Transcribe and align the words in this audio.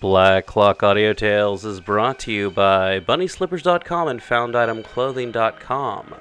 Black 0.00 0.46
Clock 0.46 0.82
Audio 0.82 1.12
Tales 1.12 1.66
is 1.66 1.78
brought 1.78 2.18
to 2.20 2.32
you 2.32 2.50
by 2.50 3.00
BunnySlippers.com 3.00 4.08
and 4.08 4.18
FoundItemClothing.com. 4.18 6.14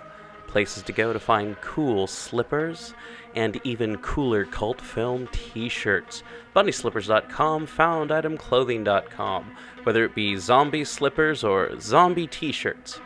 Places 0.47 0.83
to 0.83 0.91
go 0.91 1.13
to 1.13 1.19
find 1.19 1.55
cool 1.61 2.05
slippers 2.05 2.93
and 3.35 3.57
even 3.63 3.95
cooler 3.99 4.43
cult 4.43 4.81
film 4.81 5.29
t 5.31 5.69
shirts. 5.69 6.23
BunnySlippers.com, 6.53 7.67
FoundItemClothing.com. 7.67 9.51
Whether 9.83 10.03
it 10.03 10.13
be 10.13 10.35
zombie 10.35 10.83
slippers 10.83 11.45
or 11.45 11.79
zombie 11.79 12.27
t 12.27 12.51
shirts, 12.51 12.99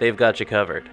they've 0.00 0.16
got 0.16 0.40
you 0.40 0.46
covered. 0.46 0.90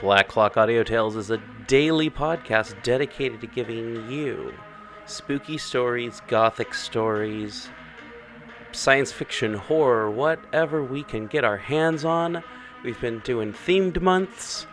Black 0.00 0.28
Clock 0.28 0.56
Audio 0.56 0.84
Tales 0.84 1.16
is 1.16 1.30
a 1.30 1.42
daily 1.66 2.08
podcast 2.08 2.82
dedicated 2.82 3.42
to 3.42 3.46
giving 3.46 4.10
you 4.10 4.54
spooky 5.06 5.58
stories, 5.58 6.20
gothic 6.28 6.74
stories, 6.74 7.68
science 8.72 9.12
fiction, 9.12 9.54
horror, 9.54 10.10
whatever 10.10 10.82
we 10.82 11.02
can 11.02 11.26
get 11.26 11.44
our 11.44 11.58
hands 11.58 12.04
on. 12.04 12.42
We've 12.82 13.00
been 13.00 13.20
doing 13.20 13.52
themed 13.52 14.00
months. 14.00 14.66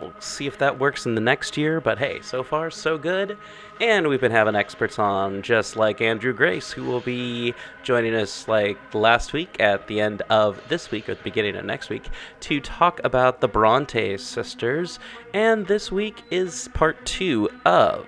We'll 0.00 0.14
see 0.20 0.46
if 0.46 0.58
that 0.58 0.78
works 0.78 1.06
in 1.06 1.16
the 1.16 1.20
next 1.20 1.56
year, 1.56 1.80
but 1.80 1.98
hey, 1.98 2.20
so 2.22 2.44
far 2.44 2.70
so 2.70 2.98
good. 2.98 3.36
And 3.80 4.06
we've 4.06 4.20
been 4.20 4.30
having 4.30 4.54
experts 4.54 4.96
on, 4.96 5.42
just 5.42 5.74
like 5.74 6.00
Andrew 6.00 6.32
Grace, 6.32 6.70
who 6.70 6.84
will 6.84 7.00
be 7.00 7.52
joining 7.82 8.14
us 8.14 8.46
like 8.46 8.78
last 8.94 9.32
week 9.32 9.56
at 9.58 9.88
the 9.88 10.00
end 10.00 10.22
of 10.30 10.60
this 10.68 10.92
week 10.92 11.08
or 11.08 11.16
the 11.16 11.22
beginning 11.24 11.56
of 11.56 11.64
next 11.64 11.90
week 11.90 12.08
to 12.40 12.60
talk 12.60 13.00
about 13.02 13.40
the 13.40 13.48
Bronte 13.48 14.16
sisters. 14.18 15.00
And 15.34 15.66
this 15.66 15.90
week 15.90 16.22
is 16.30 16.68
part 16.74 17.04
two 17.04 17.50
of 17.64 18.06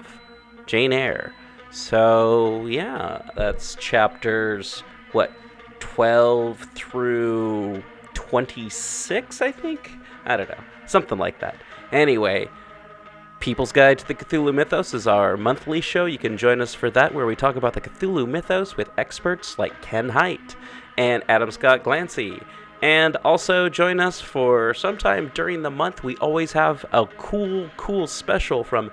Jane 0.67 0.93
Eyre. 0.93 1.35
So, 1.71 2.67
yeah, 2.67 3.23
that's 3.37 3.77
chapters, 3.77 4.83
what, 5.13 5.33
12 5.79 6.67
through 6.75 7.83
26, 8.15 9.41
I 9.41 9.53
think? 9.53 9.93
I 10.25 10.37
don't 10.37 10.49
know. 10.49 10.59
Something 10.87 11.19
like 11.19 11.41
that. 11.41 11.57
Anyway, 11.93 12.49
People's 13.39 13.73
Guide 13.73 13.99
to 14.01 14.07
the 14.07 14.15
Cthulhu 14.15 14.53
Mythos 14.53 14.93
is 14.93 15.07
our 15.07 15.37
monthly 15.37 15.81
show. 15.81 16.07
You 16.07 16.19
can 16.19 16.37
join 16.37 16.61
us 16.61 16.75
for 16.75 16.91
that, 16.91 17.15
where 17.15 17.25
we 17.25 17.37
talk 17.37 17.57
about 17.57 17.73
the 17.73 17.81
Cthulhu 17.81 18.29
Mythos 18.29 18.77
with 18.77 18.91
experts 18.99 19.59
like 19.59 19.81
Ken 19.81 20.11
Hite 20.11 20.57
and 20.99 21.23
Adam 21.29 21.51
Scott 21.51 21.83
Glancy. 21.83 22.43
And 22.83 23.17
also 23.17 23.69
join 23.69 24.01
us 24.01 24.21
for 24.21 24.75
sometime 24.75 25.31
during 25.35 25.63
the 25.63 25.71
month. 25.71 26.03
We 26.03 26.17
always 26.17 26.53
have 26.53 26.85
a 26.93 27.07
cool, 27.07 27.71
cool 27.77 28.07
special 28.07 28.65
from 28.65 28.91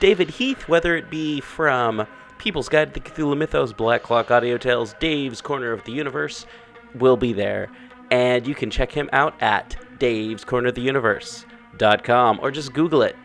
David 0.00 0.30
Heath, 0.30 0.68
whether 0.68 0.96
it 0.96 1.10
be 1.10 1.40
from 1.40 2.06
People's 2.38 2.68
Guide 2.68 2.94
to 2.94 3.00
the 3.00 3.10
Cthulhu 3.10 3.36
Mythos, 3.36 3.72
Black 3.72 4.02
Clock 4.04 4.30
Audio 4.30 4.56
Tales, 4.56 4.94
Dave's 5.00 5.40
Corner 5.40 5.72
of 5.72 5.82
the 5.84 5.92
Universe, 5.92 6.46
will 6.94 7.16
be 7.16 7.32
there. 7.32 7.68
And 8.10 8.46
you 8.46 8.54
can 8.54 8.70
check 8.70 8.92
him 8.92 9.10
out 9.12 9.34
at 9.40 9.76
Dave's 9.98 10.44
Corner 10.44 10.68
of 10.68 10.76
the 10.76 10.82
Universe.com 10.82 12.38
or 12.40 12.50
just 12.52 12.72
Google 12.72 13.02
it. 13.02 13.16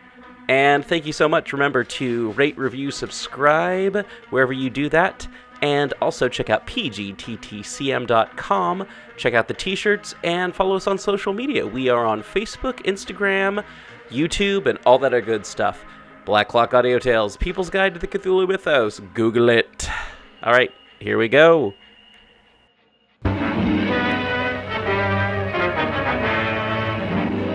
And 0.48 0.84
thank 0.84 1.06
you 1.06 1.12
so 1.12 1.28
much. 1.28 1.52
Remember 1.52 1.84
to 1.84 2.32
rate, 2.32 2.58
review, 2.58 2.90
subscribe 2.90 4.04
wherever 4.30 4.52
you 4.52 4.68
do 4.68 4.88
that. 4.90 5.28
And 5.62 5.94
also 6.02 6.28
check 6.28 6.50
out 6.50 6.66
pgttcm.com. 6.66 7.16
Check 9.16 9.32
out 9.32 9.48
the 9.48 9.54
t 9.54 9.74
shirts 9.76 10.14
and 10.22 10.54
follow 10.54 10.76
us 10.76 10.86
on 10.86 10.98
social 10.98 11.32
media. 11.32 11.66
We 11.66 11.88
are 11.88 12.04
on 12.04 12.22
Facebook, 12.22 12.84
Instagram, 12.84 13.64
YouTube, 14.10 14.66
and 14.66 14.78
all 14.84 14.98
that 14.98 15.18
good 15.24 15.46
stuff. 15.46 15.82
Black 16.24 16.48
Clock 16.48 16.72
Audio 16.72 16.98
Tales, 16.98 17.36
People's 17.36 17.68
Guide 17.70 17.94
to 17.94 18.00
the 18.00 18.06
Cthulhu 18.06 18.48
Mythos. 18.48 19.00
Google 19.12 19.50
it. 19.50 19.88
All 20.42 20.52
right, 20.52 20.70
here 21.00 21.18
we 21.18 21.28
go. 21.28 21.74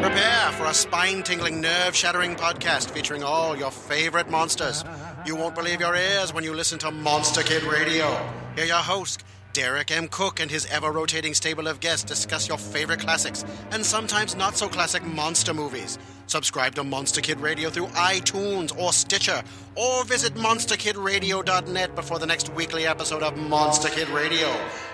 Prepare 0.01 0.51
for 0.53 0.65
a 0.65 0.73
spine 0.73 1.23
tingling, 1.23 1.61
nerve 1.61 1.95
shattering 1.95 2.35
podcast 2.35 2.91
featuring 2.91 3.23
all 3.23 3.55
your 3.55 3.71
favorite 3.71 4.29
monsters. 4.29 4.83
You 5.25 5.35
won't 5.35 5.55
believe 5.55 5.79
your 5.79 5.95
ears 5.95 6.33
when 6.33 6.43
you 6.43 6.53
listen 6.53 6.77
to 6.79 6.91
Monster 6.91 7.41
Kid 7.41 7.63
Radio. 7.63 8.07
Hear 8.55 8.65
your 8.65 8.77
host, 8.77 9.23
Derek 9.53 9.91
M. 9.91 10.07
Koch, 10.07 10.39
and 10.39 10.49
his 10.51 10.65
ever 10.67 10.91
rotating 10.91 11.33
stable 11.33 11.67
of 11.67 11.79
guests 11.79 12.03
discuss 12.05 12.47
your 12.47 12.57
favorite 12.57 12.99
classics 12.99 13.43
and 13.71 13.85
sometimes 13.85 14.35
not 14.35 14.55
so 14.55 14.67
classic 14.67 15.03
monster 15.03 15.53
movies. 15.53 15.97
Subscribe 16.27 16.75
to 16.75 16.83
Monster 16.83 17.21
Kid 17.21 17.39
Radio 17.39 17.71
through 17.71 17.87
iTunes 17.87 18.77
or 18.77 18.93
Stitcher, 18.93 19.41
or 19.75 20.03
visit 20.05 20.35
monsterkidradio.net 20.35 21.95
before 21.95 22.19
the 22.19 22.27
next 22.27 22.53
weekly 22.53 22.85
episode 22.85 23.23
of 23.23 23.35
Monster 23.35 23.89
Kid 23.89 24.07
Radio. 24.09 24.47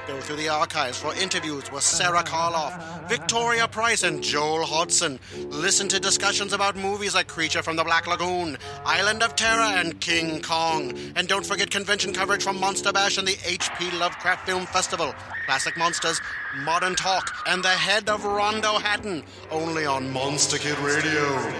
Go 0.07 0.21
through 0.21 0.38
the 0.38 0.47
archives 0.47 0.97
for 0.97 1.13
interviews 1.15 1.69
with 1.73 1.83
Sarah 1.83 2.23
Karloff, 2.23 3.09
Victoria 3.09 3.67
Price, 3.67 4.03
and 4.03 4.23
Joel 4.23 4.63
Hodgson. 4.63 5.19
Listen 5.49 5.89
to 5.89 5.99
discussions 5.99 6.53
about 6.53 6.77
movies 6.77 7.15
like 7.15 7.27
Creature 7.27 7.63
from 7.63 7.75
the 7.75 7.83
Black 7.83 8.07
Lagoon, 8.07 8.57
Island 8.85 9.21
of 9.21 9.35
Terror, 9.35 9.59
and 9.79 9.99
King 9.99 10.41
Kong. 10.41 10.94
And 11.15 11.27
don't 11.27 11.45
forget 11.45 11.69
convention 11.69 12.13
coverage 12.13 12.44
from 12.44 12.59
Monster 12.59 12.94
Bash 12.94 13.17
and 13.17 13.27
the 13.27 13.35
H.P. 13.45 13.91
Lovecraft 13.97 14.44
Film 14.45 14.67
Festival. 14.67 15.16
Classic 15.45 15.75
Monsters, 15.75 16.22
Modern 16.63 16.94
Talk, 16.95 17.35
and 17.47 17.63
the 17.63 17.69
head 17.69 18.09
of 18.09 18.23
Rondo 18.25 18.78
Hatton. 18.78 19.23
Only 19.50 19.85
on 19.85 20.11
Monster 20.11 20.57
Kid 20.59 20.78
Radio. 20.79 21.51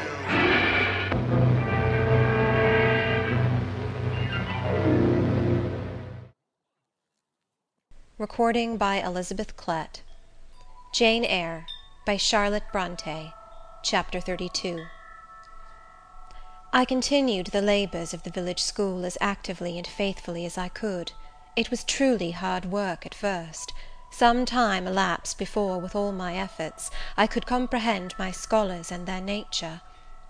Recording 8.20 8.78
by 8.78 8.98
Elizabeth 8.98 9.58
Klett. 9.58 10.02
Jane 10.94 11.26
Eyre 11.26 11.66
by 12.06 12.18
Charlotte 12.18 12.64
Bronte. 12.72 13.34
Chapter 13.84 14.20
32 14.20 14.86
I 16.72 16.86
continued 16.86 17.48
the 17.48 17.62
labours 17.62 18.14
of 18.14 18.24
the 18.24 18.30
village 18.30 18.62
school 18.62 19.06
as 19.06 19.18
actively 19.22 19.78
and 19.78 19.88
faithfully 19.88 20.46
as 20.46 20.58
I 20.58 20.68
could. 20.68 21.14
It 21.56 21.72
was 21.72 21.86
truly 21.86 22.32
hard 22.32 22.66
work 22.66 23.06
at 23.06 23.16
first. 23.16 23.72
Some 24.12 24.46
time 24.46 24.88
elapsed 24.88 25.38
before, 25.38 25.80
with 25.80 25.96
all 25.96 26.12
my 26.12 26.36
efforts, 26.36 26.92
I 27.16 27.28
could 27.28 27.46
comprehend 27.46 28.14
my 28.20 28.32
scholars 28.32 28.92
and 28.92 29.06
their 29.06 29.22
nature. 29.22 29.80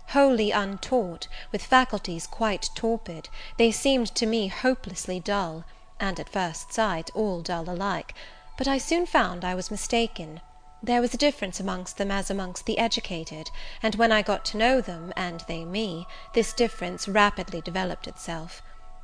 Wholly 0.10 0.52
untaught, 0.52 1.28
with 1.52 1.66
faculties 1.66 2.28
quite 2.28 2.70
torpid, 2.76 3.30
they 3.58 3.72
seemed 3.72 4.14
to 4.14 4.28
me 4.28 4.50
hopelessly 4.50 5.20
dull, 5.20 5.64
and, 6.00 6.20
at 6.20 6.30
first 6.30 6.72
sight, 6.72 7.10
all 7.16 7.42
dull 7.42 7.72
alike; 7.72 8.14
but 8.56 8.68
I 8.68 8.78
soon 8.78 9.08
found 9.08 9.44
I 9.44 9.56
was 9.56 9.72
mistaken. 9.72 10.42
There 10.84 11.02
was 11.02 11.16
a 11.16 11.18
difference 11.18 11.60
amongst 11.60 11.98
them 11.98 12.12
as 12.12 12.30
amongst 12.30 12.68
the 12.68 12.78
educated, 12.78 13.50
and 13.82 13.96
when 13.96 14.12
I 14.12 14.22
got 14.22 14.46
to 14.46 14.58
know 14.58 14.80
them, 14.80 15.12
and 15.18 15.44
they 15.48 15.66
me, 15.66 16.06
this 16.34 16.54
difference 16.54 17.08
rapidly 17.08 17.62
developed 17.62 18.06
itself. 18.08 18.62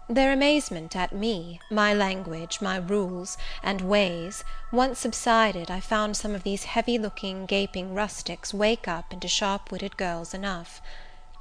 Their 0.10 0.32
amazement 0.34 0.96
at 0.96 1.14
me, 1.14 1.60
my 1.70 1.94
language, 1.94 2.60
my 2.60 2.78
rules, 2.78 3.38
and 3.62 3.82
ways, 3.82 4.44
once 4.72 4.98
subsided, 4.98 5.70
I 5.70 5.80
found 5.80 6.18
some 6.18 6.34
of 6.34 6.42
these 6.42 6.64
heavy 6.64 6.98
looking, 6.98 7.46
gaping 7.46 7.94
rustics 7.94 8.52
wake 8.52 8.88
up 8.88 9.14
into 9.14 9.28
sharp 9.28 9.72
witted 9.72 9.98
girls 9.98 10.34
enough. 10.34 10.82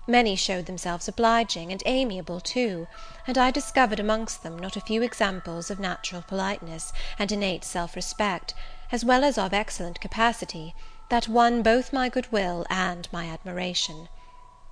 Many 0.07 0.37
showed 0.37 0.67
themselves 0.67 1.09
obliging, 1.09 1.73
and 1.73 1.83
amiable 1.87 2.39
too; 2.41 2.87
and 3.27 3.39
I 3.39 3.51
discovered 3.51 3.99
amongst 3.99 4.43
them 4.43 4.59
not 4.59 4.77
a 4.77 4.81
few 4.83 5.03
examples 5.03 5.71
of 5.71 5.81
natural 5.81 6.21
politeness, 6.21 6.93
and 7.19 7.33
innate 7.33 7.65
self 7.65 7.97
respect, 7.97 8.53
as 8.93 9.07
well 9.07 9.25
as 9.25 9.39
of 9.39 9.55
excellent 9.55 10.01
capacity, 10.01 10.75
that 11.09 11.29
won 11.29 11.63
both 11.63 11.95
my 11.95 12.11
good 12.11 12.31
will 12.31 12.67
and 12.69 13.09
my 13.11 13.25
admiration. 13.25 14.11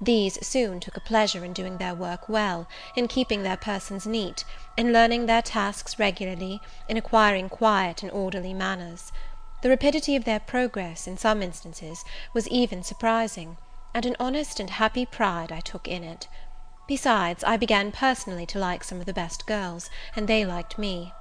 These 0.00 0.46
soon 0.46 0.78
took 0.78 0.96
a 0.96 1.00
pleasure 1.00 1.44
in 1.44 1.52
doing 1.52 1.78
their 1.78 1.94
work 1.94 2.28
well, 2.28 2.68
in 2.94 3.08
keeping 3.08 3.42
their 3.42 3.56
persons 3.56 4.06
neat, 4.06 4.44
in 4.76 4.92
learning 4.92 5.26
their 5.26 5.42
tasks 5.42 5.98
regularly, 5.98 6.60
in 6.88 6.96
acquiring 6.96 7.48
quiet 7.48 8.04
and 8.04 8.12
orderly 8.12 8.54
manners. 8.54 9.10
The 9.62 9.70
rapidity 9.70 10.14
of 10.14 10.24
their 10.24 10.38
progress, 10.38 11.08
in 11.08 11.18
some 11.18 11.42
instances, 11.42 12.04
was 12.32 12.46
even 12.48 12.84
surprising 12.84 13.56
and 13.92 14.06
an 14.06 14.14
honest 14.20 14.60
and 14.60 14.70
happy 14.70 15.04
pride 15.04 15.50
I 15.50 15.58
took 15.58 15.88
in 15.88 16.04
it. 16.04 16.28
Besides, 16.86 17.42
I 17.42 17.56
began 17.56 17.90
personally 17.90 18.46
to 18.46 18.58
like 18.60 18.84
some 18.84 19.00
of 19.00 19.06
the 19.06 19.12
best 19.12 19.46
girls, 19.46 19.90
and 20.14 20.28
they 20.28 20.44
liked 20.44 20.78
me. 20.78 21.12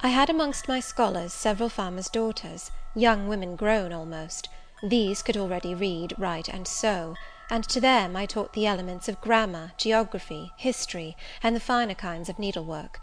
I 0.00 0.08
had 0.08 0.28
amongst 0.28 0.68
my 0.68 0.80
scholars 0.80 1.32
several 1.32 1.70
farmers' 1.70 2.10
daughters, 2.10 2.70
young 2.94 3.26
women 3.26 3.56
grown 3.56 3.92
almost. 3.92 4.50
These 4.82 5.22
could 5.22 5.38
already 5.38 5.74
read, 5.74 6.12
write, 6.18 6.48
and 6.48 6.68
sew; 6.68 7.14
and 7.50 7.64
to 7.68 7.80
them 7.80 8.16
I 8.16 8.26
taught 8.26 8.52
the 8.52 8.66
elements 8.66 9.08
of 9.08 9.20
grammar, 9.20 9.72
geography, 9.76 10.52
history, 10.56 11.16
and 11.42 11.54
the 11.54 11.60
finer 11.60 11.94
kinds 11.94 12.28
of 12.28 12.38
needlework. 12.38 13.00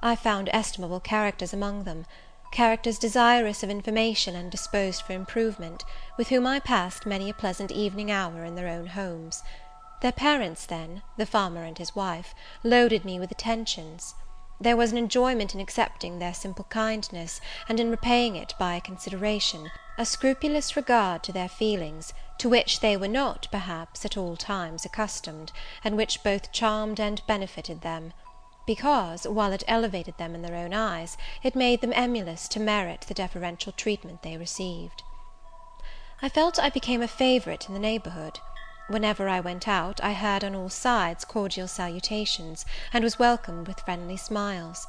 I 0.00 0.14
found 0.14 0.48
estimable 0.52 1.00
characters 1.00 1.52
among 1.52 1.84
them 1.84 2.06
characters 2.50 2.98
desirous 2.98 3.62
of 3.62 3.70
information 3.70 4.34
and 4.34 4.50
disposed 4.50 5.02
for 5.02 5.12
improvement, 5.12 5.84
with 6.16 6.28
whom 6.28 6.46
I 6.46 6.60
passed 6.60 7.06
many 7.06 7.28
a 7.28 7.34
pleasant 7.34 7.70
evening 7.70 8.10
hour 8.10 8.44
in 8.44 8.54
their 8.54 8.68
own 8.68 8.86
homes. 8.86 9.42
Their 10.00 10.12
parents 10.12 10.64
then, 10.64 11.02
the 11.16 11.26
farmer 11.26 11.64
and 11.64 11.76
his 11.76 11.94
wife, 11.94 12.34
loaded 12.62 13.04
me 13.04 13.18
with 13.18 13.30
attentions. 13.30 14.14
There 14.60 14.76
was 14.76 14.92
an 14.92 14.98
enjoyment 14.98 15.54
in 15.54 15.60
accepting 15.60 16.18
their 16.18 16.34
simple 16.34 16.64
kindness, 16.64 17.40
and 17.68 17.78
in 17.78 17.90
repaying 17.90 18.36
it 18.36 18.54
by 18.58 18.74
a 18.74 18.80
consideration, 18.80 19.70
a 19.96 20.06
scrupulous 20.06 20.76
regard 20.76 21.22
to 21.24 21.32
their 21.32 21.48
feelings, 21.48 22.12
to 22.38 22.48
which 22.48 22.78
they 22.78 22.96
were 22.96 23.08
not, 23.08 23.48
perhaps, 23.50 24.04
at 24.04 24.16
all 24.16 24.36
times 24.36 24.84
accustomed, 24.84 25.50
and 25.82 25.96
which 25.96 26.22
both 26.22 26.52
charmed 26.52 27.00
and 27.00 27.20
benefited 27.26 27.80
them; 27.80 28.12
because, 28.64 29.26
while 29.26 29.52
it 29.52 29.64
elevated 29.66 30.16
them 30.18 30.36
in 30.36 30.42
their 30.42 30.54
own 30.54 30.72
eyes, 30.72 31.16
it 31.42 31.56
made 31.56 31.80
them 31.80 31.92
emulous 31.96 32.46
to 32.46 32.60
merit 32.60 33.00
the 33.08 33.12
deferential 33.14 33.72
treatment 33.72 34.22
they 34.22 34.36
received. 34.36 35.02
I 36.22 36.28
felt 36.28 36.60
I 36.60 36.70
became 36.70 37.02
a 37.02 37.08
favourite 37.08 37.66
in 37.66 37.74
the 37.74 37.80
neighbourhood. 37.80 38.38
Whenever 38.86 39.28
I 39.28 39.40
went 39.40 39.66
out, 39.66 40.00
I 40.00 40.12
heard 40.12 40.44
on 40.44 40.54
all 40.54 40.68
sides 40.68 41.24
cordial 41.24 41.66
salutations, 41.66 42.64
and 42.92 43.02
was 43.02 43.18
welcomed 43.18 43.66
with 43.66 43.80
friendly 43.80 44.16
smiles. 44.16 44.86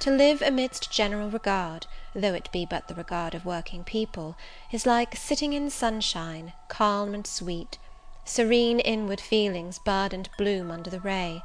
To 0.00 0.12
live 0.12 0.42
amidst 0.42 0.92
general 0.92 1.28
regard, 1.28 1.88
though 2.14 2.32
it 2.32 2.52
be 2.52 2.64
but 2.64 2.86
the 2.86 2.94
regard 2.94 3.34
of 3.34 3.44
working 3.44 3.82
people, 3.82 4.36
is 4.70 4.86
like 4.86 5.16
sitting 5.16 5.54
in 5.54 5.70
sunshine, 5.70 6.52
calm 6.68 7.14
and 7.14 7.26
sweet; 7.26 7.78
serene 8.24 8.78
inward 8.78 9.20
feelings 9.20 9.80
bud 9.80 10.12
and 10.12 10.28
bloom 10.38 10.70
under 10.70 10.88
the 10.88 11.00
ray. 11.00 11.42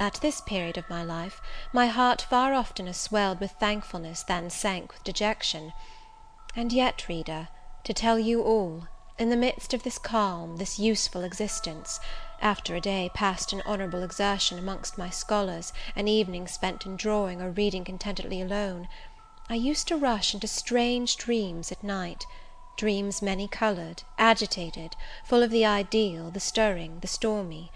At 0.00 0.14
this 0.14 0.40
period 0.40 0.76
of 0.76 0.90
my 0.90 1.04
life, 1.04 1.40
my 1.72 1.86
heart 1.86 2.22
far 2.22 2.54
oftener 2.54 2.92
swelled 2.92 3.38
with 3.38 3.52
thankfulness 3.52 4.24
than 4.24 4.50
sank 4.50 4.92
with 4.92 5.04
dejection. 5.04 5.72
And 6.56 6.72
yet, 6.72 7.08
reader, 7.08 7.48
to 7.84 7.94
tell 7.94 8.18
you 8.18 8.42
all, 8.42 8.88
in 9.16 9.30
the 9.30 9.36
midst 9.36 9.72
of 9.72 9.84
this 9.84 9.98
calm, 9.98 10.56
this 10.56 10.78
useful 10.80 11.22
existence, 11.22 12.00
after 12.42 12.74
a 12.74 12.80
day 12.80 13.10
passed 13.14 13.52
in 13.52 13.62
honourable 13.62 14.02
exertion 14.02 14.58
amongst 14.58 14.98
my 14.98 15.08
scholars, 15.08 15.72
an 15.94 16.06
evening 16.06 16.46
spent 16.46 16.84
in 16.84 16.94
drawing 16.94 17.40
or 17.40 17.50
reading 17.50 17.82
contentedly 17.84 18.42
alone, 18.42 18.86
I 19.48 19.54
used 19.54 19.88
to 19.88 19.96
rush 19.96 20.34
into 20.34 20.46
strange 20.46 21.16
dreams 21.16 21.72
at 21.72 21.82
night; 21.82 22.26
dreams 22.76 23.22
many 23.22 23.48
coloured, 23.48 24.02
agitated, 24.18 24.96
full 25.24 25.42
of 25.42 25.50
the 25.50 25.64
ideal, 25.64 26.30
the 26.30 26.40
stirring, 26.40 27.00
the 27.00 27.06
stormy; 27.08 27.72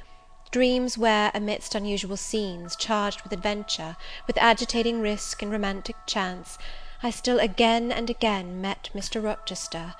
dreams 0.50 0.98
where, 0.98 1.30
amidst 1.32 1.74
unusual 1.74 2.18
scenes, 2.18 2.76
charged 2.76 3.22
with 3.22 3.32
adventure, 3.32 3.96
with 4.26 4.36
agitating 4.36 5.00
risk 5.00 5.40
and 5.40 5.52
romantic 5.52 5.96
chance, 6.06 6.58
I 7.02 7.10
still 7.10 7.38
again 7.40 7.90
and 7.90 8.10
again 8.10 8.60
met 8.60 8.90
Mr. 8.94 9.24
Rochester, 9.24 9.94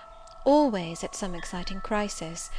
always 0.45 1.03
at 1.03 1.15
some 1.15 1.35
exciting 1.35 1.81
crisis; 1.81 2.51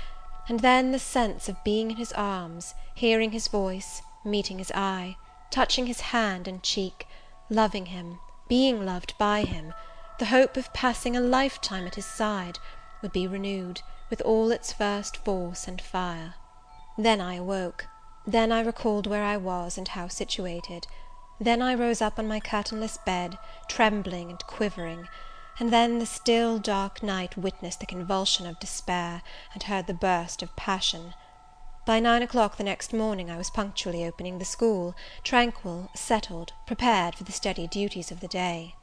and 0.51 0.59
then 0.59 0.91
the 0.91 0.99
sense 0.99 1.47
of 1.47 1.63
being 1.63 1.91
in 1.91 1.95
his 1.95 2.11
arms, 2.11 2.75
hearing 2.93 3.31
his 3.31 3.47
voice, 3.47 4.01
meeting 4.25 4.57
his 4.57 4.69
eye, 4.75 5.15
touching 5.49 5.85
his 5.85 6.01
hand 6.01 6.45
and 6.45 6.61
cheek, 6.61 7.07
loving 7.49 7.85
him, 7.85 8.19
being 8.49 8.85
loved 8.85 9.17
by 9.17 9.43
him, 9.45 9.73
the 10.19 10.25
hope 10.25 10.57
of 10.57 10.73
passing 10.73 11.15
a 11.15 11.21
lifetime 11.21 11.87
at 11.87 11.95
his 11.95 12.05
side, 12.05 12.59
would 13.01 13.13
be 13.13 13.25
renewed, 13.25 13.81
with 14.09 14.19
all 14.23 14.51
its 14.51 14.73
first 14.73 15.15
force 15.15 15.69
and 15.69 15.81
fire. 15.81 16.33
Then 16.97 17.21
I 17.21 17.35
awoke; 17.35 17.87
then 18.27 18.51
I 18.51 18.59
recalled 18.59 19.07
where 19.07 19.23
I 19.23 19.37
was, 19.37 19.77
and 19.77 19.87
how 19.87 20.09
situated. 20.09 20.85
Then 21.39 21.61
I 21.61 21.75
rose 21.75 22.01
up 22.01 22.19
on 22.19 22.27
my 22.27 22.41
curtainless 22.41 22.97
bed, 22.97 23.39
trembling 23.69 24.29
and 24.29 24.45
quivering; 24.47 25.07
and 25.61 25.71
then 25.71 25.99
the 25.99 26.07
still, 26.07 26.57
dark 26.57 27.03
night 27.03 27.37
witnessed 27.37 27.79
the 27.79 27.85
convulsion 27.85 28.47
of 28.47 28.59
despair, 28.59 29.21
and 29.53 29.61
heard 29.61 29.85
the 29.85 29.93
burst 29.93 30.41
of 30.41 30.55
passion. 30.55 31.13
By 31.85 31.99
nine 31.99 32.23
o'clock 32.23 32.57
the 32.57 32.63
next 32.63 32.93
morning 32.93 33.29
I 33.29 33.37
was 33.37 33.51
punctually 33.51 34.03
opening 34.03 34.39
the 34.39 34.43
school, 34.43 34.95
tranquil, 35.23 35.91
settled, 35.93 36.53
prepared 36.65 37.13
for 37.13 37.25
the 37.25 37.31
steady 37.31 37.67
duties 37.67 38.09
of 38.09 38.21
the 38.21 38.27
day. 38.27 38.73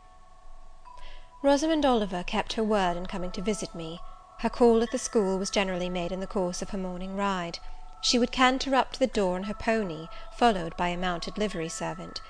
Rosamond 1.42 1.84
Oliver 1.84 2.22
kept 2.22 2.52
her 2.52 2.62
word 2.62 2.96
in 2.96 3.06
coming 3.06 3.32
to 3.32 3.42
visit 3.42 3.74
me. 3.74 3.98
Her 4.38 4.48
call 4.48 4.80
at 4.80 4.92
the 4.92 4.98
school 4.98 5.36
was 5.36 5.50
generally 5.50 5.90
made 5.90 6.12
in 6.12 6.20
the 6.20 6.28
course 6.28 6.62
of 6.62 6.70
her 6.70 6.78
morning 6.78 7.16
ride. 7.16 7.58
She 8.02 8.20
would 8.20 8.30
canter 8.30 8.76
up 8.76 8.92
to 8.92 9.00
the 9.00 9.08
door 9.08 9.34
on 9.34 9.42
her 9.44 9.54
pony, 9.54 10.06
followed 10.36 10.76
by 10.76 10.90
a 10.90 10.96
mounted 10.96 11.38
livery 11.38 11.68
servant. 11.68 12.20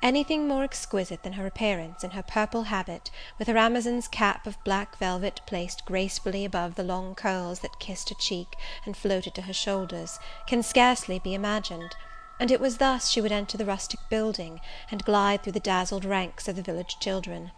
Anything 0.00 0.46
more 0.46 0.62
exquisite 0.62 1.24
than 1.24 1.32
her 1.32 1.46
appearance, 1.46 2.04
in 2.04 2.12
her 2.12 2.22
purple 2.22 2.64
habit, 2.64 3.10
with 3.36 3.48
her 3.48 3.58
Amazon's 3.58 4.06
cap 4.06 4.46
of 4.46 4.62
black 4.62 4.96
velvet 4.96 5.40
placed 5.44 5.84
gracefully 5.84 6.44
above 6.44 6.76
the 6.76 6.84
long 6.84 7.16
curls 7.16 7.58
that 7.60 7.80
kissed 7.80 8.08
her 8.10 8.14
cheek 8.14 8.56
and 8.86 8.96
floated 8.96 9.34
to 9.34 9.42
her 9.42 9.52
shoulders, 9.52 10.20
can 10.46 10.62
scarcely 10.62 11.18
be 11.18 11.34
imagined; 11.34 11.96
and 12.38 12.52
it 12.52 12.60
was 12.60 12.78
thus 12.78 13.08
she 13.10 13.20
would 13.20 13.32
enter 13.32 13.58
the 13.58 13.64
rustic 13.64 13.98
building, 14.08 14.60
and 14.88 15.04
glide 15.04 15.42
through 15.42 15.52
the 15.52 15.58
dazzled 15.58 16.04
ranks 16.04 16.46
of 16.46 16.54
the 16.54 16.62
village 16.62 16.98
children. 17.00 17.50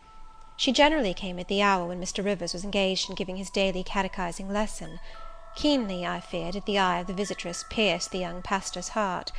She 0.56 0.72
generally 0.72 1.12
came 1.12 1.38
at 1.38 1.48
the 1.48 1.60
hour 1.60 1.86
when 1.86 2.00
Mr. 2.00 2.24
Rivers 2.24 2.54
was 2.54 2.64
engaged 2.64 3.10
in 3.10 3.16
giving 3.16 3.36
his 3.36 3.50
daily 3.50 3.82
catechizing 3.82 4.48
lesson. 4.48 4.98
Keenly, 5.56 6.06
I 6.06 6.20
fear, 6.20 6.52
did 6.52 6.64
the 6.64 6.78
eye 6.78 7.00
of 7.00 7.06
the 7.06 7.12
visitress 7.12 7.66
pierce 7.68 8.06
the 8.08 8.18
young 8.18 8.40
pastor's 8.40 8.90
heart. 8.90 9.30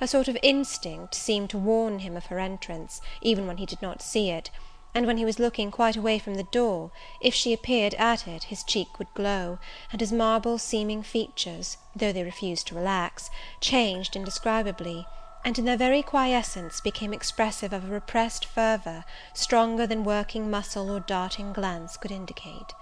A 0.00 0.06
sort 0.06 0.28
of 0.28 0.38
instinct 0.44 1.12
seemed 1.16 1.50
to 1.50 1.58
warn 1.58 1.98
him 1.98 2.16
of 2.16 2.26
her 2.26 2.38
entrance, 2.38 3.00
even 3.20 3.48
when 3.48 3.56
he 3.56 3.66
did 3.66 3.82
not 3.82 4.00
see 4.00 4.30
it; 4.30 4.48
and 4.94 5.08
when 5.08 5.18
he 5.18 5.24
was 5.24 5.40
looking 5.40 5.72
quite 5.72 5.96
away 5.96 6.20
from 6.20 6.36
the 6.36 6.44
door, 6.44 6.92
if 7.20 7.34
she 7.34 7.52
appeared 7.52 7.94
at 7.94 8.28
it, 8.28 8.44
his 8.44 8.62
cheek 8.62 9.00
would 9.00 9.12
glow, 9.14 9.58
and 9.90 10.00
his 10.00 10.12
marble 10.12 10.56
seeming 10.56 11.02
features, 11.02 11.78
though 11.96 12.12
they 12.12 12.22
refused 12.22 12.68
to 12.68 12.76
relax, 12.76 13.28
changed 13.60 14.14
indescribably, 14.14 15.08
and 15.44 15.58
in 15.58 15.64
their 15.64 15.76
very 15.76 16.04
quiescence 16.04 16.80
became 16.80 17.12
expressive 17.12 17.72
of 17.72 17.82
a 17.82 17.88
repressed 17.92 18.44
fervour, 18.44 19.04
stronger 19.34 19.84
than 19.84 20.04
working 20.04 20.48
muscle 20.48 20.92
or 20.92 21.00
darting 21.00 21.52
glance 21.52 21.96
could 21.96 22.12
indicate. 22.12 22.72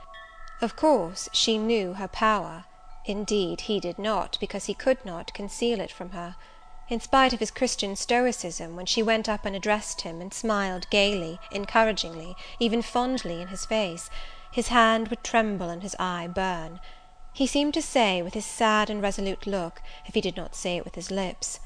Of 0.61 0.77
course 0.77 1.31
she 1.33 1.57
knew 1.57 1.95
her 1.95 2.09
power; 2.09 2.67
indeed 3.07 3.63
he 3.63 3.81
did 3.81 3.99
not, 3.99 4.37
because 4.39 4.67
he 4.67 4.75
could 4.75 5.03
not, 5.03 5.33
conceal 5.33 5.81
it 5.81 5.91
from 5.91 6.11
her 6.11 6.37
in 6.89 7.01
spite 7.01 7.33
of 7.33 7.41
his 7.41 7.51
Christian 7.51 7.97
stoicism, 7.97 8.77
when 8.77 8.87
she 8.87 9.03
went 9.03 9.29
up 9.29 9.45
and 9.45 9.57
addressed 9.57 10.03
him, 10.03 10.21
and 10.21 10.33
smiled 10.33 10.89
gaily, 10.89 11.41
encouragingly, 11.51 12.37
even 12.61 12.81
fondly 12.81 13.43
in 13.43 13.49
his 13.49 13.67
face, 13.67 14.09
his 14.53 14.69
hand 14.69 15.09
would 15.09 15.25
tremble 15.25 15.69
and 15.69 15.83
his 15.83 15.97
eye 15.99 16.29
burn. 16.29 16.79
He 17.33 17.47
seemed 17.47 17.75
to 17.75 17.83
say, 17.83 18.23
with 18.23 18.35
his 18.35 18.47
sad 18.47 18.89
and 18.89 19.03
resolute 19.03 19.49
look, 19.49 19.83
if 20.07 20.15
he 20.15 20.21
did 20.21 20.37
not 20.37 20.55
say 20.55 20.77
it 20.77 20.85
with 20.85 20.95
his 20.95 21.11
lips, 21.11 21.59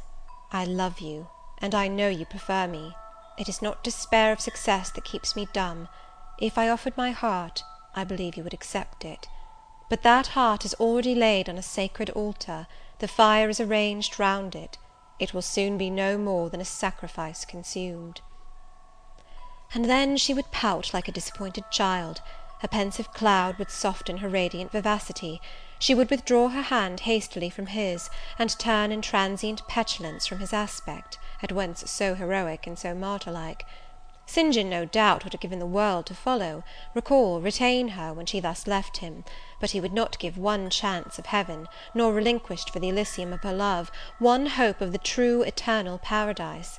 "I 0.52 0.64
love 0.64 1.00
you, 1.00 1.28
and 1.58 1.74
I 1.74 1.86
know 1.86 2.08
you 2.08 2.24
prefer 2.24 2.66
me. 2.66 2.96
It 3.36 3.48
is 3.48 3.60
not 3.60 3.84
despair 3.84 4.32
of 4.32 4.40
success 4.40 4.90
that 4.90 5.04
keeps 5.04 5.36
me 5.36 5.46
dumb. 5.52 5.88
If 6.38 6.56
I 6.56 6.70
offered 6.70 6.96
my 6.96 7.10
heart, 7.10 7.62
I 7.94 8.04
believe 8.04 8.36
you 8.36 8.42
would 8.42 8.54
accept 8.54 9.04
it. 9.04 9.28
But 9.90 10.02
that 10.02 10.28
heart 10.28 10.64
is 10.64 10.74
already 10.74 11.14
laid 11.14 11.48
on 11.48 11.58
a 11.58 11.62
sacred 11.62 12.08
altar, 12.10 12.66
the 13.00 13.08
fire 13.08 13.50
is 13.50 13.60
arranged 13.60 14.18
round 14.18 14.54
it 14.54 14.78
it 15.20 15.34
will 15.34 15.42
soon 15.42 15.76
be 15.76 15.90
no 15.90 16.16
more 16.16 16.48
than 16.48 16.62
a 16.62 16.64
sacrifice 16.64 17.44
consumed." 17.44 18.22
And 19.74 19.84
then 19.84 20.16
she 20.16 20.32
would 20.34 20.50
pout 20.50 20.92
like 20.92 21.06
a 21.08 21.12
disappointed 21.12 21.70
child; 21.70 22.22
a 22.62 22.68
pensive 22.68 23.12
cloud 23.12 23.58
would 23.58 23.70
soften 23.70 24.16
her 24.16 24.28
radiant 24.28 24.72
vivacity; 24.72 25.40
she 25.78 25.94
would 25.94 26.10
withdraw 26.10 26.48
her 26.48 26.62
hand 26.62 27.00
hastily 27.00 27.50
from 27.50 27.66
his, 27.66 28.08
and 28.38 28.58
turn 28.58 28.90
in 28.90 29.02
transient 29.02 29.66
petulance 29.68 30.26
from 30.26 30.38
his 30.38 30.52
aspect, 30.52 31.18
at 31.42 31.52
once 31.52 31.88
so 31.90 32.14
heroic 32.14 32.66
and 32.66 32.78
so 32.78 32.94
martyr 32.94 33.30
like. 33.30 33.66
St. 34.32 34.54
John, 34.54 34.70
no 34.70 34.84
doubt, 34.84 35.24
would 35.24 35.32
have 35.32 35.40
given 35.40 35.58
the 35.58 35.66
world 35.66 36.06
to 36.06 36.14
follow, 36.14 36.62
recall, 36.94 37.40
retain 37.40 37.88
her, 37.88 38.12
when 38.12 38.26
she 38.26 38.38
thus 38.38 38.68
left 38.68 38.98
him; 38.98 39.24
but 39.58 39.72
he 39.72 39.80
would 39.80 39.92
not 39.92 40.20
give 40.20 40.38
one 40.38 40.70
chance 40.70 41.18
of 41.18 41.26
heaven, 41.26 41.66
nor 41.94 42.12
relinquished 42.12 42.70
for 42.70 42.78
the 42.78 42.90
Elysium 42.90 43.32
of 43.32 43.42
her 43.42 43.52
love, 43.52 43.90
one 44.20 44.46
hope 44.46 44.80
of 44.80 44.92
the 44.92 44.98
true, 44.98 45.42
eternal 45.42 45.98
paradise. 45.98 46.78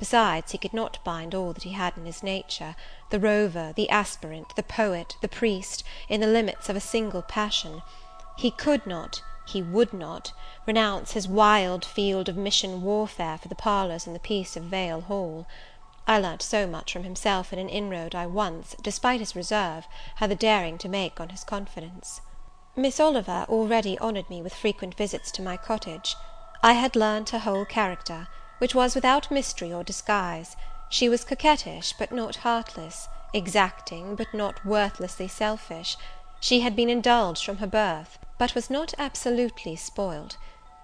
Besides, 0.00 0.50
he 0.50 0.58
could 0.58 0.74
not 0.74 0.98
bind 1.04 1.32
all 1.32 1.52
that 1.52 1.62
he 1.62 1.74
had 1.74 1.96
in 1.96 2.06
his 2.06 2.24
nature, 2.24 2.74
the 3.10 3.20
rover, 3.20 3.72
the 3.76 3.88
aspirant, 3.88 4.56
the 4.56 4.64
poet, 4.64 5.14
the 5.20 5.28
priest, 5.28 5.84
in 6.08 6.20
the 6.20 6.26
limits 6.26 6.68
of 6.68 6.74
a 6.74 6.80
single 6.80 7.22
passion. 7.22 7.82
He 8.36 8.50
could 8.50 8.84
not, 8.84 9.22
he 9.46 9.62
would 9.62 9.92
not, 9.92 10.32
renounce 10.66 11.12
his 11.12 11.28
wild 11.28 11.84
field 11.84 12.28
of 12.28 12.36
mission 12.36 12.82
warfare 12.82 13.38
for 13.38 13.46
the 13.46 13.54
parlours 13.54 14.08
and 14.08 14.16
the 14.16 14.18
peace 14.18 14.56
of 14.56 14.64
Vale 14.64 15.02
Hall. 15.02 15.46
I 16.10 16.18
learnt 16.18 16.42
so 16.42 16.66
much 16.66 16.92
from 16.92 17.04
himself 17.04 17.52
in 17.52 17.60
an 17.60 17.68
inroad 17.68 18.16
I 18.16 18.26
once, 18.26 18.74
despite 18.82 19.20
his 19.20 19.36
reserve, 19.36 19.86
had 20.16 20.28
the 20.28 20.34
daring 20.34 20.76
to 20.78 20.88
make 20.88 21.20
on 21.20 21.28
his 21.28 21.44
confidence. 21.44 22.20
Miss 22.74 22.98
Oliver 22.98 23.46
already 23.48 23.96
honoured 24.00 24.28
me 24.28 24.42
with 24.42 24.52
frequent 24.52 24.96
visits 24.96 25.30
to 25.30 25.40
my 25.40 25.56
cottage. 25.56 26.16
I 26.64 26.72
had 26.72 26.96
learnt 26.96 27.30
her 27.30 27.38
whole 27.38 27.64
character, 27.64 28.26
which 28.58 28.74
was 28.74 28.96
without 28.96 29.30
mystery 29.30 29.72
or 29.72 29.84
disguise; 29.84 30.56
she 30.88 31.08
was 31.08 31.22
coquettish, 31.24 31.92
but 31.96 32.10
not 32.10 32.34
heartless; 32.42 33.08
exacting, 33.32 34.16
but 34.16 34.34
not 34.34 34.66
worthlessly 34.66 35.28
selfish; 35.28 35.96
she 36.40 36.58
had 36.58 36.74
been 36.74 36.90
indulged 36.90 37.44
from 37.44 37.58
her 37.58 37.68
birth, 37.68 38.18
but 38.36 38.56
was 38.56 38.68
not 38.68 38.94
absolutely 38.98 39.76
spoilt; 39.76 40.38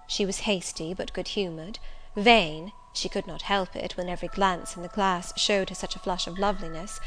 she 0.07 0.25
was 0.25 0.39
hasty, 0.47 0.93
but 0.93 1.11
good 1.11 1.27
humoured; 1.27 1.79
vain 2.15 2.71
she 2.97 3.09
could 3.09 3.27
not 3.27 3.43
help 3.43 3.75
it, 3.75 3.95
when 3.95 4.09
every 4.09 4.27
glance 4.27 4.75
in 4.75 4.81
the 4.81 4.87
glass 4.87 5.31
showed 5.39 5.69
her 5.69 5.75
such 5.75 5.95
a 5.95 5.99
flush 5.99 6.25
of 6.27 6.39
loveliness, 6.39 6.99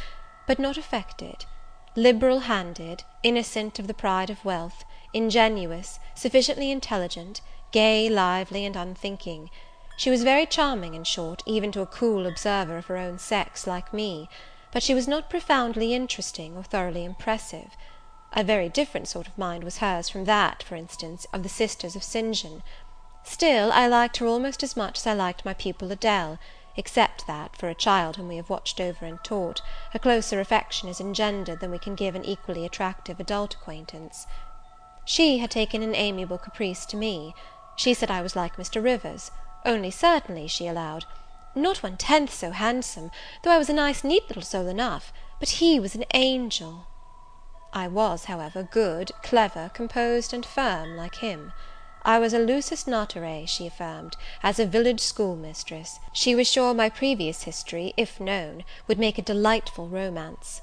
but 0.46 0.58
not 0.58 0.76
affected; 0.76 1.44
liberal 1.96 2.40
handed, 2.40 3.02
innocent 3.22 3.78
of 3.78 3.86
the 3.86 3.94
pride 3.94 4.30
of 4.30 4.44
wealth, 4.44 4.84
ingenuous, 5.12 5.98
sufficiently 6.14 6.70
intelligent, 6.70 7.40
gay, 7.72 8.08
lively, 8.08 8.64
and 8.64 8.76
unthinking. 8.76 9.50
She 9.96 10.10
was 10.10 10.22
very 10.22 10.46
charming, 10.46 10.94
in 10.94 11.04
short, 11.04 11.42
even 11.44 11.72
to 11.72 11.82
a 11.82 11.86
cool 11.86 12.26
observer 12.26 12.78
of 12.78 12.86
her 12.86 12.96
own 12.96 13.18
sex 13.18 13.66
like 13.66 13.92
me; 13.92 14.28
but 14.72 14.82
she 14.82 14.94
was 14.94 15.08
not 15.08 15.28
profoundly 15.28 15.92
interesting 15.92 16.56
or 16.56 16.62
thoroughly 16.62 17.04
impressive. 17.04 17.76
A 18.32 18.44
very 18.44 18.68
different 18.68 19.08
sort 19.08 19.26
of 19.26 19.36
mind 19.36 19.64
was 19.64 19.78
hers 19.78 20.08
from 20.08 20.24
that, 20.26 20.62
for 20.62 20.76
instance, 20.76 21.26
of 21.32 21.42
the 21.42 21.48
sisters 21.48 21.96
of 21.96 22.04
St. 22.04 22.34
John. 22.36 22.62
Still, 23.22 23.70
I 23.72 23.86
liked 23.86 24.18
her 24.18 24.26
almost 24.26 24.62
as 24.62 24.76
much 24.76 24.98
as 24.98 25.06
I 25.06 25.14
liked 25.14 25.44
my 25.44 25.54
pupil 25.54 25.90
Adele, 25.92 26.38
except 26.76 27.26
that, 27.26 27.56
for 27.56 27.68
a 27.68 27.74
child 27.74 28.16
whom 28.16 28.28
we 28.28 28.36
have 28.36 28.50
watched 28.50 28.80
over 28.80 29.04
and 29.04 29.22
taught, 29.22 29.60
a 29.92 29.98
closer 29.98 30.40
affection 30.40 30.88
is 30.88 31.00
engendered 31.00 31.60
than 31.60 31.70
we 31.70 31.78
can 31.78 31.94
give 31.94 32.14
an 32.14 32.24
equally 32.24 32.64
attractive 32.64 33.20
adult 33.20 33.54
acquaintance. 33.54 34.26
She 35.04 35.38
had 35.38 35.50
taken 35.50 35.82
an 35.82 35.94
amiable 35.94 36.38
caprice 36.38 36.86
to 36.86 36.96
me. 36.96 37.34
She 37.76 37.94
said 37.94 38.10
I 38.10 38.22
was 38.22 38.36
like 38.36 38.56
Mr. 38.56 38.82
Rivers 38.82 39.30
only 39.64 39.90
certainly, 39.90 40.46
she 40.46 40.66
allowed, 40.66 41.04
not 41.54 41.82
one 41.82 41.96
tenth 41.96 42.32
so 42.32 42.50
handsome, 42.50 43.10
though 43.42 43.50
I 43.50 43.58
was 43.58 43.68
a 43.68 43.74
nice 43.74 44.02
neat 44.02 44.28
little 44.28 44.42
soul 44.42 44.68
enough, 44.68 45.12
but 45.38 45.50
he 45.60 45.78
was 45.78 45.94
an 45.94 46.04
angel. 46.14 46.86
I 47.72 47.86
was, 47.86 48.24
however, 48.24 48.62
good, 48.62 49.12
clever, 49.22 49.70
composed, 49.74 50.32
and 50.32 50.46
firm, 50.46 50.96
like 50.96 51.16
him. 51.16 51.52
I 52.02 52.18
was 52.18 52.32
a 52.32 52.38
lusus 52.38 52.86
naturae, 52.86 53.46
she 53.46 53.66
affirmed, 53.66 54.16
as 54.42 54.58
a 54.58 54.66
village 54.66 55.00
schoolmistress. 55.00 56.00
She 56.12 56.34
was 56.34 56.50
sure 56.50 56.72
my 56.72 56.88
previous 56.88 57.42
history, 57.42 57.92
if 57.96 58.18
known, 58.18 58.64
would 58.88 58.98
make 58.98 59.18
a 59.18 59.22
delightful 59.22 59.86
romance. 59.88 60.62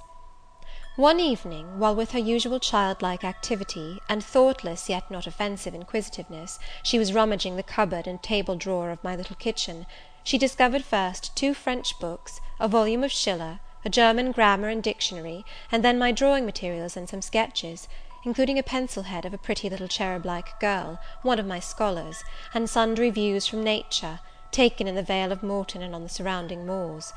One 0.96 1.20
evening, 1.20 1.77
while 1.77 1.94
with 1.94 2.13
her 2.13 2.20
usual 2.20 2.60
childlike 2.60 3.24
activity, 3.24 4.00
and 4.10 4.24
thoughtless 4.24 4.89
yet 4.89 5.12
not 5.12 5.27
offensive 5.27 5.75
inquisitiveness, 5.75 6.58
she 6.82 6.98
was 6.98 7.13
rummaging 7.13 7.56
the 7.56 7.62
cupboard 7.62 8.08
and 8.08 8.22
table 8.24 8.56
drawer 8.56 8.89
of 8.89 9.03
my 9.03 9.15
little 9.15 9.36
kitchen, 9.36 9.86
she 10.24 10.39
discovered 10.39 10.84
first 10.84 11.36
two 11.36 11.53
French 11.53 12.00
books, 12.00 12.41
a 12.60 12.67
volume 12.67 13.03
of 13.03 13.12
Schiller, 13.12 13.60
a 13.86 13.89
German 13.89 14.32
grammar 14.32 14.70
and 14.70 14.82
dictionary, 14.82 15.46
and 15.72 15.86
then 15.86 16.00
my 16.00 16.12
drawing 16.12 16.48
materials 16.48 16.98
and 16.98 17.08
some 17.08 17.22
sketches, 17.22 17.88
including 18.24 18.59
a 18.59 18.63
pencil 18.63 19.03
head 19.03 19.25
of 19.25 19.33
a 19.33 19.38
pretty 19.38 19.69
little 19.69 19.88
cherub 19.88 20.25
like 20.25 20.59
girl, 20.59 21.00
one 21.21 21.39
of 21.39 21.45
my 21.45 21.59
scholars, 21.59 22.24
and 22.53 22.69
sundry 22.69 23.09
views 23.09 23.47
from 23.47 23.63
nature, 23.63 24.19
taken 24.51 24.88
in 24.88 24.95
the 24.95 25.03
Vale 25.03 25.31
of 25.31 25.43
Morton 25.43 25.81
and 25.81 25.93
on 25.95 26.03
the 26.03 26.09
surrounding 26.09 26.65
moors. 26.65 27.13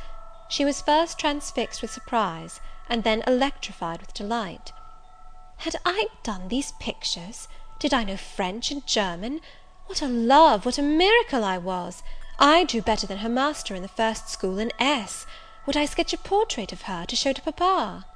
She 0.48 0.64
was 0.64 0.82
first 0.82 1.18
transfixed 1.18 1.82
with 1.82 1.90
surprise, 1.92 2.60
and 2.88 3.04
then 3.04 3.22
electrified 3.26 4.00
with 4.00 4.14
delight. 4.14 4.72
Had 5.58 5.76
I 5.84 6.08
done 6.22 6.48
these 6.48 6.72
pictures? 6.80 7.46
Did 7.78 7.94
I 7.94 8.04
know 8.04 8.16
French 8.16 8.70
and 8.70 8.86
German? 8.86 9.40
What 9.86 10.02
a 10.02 10.08
love, 10.08 10.64
what 10.64 10.78
a 10.78 10.82
miracle 10.82 11.44
I 11.44 11.58
was! 11.58 12.02
I 12.38 12.64
drew 12.64 12.80
better 12.80 13.06
than 13.06 13.18
her 13.18 13.28
master 13.28 13.74
in 13.74 13.82
the 13.82 13.88
first 13.88 14.28
school 14.28 14.58
in 14.58 14.72
S. 14.78 15.26
Would 15.66 15.76
I 15.76 15.84
sketch 15.84 16.12
a 16.12 16.18
portrait 16.18 16.72
of 16.72 16.82
her, 16.82 17.04
to 17.06 17.14
show 17.14 17.32
to 17.32 17.42
papa? 17.42 18.06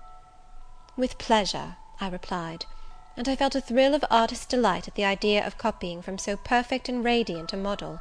With 0.96 1.18
pleasure, 1.18 1.76
I 2.00 2.08
replied; 2.08 2.66
and 3.16 3.28
I 3.28 3.37
felt 3.37 3.54
a 3.54 3.61
thrill 3.61 3.94
of 3.94 4.04
artist 4.11 4.49
delight 4.49 4.88
at 4.88 4.97
the 4.97 5.04
idea 5.04 5.47
of 5.47 5.56
copying 5.56 6.02
from 6.02 6.18
so 6.18 6.37
perfect 6.37 6.88
and 6.88 7.04
radiant 7.04 7.52
a 7.52 7.56
model. 7.56 8.00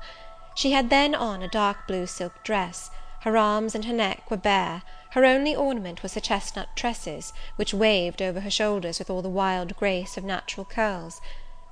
She 0.56 0.72
had 0.72 0.90
then 0.90 1.14
on 1.14 1.44
a 1.44 1.48
dark 1.48 1.86
blue 1.88 2.08
silk 2.08 2.42
dress; 2.44 2.90
her 3.20 3.38
arms 3.38 3.76
and 3.76 3.86
her 3.86 3.94
neck 3.94 4.32
were 4.32 4.38
bare; 4.38 4.82
her 5.12 5.24
only 5.24 5.56
ornament 5.56 6.02
was 6.02 6.16
her 6.16 6.20
chestnut 6.20 6.76
tresses, 6.76 7.32
which 7.58 7.76
waved 7.76 8.24
over 8.24 8.40
her 8.40 8.50
shoulders 8.50 8.98
with 8.98 9.12
all 9.12 9.22
the 9.22 9.30
wild 9.30 9.76
grace 9.78 10.18
of 10.18 10.24
natural 10.24 10.66
curls. 10.66 11.22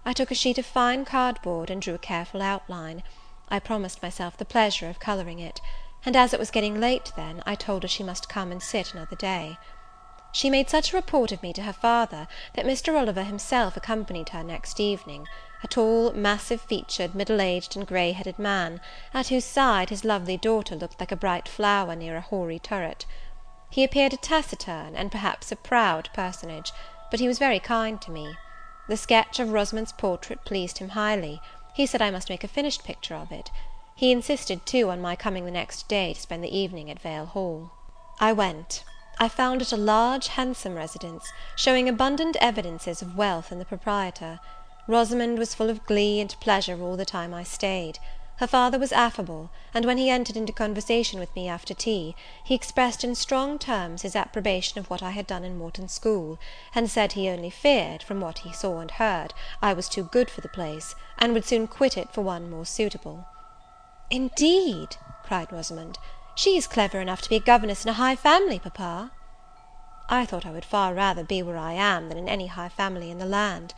I 0.06 0.14
took 0.14 0.30
a 0.30 0.36
sheet 0.36 0.60
of 0.60 0.66
fine 0.68 1.04
cardboard, 1.04 1.72
and 1.72 1.82
drew 1.82 1.96
a 1.96 1.98
careful 1.98 2.44
outline. 2.44 3.02
I 3.50 3.58
promised 3.58 4.04
myself 4.04 4.38
the 4.38 4.46
pleasure 4.46 4.88
of 4.88 5.00
colouring 5.00 5.40
it; 5.40 5.62
and 6.06 6.16
as 6.16 6.32
it 6.32 6.40
was 6.40 6.52
getting 6.52 6.80
late 6.80 7.12
then, 7.16 7.42
I 7.46 7.56
told 7.56 7.82
her 7.82 7.90
she 7.90 8.04
must 8.04 8.30
come 8.30 8.52
and 8.52 8.62
sit 8.62 8.94
another 8.94 9.16
day. 9.16 9.58
She 10.34 10.50
made 10.50 10.70
such 10.70 10.94
a 10.94 10.96
report 10.96 11.32
of 11.32 11.44
me 11.44 11.52
to 11.54 11.64
her 11.64 11.74
father, 11.74 12.28
that 12.54 12.66
Mr. 12.66 12.98
Oliver 12.98 13.24
himself 13.24 13.76
accompanied 13.76 14.30
her 14.30 14.44
next 14.44 14.80
evening 14.80 15.28
a 15.64 15.68
tall, 15.68 16.12
massive 16.14 16.62
featured, 16.62 17.14
middle 17.14 17.42
aged, 17.42 17.76
and 17.76 17.86
grey 17.86 18.14
headed 18.14 18.40
man, 18.40 18.80
at 19.14 19.28
whose 19.28 19.46
side 19.46 19.90
his 19.90 20.06
lovely 20.06 20.38
daughter 20.38 20.76
looked 20.76 21.00
like 21.00 21.12
a 21.12 21.18
bright 21.18 21.48
flower 21.48 21.96
near 21.96 22.16
a 22.16 22.22
hoary 22.22 22.60
turret. 22.60 23.06
He 23.70 23.84
appeared 23.84 24.14
a 24.14 24.18
taciturn, 24.18 24.96
and 24.96 25.12
perhaps 25.12 25.52
a 25.52 25.56
proud 25.56 26.10
personage, 26.14 26.72
but 27.12 27.20
he 27.20 27.28
was 27.28 27.38
very 27.38 27.60
kind 27.60 28.02
to 28.02 28.12
me. 28.12 28.38
The 28.88 28.98
sketch 28.98 29.40
of 29.40 29.52
Rosamond's 29.52 29.92
portrait 29.92 30.46
pleased 30.46 30.80
him 30.80 30.90
highly; 30.90 31.42
he 31.76 31.86
said 31.86 32.02
I 32.02 32.10
must 32.10 32.30
make 32.30 32.44
a 32.44 32.48
finished 32.48 32.84
picture 32.84 33.16
of 33.16 33.32
it. 33.32 33.52
He 33.96 34.12
insisted, 34.12 34.66
too, 34.66 34.90
on 34.90 35.02
my 35.02 35.16
coming 35.16 35.46
the 35.46 35.52
next 35.52 35.88
day 35.88 36.14
to 36.14 36.22
spend 36.22 36.44
the 36.44 36.58
evening 36.58 36.90
at 36.90 37.02
Vale 37.02 37.28
Hall. 37.28 37.72
I 38.20 38.34
went. 38.34 38.84
I 39.22 39.28
found 39.28 39.62
it 39.62 39.72
a 39.72 39.78
large, 39.78 40.30
handsome 40.30 40.74
residence, 40.74 41.32
showing 41.56 41.88
abundant 41.88 42.36
evidences 42.42 43.04
of 43.04 43.16
wealth 43.16 43.52
in 43.52 43.60
the 43.60 43.66
proprietor. 43.66 44.40
Rosamond 44.88 45.38
was 45.38 45.54
full 45.54 45.70
of 45.70 45.86
glee 45.86 46.20
and 46.20 46.36
pleasure 46.40 46.82
all 46.82 46.98
the 46.98 47.06
time 47.06 47.32
I 47.32 47.44
stayed. 47.44 48.00
Her 48.38 48.48
father 48.48 48.80
was 48.80 48.92
affable, 48.92 49.52
and 49.76 49.86
when 49.86 50.00
he 50.00 50.10
entered 50.10 50.36
into 50.36 50.52
conversation 50.52 51.20
with 51.20 51.36
me 51.36 51.48
after 51.48 51.76
tea, 51.76 52.16
he 52.44 52.56
expressed 52.56 53.04
in 53.04 53.14
strong 53.14 53.60
terms 53.60 54.02
his 54.02 54.16
approbation 54.16 54.80
of 54.80 54.90
what 54.90 55.04
I 55.04 55.12
had 55.12 55.28
done 55.28 55.44
in 55.44 55.56
Morton 55.56 55.88
school, 55.88 56.40
and 56.74 56.90
said 56.90 57.12
he 57.12 57.30
only 57.30 57.52
feared, 57.52 58.02
from 58.02 58.22
what 58.22 58.40
he 58.40 58.52
saw 58.52 58.80
and 58.80 58.90
heard, 58.90 59.36
I 59.62 59.74
was 59.74 59.88
too 59.88 60.06
good 60.06 60.32
for 60.32 60.42
the 60.42 60.50
place, 60.50 60.96
and 61.20 61.34
would 61.34 61.46
soon 61.46 61.68
quit 61.68 61.96
it 61.96 62.12
for 62.12 62.22
one 62.22 62.50
more 62.50 62.66
suitable. 62.66 63.28
"Indeed," 64.10 64.98
cried 65.22 65.54
Rosamond, 65.54 66.00
"she 66.44 66.58
is 66.58 66.66
clever 66.66 67.00
enough 67.00 67.22
to 67.22 67.30
be 67.30 67.36
a 67.36 67.40
governess 67.40 67.86
in 67.86 67.90
a 67.90 68.02
high 68.02 68.16
family, 68.16 68.58
papa." 68.58 69.12
I 70.10 70.26
thought 70.26 70.44
I 70.44 70.50
would 70.50 70.66
far 70.66 70.92
rather 70.96 71.24
be 71.24 71.44
where 71.44 71.56
I 71.56 71.74
am 71.74 72.10
than 72.10 72.18
in 72.18 72.28
any 72.28 72.48
high 72.48 72.70
family 72.70 73.12
in 73.12 73.20
the 73.20 73.28
land. 73.28 73.76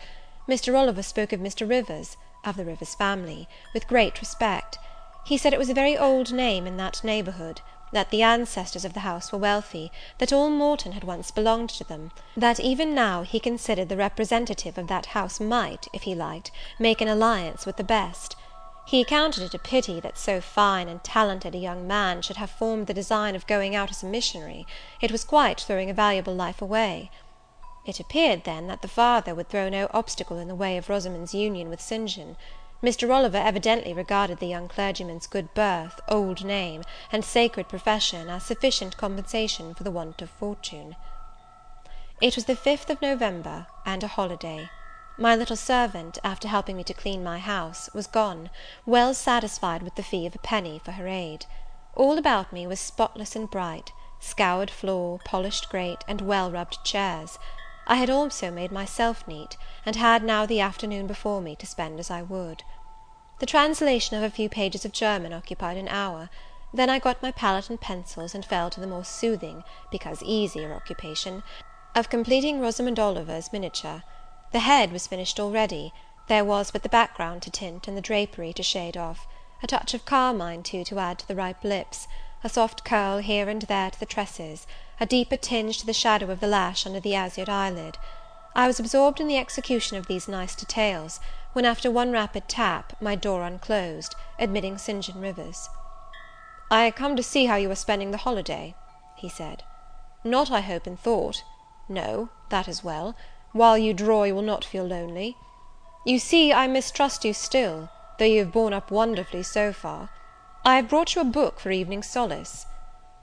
Mr. 0.48 0.74
Oliver 0.74 1.04
spoke 1.04 1.34
of 1.34 1.42
Mr. 1.42 1.68
Rivers 1.70 2.16
of 2.46 2.56
the 2.56 2.64
Rivers 2.64 2.96
family, 2.96 3.50
with 3.74 3.86
great 3.86 4.22
respect. 4.22 4.80
He 5.26 5.38
said 5.38 5.52
it 5.52 5.60
was 5.60 5.68
a 5.70 5.74
very 5.74 5.98
old 5.98 6.32
name 6.32 6.66
in 6.66 6.78
that 6.78 7.04
neighbourhood; 7.04 7.60
that 7.92 8.12
the 8.12 8.22
ancestors 8.24 8.86
of 8.86 8.94
the 8.94 9.02
house 9.02 9.34
were 9.34 9.40
wealthy; 9.40 9.92
that 10.20 10.32
all 10.32 10.50
Morton 10.50 10.94
had 10.94 11.04
once 11.04 11.32
belonged 11.32 11.72
to 11.72 11.84
them; 11.84 12.12
that 12.38 12.62
even 12.62 12.96
now 12.96 13.24
he 13.24 13.42
considered 13.42 13.90
the 13.90 13.98
representative 13.98 14.78
of 14.78 14.88
that 14.88 15.08
house 15.08 15.38
might, 15.42 15.90
if 15.92 16.04
he 16.04 16.16
liked, 16.16 16.50
make 16.80 17.02
an 17.02 17.10
alliance 17.10 17.66
with 17.66 17.76
the 17.76 17.84
best. 17.84 18.38
He 18.86 19.02
accounted 19.02 19.44
it 19.44 19.54
a 19.54 19.60
pity 19.60 20.00
that 20.02 20.18
so 20.18 20.42
fine 20.42 20.90
and 20.90 21.04
talented 21.04 21.56
a 21.56 21.58
young 21.60 21.88
man 21.88 22.22
should 22.22 22.38
have 22.38 22.50
formed 22.50 22.88
the 22.88 22.94
design 22.94 23.36
of 23.36 23.48
going 23.48 23.76
out 23.76 23.90
as 23.90 24.04
a 24.04 24.06
missionary; 24.06 24.68
it 25.00 25.12
was 25.12 25.24
quite 25.24 25.62
throwing 25.62 25.90
a 25.90 25.94
valuable 25.94 26.36
life 26.36 26.62
away. 26.62 27.10
It 27.86 28.00
appeared, 28.00 28.44
then, 28.44 28.68
that 28.68 28.82
the 28.82 28.88
father 28.88 29.34
would 29.34 29.50
throw 29.50 29.70
no 29.70 29.88
obstacle 29.94 30.38
in 30.38 30.48
the 30.48 30.56
way 30.56 30.78
of 30.78 30.90
Rosamond's 30.90 31.34
union 31.34 31.70
with 31.70 31.82
St. 31.82 32.10
John. 32.10 32.36
Mr. 32.84 33.10
Oliver 33.14 33.38
evidently 33.38 33.94
regarded 33.94 34.40
the 34.40 34.48
young 34.48 34.68
clergyman's 34.68 35.28
good 35.28 35.54
birth, 35.54 36.02
old 36.10 36.44
name, 36.44 36.84
and 37.12 37.24
sacred 37.24 37.70
profession, 37.70 38.30
as 38.30 38.44
sufficient 38.44 38.98
compensation 38.98 39.74
for 39.74 39.84
the 39.84 39.92
want 39.92 40.22
of 40.22 40.30
fortune. 40.30 40.98
It 42.20 42.36
was 42.36 42.46
the 42.46 42.56
fifth 42.56 42.90
of 42.90 43.02
November, 43.02 43.68
and 43.86 44.04
a 44.04 44.08
holiday. 44.08 44.70
My 45.16 45.36
little 45.36 45.56
servant, 45.56 46.18
after 46.24 46.48
helping 46.48 46.76
me 46.76 46.84
to 46.86 46.94
clean 46.96 47.24
my 47.24 47.38
house, 47.38 47.88
was 47.94 48.08
gone, 48.08 48.50
well 48.84 49.14
satisfied 49.14 49.84
with 49.84 49.94
the 49.94 50.02
fee 50.02 50.26
of 50.26 50.34
a 50.34 50.40
penny 50.40 50.80
for 50.80 50.94
her 50.94 51.08
aid. 51.08 51.46
All 51.94 52.18
about 52.18 52.52
me 52.52 52.66
was 52.66 52.80
spotless 52.80 53.36
and 53.36 53.48
bright; 53.48 53.92
scoured 54.20 54.72
floor, 54.72 55.20
polished 55.24 55.70
grate, 55.70 56.04
and 56.08 56.20
well 56.22 56.50
rubbed 56.50 56.84
chairs. 56.84 57.38
I 57.86 57.98
had 57.98 58.10
also 58.10 58.50
made 58.50 58.72
myself 58.72 59.28
neat, 59.28 59.56
and 59.86 59.96
had 59.96 60.24
now 60.24 60.48
the 60.48 60.60
afternoon 60.60 61.06
before 61.06 61.42
me 61.42 61.56
to 61.58 61.68
spend 61.68 62.00
as 62.00 62.10
I 62.10 62.24
would. 62.24 62.64
The 63.38 63.46
translation 63.46 64.18
of 64.18 64.24
a 64.24 64.32
few 64.36 64.50
pages 64.50 64.84
of 64.84 64.94
German 64.94 65.32
occupied 65.32 65.78
an 65.78 65.90
hour; 65.90 66.32
then 66.74 66.90
I 66.90 66.98
got 66.98 67.22
my 67.22 67.32
palette 67.32 67.70
and 67.70 67.80
pencils, 67.80 68.34
and 68.34 68.44
fell 68.44 68.72
to 68.72 68.80
the 68.80 68.88
more 68.88 69.06
soothing, 69.06 69.64
because 69.92 70.24
easier 70.24 70.74
occupation, 70.74 71.44
of 71.94 72.10
completing 72.10 72.60
Rosamond 72.60 72.98
Oliver's 72.98 73.54
miniature. 73.54 74.02
The 74.54 74.60
head 74.60 74.92
was 74.92 75.08
finished 75.08 75.40
already; 75.40 75.92
there 76.28 76.46
was 76.46 76.70
but 76.70 76.84
the 76.84 76.88
background 76.88 77.42
to 77.42 77.50
tint, 77.50 77.88
and 77.88 77.98
the 77.98 78.02
drapery 78.02 78.54
to 78.54 78.62
shade 78.62 78.96
off; 78.96 79.26
a 79.64 79.66
touch 79.66 79.96
of 79.96 80.06
carmine, 80.06 80.62
too, 80.62 80.84
to 80.84 81.00
add 81.00 81.18
to 81.18 81.28
the 81.28 81.34
ripe 81.36 81.64
lips; 81.64 82.08
a 82.44 82.50
soft 82.50 82.86
curl 82.86 83.18
here 83.18 83.50
and 83.50 83.64
there 83.64 83.90
to 83.90 84.00
the 84.00 84.06
tresses 84.06 84.68
a 85.00 85.08
deeper 85.08 85.38
tinge 85.38 85.80
to 85.80 85.88
the 85.88 85.92
shadow 85.92 86.30
of 86.30 86.40
the 86.40 86.46
lash 86.46 86.86
under 86.86 87.00
the 87.00 87.16
azured 87.16 87.50
eyelid. 87.50 87.98
I 88.56 88.68
was 88.68 88.80
absorbed 88.80 89.20
in 89.20 89.28
the 89.28 89.40
execution 89.40 89.98
of 89.98 90.06
these 90.06 90.28
nice 90.28 90.54
details, 90.54 91.20
when, 91.54 91.66
after 91.66 91.90
one 91.90 92.12
rapid 92.12 92.48
tap, 92.48 92.94
my 93.02 93.16
door 93.16 93.42
unclosed, 93.42 94.14
admitting 94.38 94.78
St. 94.78 95.04
John 95.04 95.20
Rivers. 95.20 95.68
"I 96.70 96.92
come 96.92 97.16
to 97.16 97.24
see 97.24 97.48
how 97.48 97.56
you 97.56 97.72
are 97.72 97.76
spending 97.76 98.12
the 98.12 98.18
holiday," 98.20 98.76
he 99.16 99.30
said. 99.30 99.64
"Not, 100.24 100.52
I 100.52 100.62
hope, 100.62 100.86
in 100.86 100.96
thought. 100.96 101.44
No, 101.90 102.30
that 102.50 102.68
is 102.68 102.84
well. 102.84 103.16
While 103.54 103.78
you 103.78 103.94
draw, 103.94 104.24
you 104.24 104.34
will 104.34 104.42
not 104.42 104.66
feel 104.66 104.84
lonely. 104.84 105.38
You 106.06 106.18
see, 106.18 106.52
I 106.52 106.68
mistrust 106.68 107.24
you 107.24 107.34
still, 107.34 107.90
though 108.18 108.26
you 108.26 108.40
have 108.40 108.52
borne 108.52 108.74
up 108.74 108.90
wonderfully 108.90 109.44
so 109.44 109.72
far. 109.72 110.10
I 110.66 110.76
have 110.78 110.90
brought 110.90 111.14
you 111.14 111.22
a 111.22 111.26
book 111.26 111.60
for 111.60 111.70
evening 111.70 112.02
solace." 112.02 112.66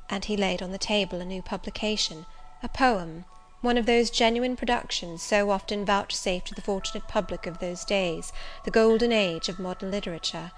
And 0.09 0.25
he 0.25 0.37
laid 0.37 0.63
on 0.63 0.71
the 0.71 0.79
table 0.79 1.21
a 1.21 1.25
new 1.25 1.43
publication, 1.43 2.27
a 2.63 2.69
poem, 2.69 3.25
one 3.61 3.77
of 3.77 3.87
those 3.87 4.09
genuine 4.09 4.57
productions 4.57 5.21
so 5.23 5.51
often 5.51 5.85
vouchsafed 5.85 6.47
to 6.47 6.55
the 6.55 6.63
fortunate 6.63 7.09
public 7.09 7.47
of 7.47 7.59
those 7.59 7.85
days, 7.85 8.33
the 8.65 8.71
golden 8.71 9.13
age 9.13 9.49
of 9.49 9.59
modern 9.59 9.91
literature. 9.91 10.53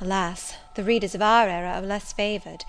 Alas, 0.00 0.54
the 0.76 0.82
readers 0.82 1.14
of 1.14 1.22
our 1.22 1.46
era 1.46 1.74
are 1.74 1.82
less 1.82 2.12
favoured! 2.12 2.64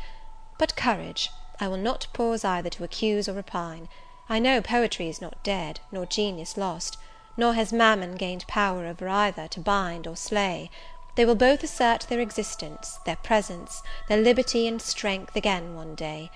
But 0.59 0.75
courage! 0.75 1.31
I 1.61 1.69
will 1.69 1.77
not 1.77 2.07
pause 2.11 2.43
either 2.43 2.69
to 2.71 2.83
accuse 2.83 3.29
or 3.29 3.33
repine. 3.33 3.87
I 4.27 4.39
know 4.39 4.59
poetry 4.59 5.07
is 5.07 5.21
not 5.21 5.43
dead, 5.43 5.81
nor 5.91 6.07
genius 6.07 6.57
lost; 6.57 6.97
nor 7.37 7.53
has 7.53 7.71
Mammon 7.71 8.15
gained 8.15 8.47
power 8.47 8.87
over 8.87 9.07
either, 9.07 9.47
to 9.49 9.59
bind 9.59 10.07
or 10.07 10.15
slay. 10.15 10.71
They 11.15 11.25
will 11.25 11.35
both 11.35 11.63
assert 11.63 12.07
their 12.09 12.19
existence, 12.19 12.97
their 13.05 13.17
presence, 13.17 13.83
their 14.07 14.17
liberty 14.17 14.67
and 14.67 14.81
strength 14.81 15.35
again 15.35 15.75
one 15.75 15.93
day. 15.93 16.31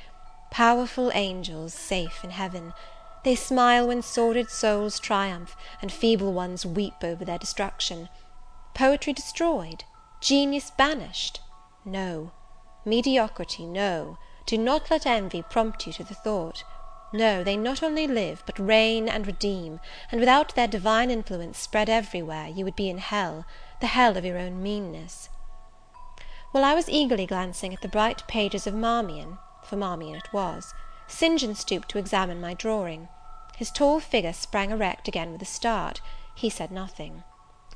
Powerful 0.52 1.10
angels, 1.16 1.74
safe 1.74 2.24
in 2.24 2.30
heaven! 2.30 2.74
They 3.24 3.36
smile 3.36 3.88
when 3.88 4.04
sordid 4.04 4.52
souls 4.52 5.00
triumph, 5.00 5.56
and 5.82 5.92
feeble 5.92 6.32
ones 6.32 6.68
weep 6.68 7.04
over 7.04 7.26
their 7.26 7.40
destruction. 7.40 8.08
Poetry 8.76 9.14
destroyed? 9.14 9.84
Genius 10.22 10.70
banished? 10.70 11.42
No. 11.84 12.32
Mediocrity, 12.86 13.66
no. 13.66 14.20
Do 14.46 14.60
not 14.60 14.92
let 14.92 15.08
envy 15.08 15.42
prompt 15.42 15.88
you 15.88 15.94
to 15.94 16.04
the 16.04 16.14
thought. 16.14 16.64
No, 17.12 17.44
they 17.44 17.58
not 17.58 17.82
only 17.82 18.06
live, 18.06 18.44
but 18.46 18.60
reign 18.60 19.10
and 19.10 19.26
redeem; 19.26 19.80
and 20.12 20.20
without 20.20 20.54
their 20.54 20.68
divine 20.68 21.10
influence 21.10 21.58
spread 21.58 21.90
everywhere, 21.90 22.48
you 22.48 22.64
would 22.66 22.76
be 22.76 22.88
in 22.88 23.00
hell, 23.00 23.46
the 23.80 23.88
hell 23.88 24.16
of 24.16 24.24
your 24.24 24.38
own 24.38 24.62
meanness. 24.62 25.28
While 26.52 26.64
I 26.64 26.76
was 26.76 26.88
eagerly 26.88 27.26
glancing 27.26 27.74
at 27.74 27.82
the 27.82 27.88
bright 27.88 28.28
pages 28.28 28.68
of 28.68 28.76
Marmion, 28.76 29.40
for 29.64 29.76
Marmion 29.76 30.18
it 30.18 30.32
was, 30.32 30.76
St. 31.08 31.40
John 31.40 31.56
stooped 31.56 31.90
to 31.90 31.98
examine 31.98 32.40
my 32.40 32.54
drawing. 32.54 33.08
His 33.58 33.72
tall 33.72 34.00
figure 34.00 34.32
sprang 34.32 34.70
erect 34.70 35.08
again 35.08 35.32
with 35.32 35.42
a 35.42 35.46
start; 35.46 36.02
he 36.36 36.48
said 36.48 36.70
nothing. 36.70 37.24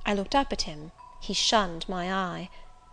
I 0.06 0.14
looked 0.14 0.36
up 0.36 0.54
at 0.54 0.62
him; 0.70 0.92
he 1.20 1.34
shunned 1.34 1.90
my 1.90 2.14
eye. 2.14 2.50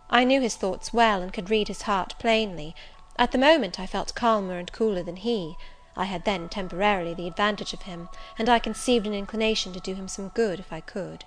I 0.09 0.23
knew 0.23 0.41
his 0.41 0.55
thoughts 0.55 0.91
well, 0.91 1.21
and 1.21 1.31
could 1.31 1.51
read 1.51 1.67
his 1.67 1.83
heart 1.83 2.15
plainly; 2.17 2.73
at 3.15 3.31
the 3.31 3.37
moment 3.37 3.79
I 3.79 3.85
felt 3.85 4.15
calmer 4.15 4.57
and 4.57 4.71
cooler 4.71 5.03
than 5.03 5.17
he; 5.17 5.55
I 5.97 6.05
had 6.05 6.23
then, 6.25 6.49
temporarily, 6.49 7.13
the 7.13 7.27
advantage 7.27 7.73
of 7.73 7.81
him, 7.81 8.09
and 8.37 8.47
I 8.47 8.59
conceived 8.59 9.05
an 9.05 9.13
inclination 9.13 9.73
to 9.73 9.79
do 9.79 9.93
him 9.93 10.07
some 10.07 10.29
good 10.29 10.59
if 10.59 10.71
I 10.71 10.79
could. 10.81 11.25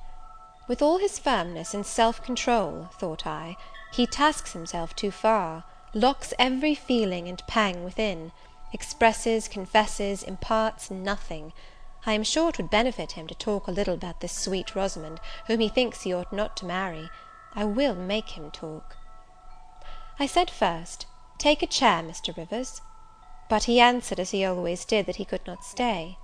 With 0.67 0.81
all 0.81 0.99
his 0.99 1.19
firmness 1.19 1.75
and 1.75 1.85
self 1.85 2.23
control, 2.23 2.89
thought 2.99 3.27
I, 3.27 3.57
he 3.93 4.07
tasks 4.07 4.55
himself 4.55 4.97
too 4.97 5.11
far, 5.11 5.65
locks 5.93 6.33
every 6.39 6.75
feeling 6.75 7.29
and 7.29 7.47
pang 7.47 7.85
within 7.85 8.33
expresses, 8.73 9.47
confesses, 9.47 10.23
imparts 10.23 10.91
nothing. 10.91 11.53
I 12.07 12.13
am 12.15 12.25
sure 12.25 12.49
it 12.49 12.59
would 12.59 12.71
benefit 12.71 13.13
him 13.13 13.27
to 13.29 13.35
talk 13.35 13.67
a 13.67 13.71
little 13.73 13.95
about 13.95 14.21
this 14.21 14.33
sweet 14.33 14.75
Rosamond, 14.75 15.21
whom 15.47 15.61
he 15.61 15.69
thinks 15.69 16.03
he 16.03 16.13
ought 16.13 16.33
not 16.33 16.57
to 16.57 16.67
marry. 16.67 17.09
I 17.55 17.65
will 17.65 17.95
make 17.95 18.31
him 18.31 18.51
talk. 18.51 18.97
I 20.19 20.27
said 20.27 20.51
first, 20.51 21.07
"Take 21.39 21.63
a 21.63 21.69
chair, 21.69 22.03
Mr. 22.03 22.37
Rivers." 22.37 22.81
But 23.55 23.71
he 23.71 23.79
answered, 23.79 24.19
as 24.19 24.33
he 24.33 24.45
always 24.45 24.85
did, 24.85 25.07
that 25.07 25.15
he 25.15 25.25
could 25.25 25.47
not 25.47 25.63
stay. 25.63 26.19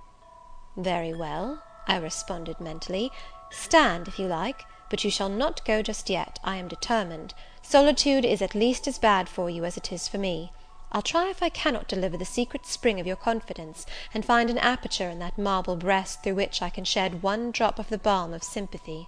"Very 0.75 1.13
well," 1.13 1.63
I 1.87 1.95
responded 1.95 2.59
mentally, 2.59 3.09
"stand 3.49 4.09
if 4.09 4.19
you 4.19 4.27
like; 4.27 4.65
but 4.89 5.05
you 5.05 5.09
shall 5.09 5.29
not 5.29 5.63
go 5.63 5.81
just 5.81 6.09
yet, 6.09 6.39
I 6.43 6.57
am 6.57 6.67
determined. 6.67 7.33
Solitude 7.61 8.25
is 8.25 8.41
at 8.41 8.53
least 8.53 8.85
as 8.85 8.99
bad 8.99 9.29
for 9.29 9.49
you 9.49 9.63
as 9.63 9.77
it 9.77 9.93
is 9.93 10.09
for 10.09 10.17
me. 10.17 10.51
I'll 10.91 11.01
try 11.01 11.29
if 11.29 11.41
I 11.41 11.47
cannot 11.47 11.87
deliver 11.87 12.17
the 12.17 12.25
secret 12.25 12.65
spring 12.65 12.99
of 12.99 13.07
your 13.07 13.15
confidence, 13.15 13.85
and 14.13 14.25
find 14.25 14.49
an 14.49 14.57
aperture 14.57 15.07
in 15.07 15.19
that 15.19 15.37
marble 15.37 15.77
breast 15.77 16.23
through 16.23 16.35
which 16.35 16.61
I 16.61 16.69
can 16.69 16.83
shed 16.83 17.23
one 17.23 17.51
drop 17.51 17.79
of 17.79 17.87
the 17.87 17.97
balm 17.97 18.33
of 18.33 18.43
sympathy." 18.43 19.07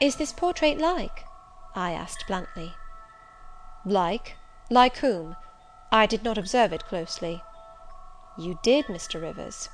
"Is 0.00 0.16
this 0.16 0.32
portrait 0.32 0.78
like?" 0.78 1.26
I 1.74 1.92
asked 1.92 2.26
bluntly. 2.26 2.72
"Like? 3.84 4.38
Like 4.70 4.96
whom? 4.96 5.36
I 5.96 6.06
did 6.06 6.24
not 6.24 6.36
observe 6.36 6.72
it 6.72 6.86
closely." 6.86 7.44
"You 8.36 8.58
did, 8.64 8.86
Mr. 8.88 9.22
Rivers." 9.22 9.68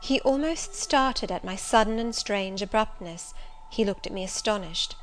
He 0.00 0.20
almost 0.20 0.76
started 0.76 1.32
at 1.32 1.42
my 1.42 1.56
sudden 1.56 1.98
and 1.98 2.14
strange 2.14 2.62
abruptness; 2.62 3.34
he 3.68 3.84
looked 3.84 4.06
at 4.06 4.12
me 4.12 4.22
astonished. 4.22 4.94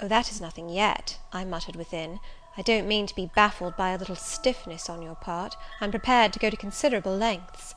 "Oh, 0.00 0.08
that 0.08 0.32
is 0.32 0.40
nothing 0.40 0.68
yet," 0.68 1.18
I 1.32 1.44
muttered 1.44 1.76
within. 1.76 2.18
I 2.56 2.62
don't 2.62 2.88
mean 2.88 3.06
to 3.06 3.14
be 3.14 3.26
baffled 3.26 3.76
by 3.76 3.90
a 3.90 3.96
little 3.96 4.16
stiffness 4.16 4.90
on 4.90 5.02
your 5.02 5.14
part; 5.14 5.56
I'm 5.80 5.92
prepared 5.92 6.32
to 6.32 6.40
go 6.40 6.50
to 6.50 6.56
considerable 6.56 7.14
lengths." 7.16 7.76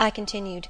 I 0.00 0.08
continued, 0.08 0.68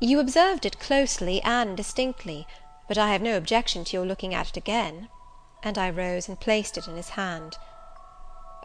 "You 0.00 0.18
observed 0.18 0.64
it 0.64 0.80
closely 0.80 1.42
and 1.42 1.76
distinctly; 1.76 2.46
but 2.88 2.96
I 2.96 3.12
have 3.12 3.20
no 3.20 3.36
objection 3.36 3.84
to 3.84 3.98
your 3.98 4.06
looking 4.06 4.32
at 4.32 4.48
it 4.48 4.56
again;" 4.56 5.10
and 5.62 5.76
I 5.76 5.90
rose 5.90 6.26
and 6.26 6.40
placed 6.40 6.78
it 6.78 6.88
in 6.88 6.96
his 6.96 7.10
hand. 7.10 7.58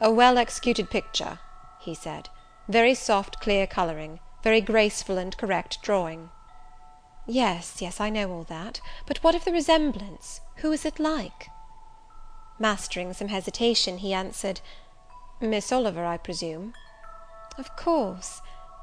"A 0.01 0.11
well 0.11 0.37
executed 0.37 0.89
picture," 0.89 1.39
he 1.79 1.93
said; 1.95 2.27
"very 2.67 2.93
soft 2.93 3.39
clear 3.39 3.65
colouring, 3.65 4.19
very 4.43 4.59
graceful 4.59 5.17
and 5.17 5.37
correct 5.37 5.81
drawing." 5.81 6.31
"Yes, 7.25 7.81
yes, 7.81 8.01
I 8.01 8.09
know 8.09 8.29
all 8.29 8.43
that; 8.43 8.81
but 9.05 9.23
what 9.23 9.35
of 9.35 9.45
the 9.45 9.53
resemblance? 9.53 10.41
Who 10.57 10.73
is 10.73 10.83
it 10.83 10.99
like?" 10.99 11.49
Mastering 12.59 13.13
some 13.13 13.29
hesitation, 13.29 13.99
he 13.99 14.13
answered, 14.13 14.59
"Miss 15.39 15.71
Oliver, 15.71 16.03
I 16.03 16.17
presume?" 16.17 16.73
"Of 17.57 17.77
course. 17.77 18.41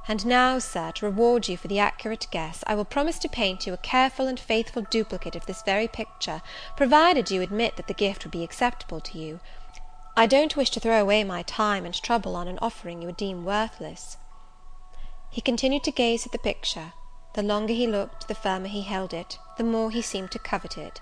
And 0.08 0.24
now, 0.24 0.58
Sir, 0.58 0.92
to 0.92 1.04
reward 1.04 1.46
you 1.46 1.58
for 1.58 1.68
the 1.68 1.78
accurate 1.78 2.26
guess, 2.30 2.64
I 2.66 2.74
will 2.74 2.86
promise 2.86 3.18
to 3.18 3.28
paint 3.28 3.66
you 3.66 3.74
a 3.74 3.76
careful 3.76 4.28
and 4.28 4.40
faithful 4.40 4.80
duplicate 4.80 5.36
of 5.36 5.44
this 5.44 5.60
very 5.60 5.88
picture, 5.88 6.40
provided 6.74 7.30
you 7.30 7.42
admit 7.42 7.76
that 7.76 7.86
the 7.86 7.92
gift 7.92 8.24
would 8.24 8.32
be 8.32 8.42
acceptable 8.44 9.02
to 9.02 9.18
you. 9.18 9.40
I 10.14 10.26
don't 10.26 10.56
wish 10.56 10.68
to 10.72 10.80
throw 10.80 11.00
away 11.00 11.24
my 11.24 11.42
time 11.42 11.86
and 11.86 11.94
trouble 11.94 12.36
on 12.36 12.46
an 12.46 12.58
offering 12.60 13.00
you 13.00 13.06
would 13.06 13.16
deem 13.16 13.46
worthless." 13.46 14.18
He 15.30 15.40
continued 15.40 15.84
to 15.84 15.90
gaze 15.90 16.26
at 16.26 16.32
the 16.32 16.38
picture; 16.38 16.92
the 17.32 17.42
longer 17.42 17.72
he 17.72 17.86
looked, 17.86 18.28
the 18.28 18.34
firmer 18.34 18.68
he 18.68 18.82
held 18.82 19.14
it, 19.14 19.38
the 19.56 19.64
more 19.64 19.90
he 19.90 20.02
seemed 20.02 20.30
to 20.32 20.38
covet 20.38 20.76
it. 20.76 21.00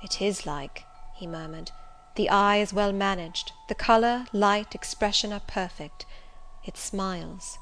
"It 0.00 0.22
is 0.22 0.46
like," 0.46 0.86
he 1.12 1.26
murmured. 1.26 1.72
The 2.14 2.30
eye 2.30 2.58
is 2.58 2.72
well 2.72 2.92
managed; 2.92 3.54
the 3.66 3.74
colour, 3.74 4.28
light, 4.32 4.72
expression 4.72 5.32
are 5.32 5.40
perfect. 5.40 6.06
It 6.62 6.76
smiles. 6.76 7.58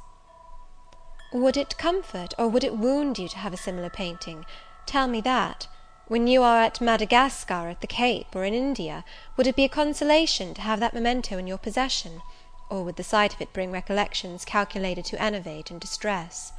Would 1.33 1.57
it 1.57 1.79
comfort, 1.79 2.35
or 2.37 2.49
would 2.49 2.65
it 2.65 2.77
wound 2.77 3.19
you 3.19 3.29
to 3.31 3.39
have 3.39 3.55
a 3.55 3.57
similar 3.57 3.89
painting? 3.89 4.45
Tell 4.85 5.09
me 5.09 5.23
that. 5.23 5.69
When 6.09 6.29
you 6.29 6.45
are 6.45 6.63
at 6.63 6.81
Madagascar, 6.81 7.69
at 7.69 7.81
the 7.81 7.89
Cape, 7.89 8.29
or 8.37 8.45
in 8.45 8.55
India, 8.55 9.05
would 9.37 9.49
it 9.49 9.57
be 9.57 9.65
a 9.65 9.69
consolation 9.69 10.55
to 10.55 10.61
have 10.61 10.79
that 10.79 10.95
memento 10.95 11.37
in 11.37 11.49
your 11.49 11.59
possession? 11.59 12.23
or 12.71 12.85
would 12.85 12.95
the 12.95 13.03
sight 13.03 13.35
of 13.35 13.41
it 13.41 13.53
bring 13.53 13.73
recollections 13.73 14.45
calculated 14.45 15.05
to 15.07 15.21
enervate 15.21 15.69
and 15.69 15.81
distress? 15.81 16.53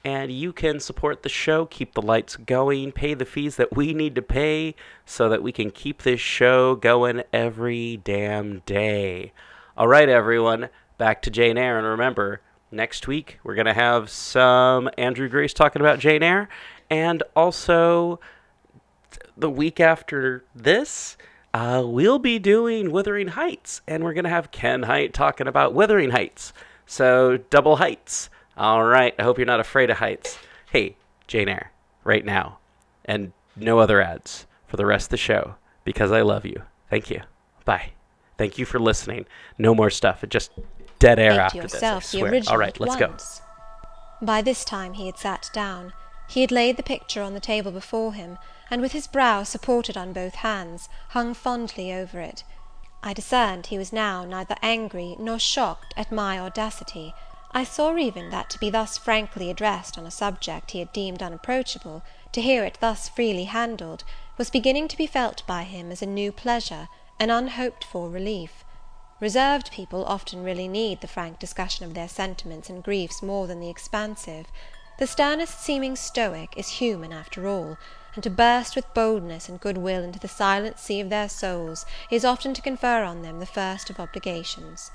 And 0.05 0.31
you 0.31 0.53
can 0.53 0.81
support 0.81 1.23
the 1.23 1.31
show, 1.31 1.65
keep 1.65 1.95
the 1.95 2.03
lights 2.03 2.37
going, 2.37 2.93
pay 2.93 3.15
the 3.15 3.25
fees 3.25 3.57
that 3.57 3.75
we 3.75 3.95
need 3.95 4.15
to 4.17 4.23
pay 4.23 4.75
so 5.07 5.31
that 5.31 5.43
we 5.43 5.51
can 5.51 5.71
keep 5.71 6.03
this 6.03 6.21
show 6.21 6.75
going 6.75 7.23
every 7.33 7.97
damn 8.05 8.59
day. 8.67 9.33
All 9.79 9.89
right, 9.89 10.09
everyone, 10.09 10.69
back 10.99 11.23
to 11.23 11.31
Jane 11.31 11.57
Eyre. 11.57 11.79
And 11.79 11.87
remember, 11.87 12.43
next 12.71 13.09
week 13.09 13.39
we're 13.43 13.55
going 13.55 13.65
to 13.65 13.73
have 13.73 14.11
some 14.11 14.91
Andrew 14.99 15.29
Grace 15.29 15.55
talking 15.55 15.81
about 15.81 16.01
Jane 16.01 16.23
Eyre, 16.23 16.51
and 16.91 17.23
also 17.35 18.21
the 19.37 19.51
week 19.51 19.81
after 19.81 20.45
this, 20.55 21.17
uh, 21.55 21.85
we'll 21.87 22.19
be 22.19 22.41
doing 22.41 22.91
Wuthering 22.91 23.29
Heights, 23.29 23.81
and 23.87 24.03
we're 24.03 24.13
going 24.13 24.25
to 24.25 24.31
have 24.31 24.51
Ken 24.51 24.83
Hite 24.83 25.15
talking 25.15 25.47
about 25.47 25.73
Wuthering 25.73 26.11
Heights. 26.11 26.53
So, 26.85 27.39
double 27.49 27.77
heights. 27.77 28.29
All 28.57 28.85
right, 28.85 29.15
I 29.19 29.23
hope 29.23 29.39
you're 29.39 29.47
not 29.47 29.61
afraid 29.61 29.89
of 29.89 29.99
heights. 29.99 30.37
Hey, 30.71 30.97
Jane 31.29 31.49
Eyre, 31.49 31.71
right 32.03 32.25
now, 32.25 32.59
and 33.05 33.33
no 33.55 33.79
other 33.79 34.03
ads 34.03 34.47
for 34.67 34.77
the 34.77 34.85
rest 34.85 35.07
of 35.07 35.11
the 35.11 35.17
show 35.17 35.55
because 35.85 36.11
I 36.11 36.23
love 36.23 36.45
you. 36.45 36.63
Thank 36.91 37.09
you. 37.09 37.23
Bye. 37.65 37.93
Thank 38.37 38.59
you 38.59 38.65
for 38.65 38.81
listening. 38.81 39.27
No 39.57 39.77
more 39.77 39.91
stuff. 39.91 40.25
It 40.25 40.31
just 40.31 40.51
dead 40.99 41.21
air 41.21 41.31
Make 41.31 41.41
after 41.41 41.59
yourself 41.59 42.03
this. 42.03 42.15
I 42.17 42.19
swear. 42.19 42.43
All 42.49 42.59
right, 42.59 42.79
let's 42.81 42.97
go. 42.97 43.09
once. 43.09 43.41
By 44.21 44.43
this 44.43 44.65
time 44.65 44.95
he 44.95 45.07
had 45.07 45.19
sat 45.19 45.51
down. 45.53 45.93
He 46.35 46.41
had 46.41 46.51
laid 46.51 46.77
the 46.77 46.83
picture 46.83 47.23
on 47.23 47.33
the 47.33 47.39
table 47.39 47.71
before 47.71 48.13
him, 48.13 48.39
and 48.69 48.83
with 48.83 48.91
his 48.91 49.07
brow 49.07 49.45
supported 49.45 49.97
on 49.97 50.13
both 50.13 50.35
hands, 50.35 50.89
hung 51.11 51.33
fondly 51.33 51.93
over 51.93 52.19
it. 52.19 52.43
I 53.05 53.13
discerned 53.13 53.67
he 53.67 53.79
was 53.79 53.93
now 53.93 54.25
neither 54.25 54.57
angry 54.61 55.15
nor 55.21 55.39
shocked 55.39 55.95
at 55.97 56.11
my 56.11 56.41
audacity. 56.41 57.15
I 57.53 57.63
saw 57.63 57.97
even 57.97 58.31
that 58.31 58.51
to 58.51 58.59
be 58.59 58.69
thus 58.69 58.99
frankly 58.99 59.49
addressed 59.49 59.97
on 59.97 60.07
a 60.07 60.11
subject 60.11 60.73
he 60.73 60.81
had 60.81 60.93
deemed 60.93 61.23
unapproachable, 61.23 62.03
to 62.33 62.43
hear 62.43 62.65
it 62.65 62.79
thus 62.81 63.09
freely 63.09 63.45
handled, 63.45 64.03
was 64.37 64.51
beginning 64.51 64.89
to 64.89 64.97
be 64.97 65.07
felt 65.07 65.47
by 65.47 65.63
him 65.63 65.93
as 65.93 66.03
a 66.03 66.17
new 66.21 66.33
pleasure, 66.33 66.89
an 67.21 67.31
unhoped 67.31 67.85
for 67.85 68.11
relief. 68.11 68.65
Reserved 69.21 69.71
people 69.71 70.05
often 70.07 70.43
really 70.43 70.67
need 70.67 71.01
the 71.01 71.07
frank 71.07 71.39
discussion 71.39 71.87
of 71.87 71.95
their 71.95 72.09
sentiments 72.09 72.69
and 72.69 72.83
griefs 72.83 73.23
more 73.23 73.47
than 73.47 73.61
the 73.61 73.71
expansive. 73.71 74.47
The 74.97 75.09
sternest 75.09 75.61
seeming 75.61 75.97
stoic 75.97 76.57
is 76.57 76.79
human 76.79 77.13
after 77.13 77.49
all, 77.49 77.79
and 78.15 78.23
to 78.23 78.31
burst 78.31 78.77
with 78.77 78.95
boldness 78.95 79.49
and 79.49 79.59
good 79.59 79.79
will 79.79 80.05
into 80.05 80.21
the 80.21 80.29
silent 80.29 80.79
sea 80.79 81.01
of 81.01 81.11
their 81.11 81.29
souls 81.29 81.85
is 82.11 82.25
often 82.25 82.55
to 82.55 82.63
confer 82.63 83.03
on 83.03 83.23
them 83.23 83.41
the 83.41 83.47
first 83.47 83.91
of 83.91 83.99
obligations. 83.99 84.93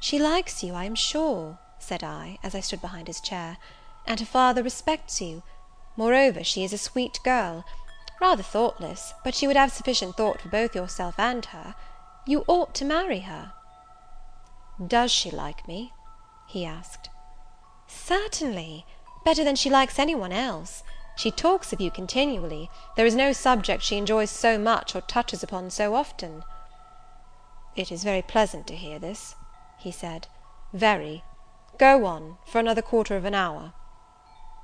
"She 0.00 0.18
likes 0.18 0.62
you, 0.62 0.74
I 0.74 0.84
am 0.84 0.94
sure," 0.94 1.58
said 1.78 2.04
I, 2.04 2.38
as 2.42 2.54
I 2.54 2.60
stood 2.60 2.82
behind 2.82 3.06
his 3.06 3.20
chair, 3.20 3.56
"and 4.06 4.20
her 4.20 4.26
father 4.26 4.62
respects 4.62 5.20
you. 5.20 5.42
Moreover, 5.96 6.44
she 6.44 6.64
is 6.64 6.74
a 6.74 6.78
sweet 6.78 7.20
girl; 7.24 7.64
rather 8.20 8.42
thoughtless, 8.42 9.14
but 9.24 9.34
she 9.34 9.46
would 9.46 9.56
have 9.56 9.72
sufficient 9.72 10.16
thought 10.16 10.42
for 10.42 10.48
both 10.48 10.74
yourself 10.74 11.18
and 11.18 11.46
her. 11.46 11.74
You 12.26 12.44
ought 12.46 12.74
to 12.74 12.84
marry 12.84 13.20
her." 13.20 13.54
"Does 14.86 15.10
she 15.10 15.30
like 15.30 15.66
me?" 15.66 15.94
he 16.46 16.66
asked. 16.66 17.09
"Certainly; 18.10 18.84
better 19.24 19.44
than 19.44 19.54
she 19.54 19.70
likes 19.70 19.96
any 19.96 20.16
one 20.16 20.32
else. 20.32 20.82
She 21.14 21.30
talks 21.30 21.72
of 21.72 21.80
you 21.80 21.92
continually; 21.92 22.68
there 22.96 23.06
is 23.06 23.14
no 23.14 23.32
subject 23.32 23.84
she 23.84 23.98
enjoys 23.98 24.32
so 24.32 24.58
much 24.58 24.96
or 24.96 25.00
touches 25.00 25.44
upon 25.44 25.70
so 25.70 25.94
often." 25.94 26.44
"It 27.76 27.92
is 27.92 28.02
very 28.02 28.20
pleasant 28.22 28.66
to 28.66 28.74
hear 28.74 28.98
this," 28.98 29.36
he 29.78 29.92
said, 29.92 30.26
"very. 30.72 31.22
Go 31.78 32.04
on, 32.04 32.38
for 32.44 32.58
another 32.58 32.82
quarter 32.82 33.16
of 33.16 33.24
an 33.24 33.34
hour." 33.36 33.74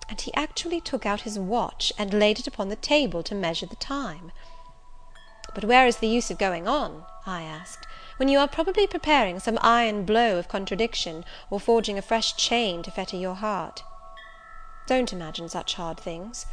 And 0.09 0.20
he 0.20 0.35
actually 0.35 0.80
took 0.80 1.06
out 1.06 1.20
his 1.20 1.38
watch, 1.38 1.92
and 1.96 2.12
laid 2.12 2.40
it 2.40 2.48
upon 2.48 2.68
the 2.68 2.74
table 2.74 3.22
to 3.22 3.35
measure 3.37 3.66
the 3.66 3.76
time. 3.76 4.32
"But 5.54 5.64
where 5.64 5.87
is 5.87 5.98
the 5.98 6.09
use 6.09 6.32
of 6.32 6.38
going 6.38 6.66
on?" 6.66 7.06
I 7.24 7.42
asked, 7.42 7.87
"when 8.16 8.29
you 8.29 8.38
are 8.38 8.48
probably 8.48 8.87
preparing 8.87 9.38
some 9.38 9.59
iron 9.61 10.05
blow 10.07 10.38
of 10.38 10.48
contradiction, 10.48 11.22
or 11.50 11.61
forging 11.61 11.98
a 11.98 12.02
fresh 12.02 12.35
chain 12.35 12.83
to 12.83 12.90
fetter 12.90 13.14
your 13.16 13.35
heart? 13.35 13.83
Don't 14.87 15.12
imagine 15.12 15.50
such 15.50 15.74
hard 15.74 16.00
things. 16.00 16.46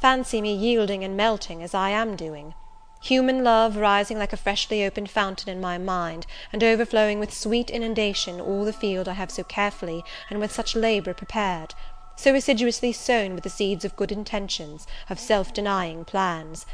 Fancy 0.00 0.40
me 0.40 0.54
yielding 0.54 1.04
and 1.04 1.18
melting, 1.18 1.62
as 1.62 1.74
I 1.74 1.90
am 1.90 2.16
doing. 2.16 2.54
Human 3.02 3.44
love 3.44 3.76
rising 3.76 4.18
like 4.18 4.32
a 4.32 4.36
freshly 4.38 4.82
opened 4.82 5.10
fountain 5.10 5.50
in 5.50 5.60
my 5.60 5.76
mind, 5.76 6.26
and 6.54 6.64
overflowing 6.64 7.18
with 7.18 7.34
sweet 7.34 7.68
inundation 7.68 8.40
all 8.40 8.64
the 8.64 8.72
field 8.72 9.06
I 9.06 9.12
have 9.12 9.30
so 9.30 9.44
carefully 9.44 10.02
and 10.30 10.40
with 10.40 10.52
such 10.52 10.74
labour 10.74 11.12
prepared; 11.12 11.74
so 12.16 12.34
assiduously 12.34 12.92
sown 12.92 13.34
with 13.34 13.44
the 13.44 13.50
seeds 13.50 13.84
of 13.84 13.94
good 13.94 14.10
intentions, 14.10 14.86
of 15.10 15.20
self 15.20 15.52
denying 15.52 16.06
plans 16.06 16.64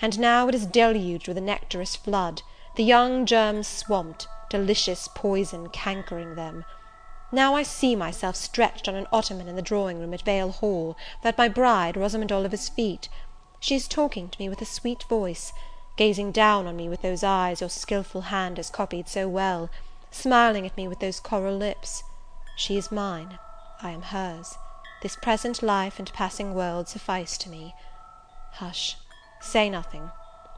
and 0.00 0.18
now 0.18 0.48
it 0.48 0.54
is 0.54 0.66
deluged 0.66 1.28
with 1.28 1.36
a 1.38 1.42
nectarous 1.42 1.94
flood, 1.94 2.42
the 2.74 2.84
young 2.84 3.26
germs 3.26 3.68
swamped, 3.68 4.26
delicious 4.48 5.08
poison 5.14 5.68
cankering 5.68 6.36
them. 6.36 6.64
Now 7.30 7.54
I 7.54 7.62
see 7.62 7.94
myself 7.94 8.36
stretched 8.36 8.88
on 8.88 8.94
an 8.94 9.06
ottoman 9.12 9.48
in 9.48 9.56
the 9.56 9.62
drawing 9.62 9.98
room 9.98 10.14
at 10.14 10.22
Vale 10.22 10.52
Hall, 10.52 10.96
at 11.22 11.38
my 11.38 11.48
bride, 11.48 11.96
Rosamond 11.96 12.32
Oliver's 12.32 12.68
feet. 12.68 13.08
She 13.60 13.74
is 13.74 13.86
talking 13.88 14.28
to 14.28 14.38
me 14.38 14.48
with 14.48 14.60
a 14.62 14.66
sweet 14.66 15.02
voice, 15.04 15.52
gazing 15.96 16.32
down 16.32 16.66
on 16.66 16.76
me 16.76 16.88
with 16.88 17.02
those 17.02 17.22
eyes 17.22 17.60
your 17.60 17.70
skilful 17.70 18.22
hand 18.22 18.56
has 18.56 18.70
copied 18.70 19.08
so 19.08 19.28
well, 19.28 19.70
smiling 20.10 20.66
at 20.66 20.76
me 20.76 20.88
with 20.88 21.00
those 21.00 21.20
coral 21.20 21.56
lips. 21.56 22.02
She 22.56 22.76
is 22.76 22.92
mine, 22.92 23.38
I 23.82 23.90
am 23.90 24.02
hers. 24.02 24.56
This 25.02 25.16
present 25.16 25.62
life 25.62 25.98
and 25.98 26.12
passing 26.12 26.54
world 26.54 26.88
suffice 26.88 27.36
to 27.38 27.50
me. 27.50 27.74
Hush! 28.52 28.96
Say 29.40 29.68
nothing. 29.68 30.10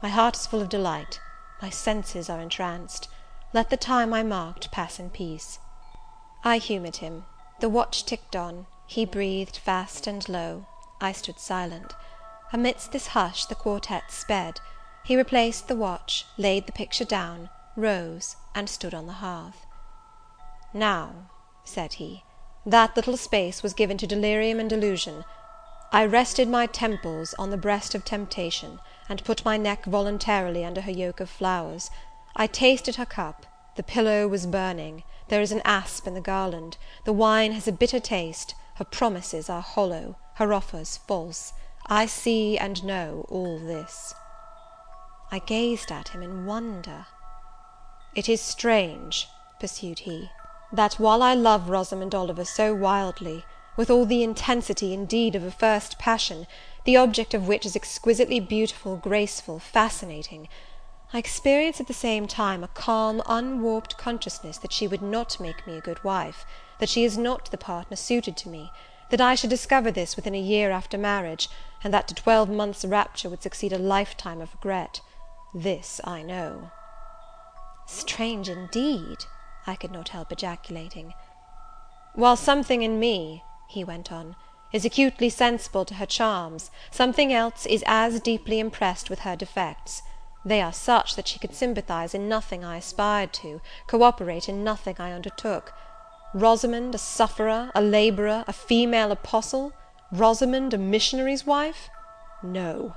My 0.03 0.09
heart 0.09 0.35
is 0.35 0.45
full 0.45 0.61
of 0.61 0.69
delight; 0.69 1.19
my 1.65 1.71
senses 1.71 2.29
are 2.29 2.41
entranced. 2.41 3.07
Let 3.51 3.71
the 3.71 3.75
time 3.75 4.13
I 4.13 4.21
marked 4.21 4.69
pass 4.69 4.99
in 4.99 5.09
peace." 5.09 5.57
I 6.43 6.59
humoured 6.59 6.97
him. 6.97 7.25
The 7.59 7.69
watch 7.69 8.05
ticked 8.05 8.35
on; 8.35 8.67
he 8.85 9.03
breathed 9.03 9.57
fast 9.57 10.05
and 10.05 10.29
low. 10.29 10.67
I 11.01 11.11
stood 11.11 11.39
silent. 11.39 11.95
Amidst 12.53 12.91
this 12.91 13.07
hush 13.17 13.45
the 13.45 13.55
quartet 13.55 14.11
sped. 14.11 14.61
He 15.03 15.17
replaced 15.17 15.67
the 15.67 15.75
watch, 15.75 16.27
laid 16.37 16.67
the 16.67 16.71
picture 16.71 17.03
down, 17.03 17.49
rose, 17.75 18.35
and 18.53 18.69
stood 18.69 18.93
on 18.93 19.07
the 19.07 19.13
hearth. 19.25 19.65
"Now," 20.71 21.31
said 21.63 21.93
he, 21.93 22.25
"that 22.63 22.95
little 22.95 23.17
space 23.17 23.63
was 23.63 23.73
given 23.73 23.97
to 23.97 24.05
delirium 24.05 24.59
and 24.59 24.69
delusion. 24.69 25.25
I 25.91 26.05
rested 26.05 26.47
my 26.47 26.67
temples 26.67 27.33
on 27.39 27.49
the 27.49 27.57
breast 27.57 27.95
of 27.95 28.05
temptation, 28.05 28.79
and 29.07 29.23
put 29.23 29.45
my 29.45 29.55
neck 29.57 29.85
voluntarily 29.85 30.65
under 30.65 30.81
her 30.81 30.91
yoke 30.91 31.19
of 31.19 31.29
flowers. 31.29 31.91
I 32.35 32.47
tasted 32.47 32.95
her 32.95 33.05
cup; 33.05 33.45
the 33.75 33.83
pillow 33.83 34.27
was 34.27 34.47
burning; 34.47 35.03
there 35.27 35.41
is 35.41 35.51
an 35.51 35.61
asp 35.65 36.07
in 36.07 36.13
the 36.13 36.21
garland; 36.21 36.77
the 37.03 37.13
wine 37.13 37.51
has 37.51 37.67
a 37.67 37.71
bitter 37.71 37.99
taste; 37.99 38.55
her 38.75 38.85
promises 38.85 39.49
are 39.49 39.61
hollow, 39.61 40.15
her 40.35 40.53
offers 40.53 40.97
false. 40.97 41.53
I 41.87 42.07
see 42.07 42.57
and 42.57 42.83
know 42.83 43.25
all 43.29 43.59
this." 43.59 44.15
I 45.31 45.39
gazed 45.39 45.91
at 45.91 46.09
him 46.09 46.23
in 46.23 46.45
wonder. 46.45 47.05
"It 48.15 48.27
is 48.27 48.41
strange," 48.41 49.27
pursued 49.59 49.99
he, 49.99 50.31
"that 50.71 50.95
while 50.95 51.21
I 51.21 51.33
love 51.35 51.69
Rosamond 51.69 52.15
Oliver 52.15 52.45
so 52.45 52.73
wildly 52.73 53.45
with 53.75 53.89
all 53.89 54.05
the 54.05 54.23
intensity, 54.23 54.93
indeed, 54.93 55.35
of 55.35 55.43
a 55.43 55.51
first 55.51 55.99
passion, 55.99 56.47
the 56.85 56.95
object 56.95 57.33
of 57.33 57.47
which 57.47 57.65
is 57.65 57.75
exquisitely 57.75 58.39
beautiful, 58.39 58.95
graceful, 58.95 59.59
fascinating, 59.59 60.47
I 61.13 61.17
experience 61.19 61.79
at 61.79 61.87
the 61.87 61.93
same 61.93 62.27
time 62.27 62.63
a 62.63 62.67
calm, 62.67 63.21
unwarped 63.25 63.97
consciousness 63.97 64.57
that 64.59 64.73
she 64.73 64.87
would 64.87 65.01
not 65.01 65.39
make 65.39 65.65
me 65.65 65.77
a 65.77 65.81
good 65.81 66.03
wife, 66.03 66.45
that 66.79 66.89
she 66.89 67.03
is 67.03 67.17
not 67.17 67.51
the 67.51 67.57
partner 67.57 67.95
suited 67.95 68.37
to 68.37 68.49
me, 68.49 68.71
that 69.09 69.21
I 69.21 69.35
should 69.35 69.49
discover 69.49 69.91
this 69.91 70.15
within 70.15 70.35
a 70.35 70.39
year 70.39 70.71
after 70.71 70.97
marriage, 70.97 71.49
and 71.83 71.93
that 71.93 72.07
to 72.07 72.15
twelve 72.15 72.49
months' 72.49 72.85
rapture 72.85 73.29
would 73.29 73.43
succeed 73.43 73.71
a 73.71 73.77
lifetime 73.77 74.41
of 74.41 74.53
regret. 74.53 75.01
This 75.53 76.01
I 76.03 76.21
know. 76.21 76.71
Strange 77.87 78.49
indeed! 78.49 79.25
I 79.67 79.75
could 79.75 79.91
not 79.91 80.09
help 80.09 80.31
ejaculating. 80.31 81.13
While 82.13 82.35
something 82.35 82.81
in 82.81 82.99
me, 82.99 83.43
he 83.69 83.83
went 83.83 84.11
on, 84.11 84.35
is 84.75 84.83
acutely 84.83 85.29
sensible 85.29 85.85
to 85.85 85.93
her 85.93 86.05
charms, 86.05 86.69
something 86.91 87.31
else 87.31 87.65
is 87.65 87.81
as 87.87 88.19
deeply 88.19 88.59
impressed 88.59 89.09
with 89.09 89.19
her 89.19 89.33
defects. 89.33 90.01
They 90.43 90.61
are 90.61 90.73
such, 90.73 91.15
that 91.15 91.29
she 91.29 91.39
could 91.39 91.55
sympathize 91.55 92.13
in 92.13 92.27
nothing 92.27 92.65
I 92.65 92.75
aspired 92.75 93.31
to, 93.35 93.61
co 93.87 94.03
operate 94.03 94.49
in 94.49 94.65
nothing 94.65 94.97
I 94.99 95.13
undertook. 95.13 95.71
Rosamond 96.33 96.93
a 96.93 96.97
sufferer, 96.97 97.71
a 97.73 97.81
labourer, 97.81 98.43
a 98.49 98.51
female 98.51 99.13
apostle! 99.13 99.71
Rosamond 100.11 100.73
a 100.73 100.77
missionary's 100.77 101.45
wife? 101.45 101.89
No. 102.43 102.95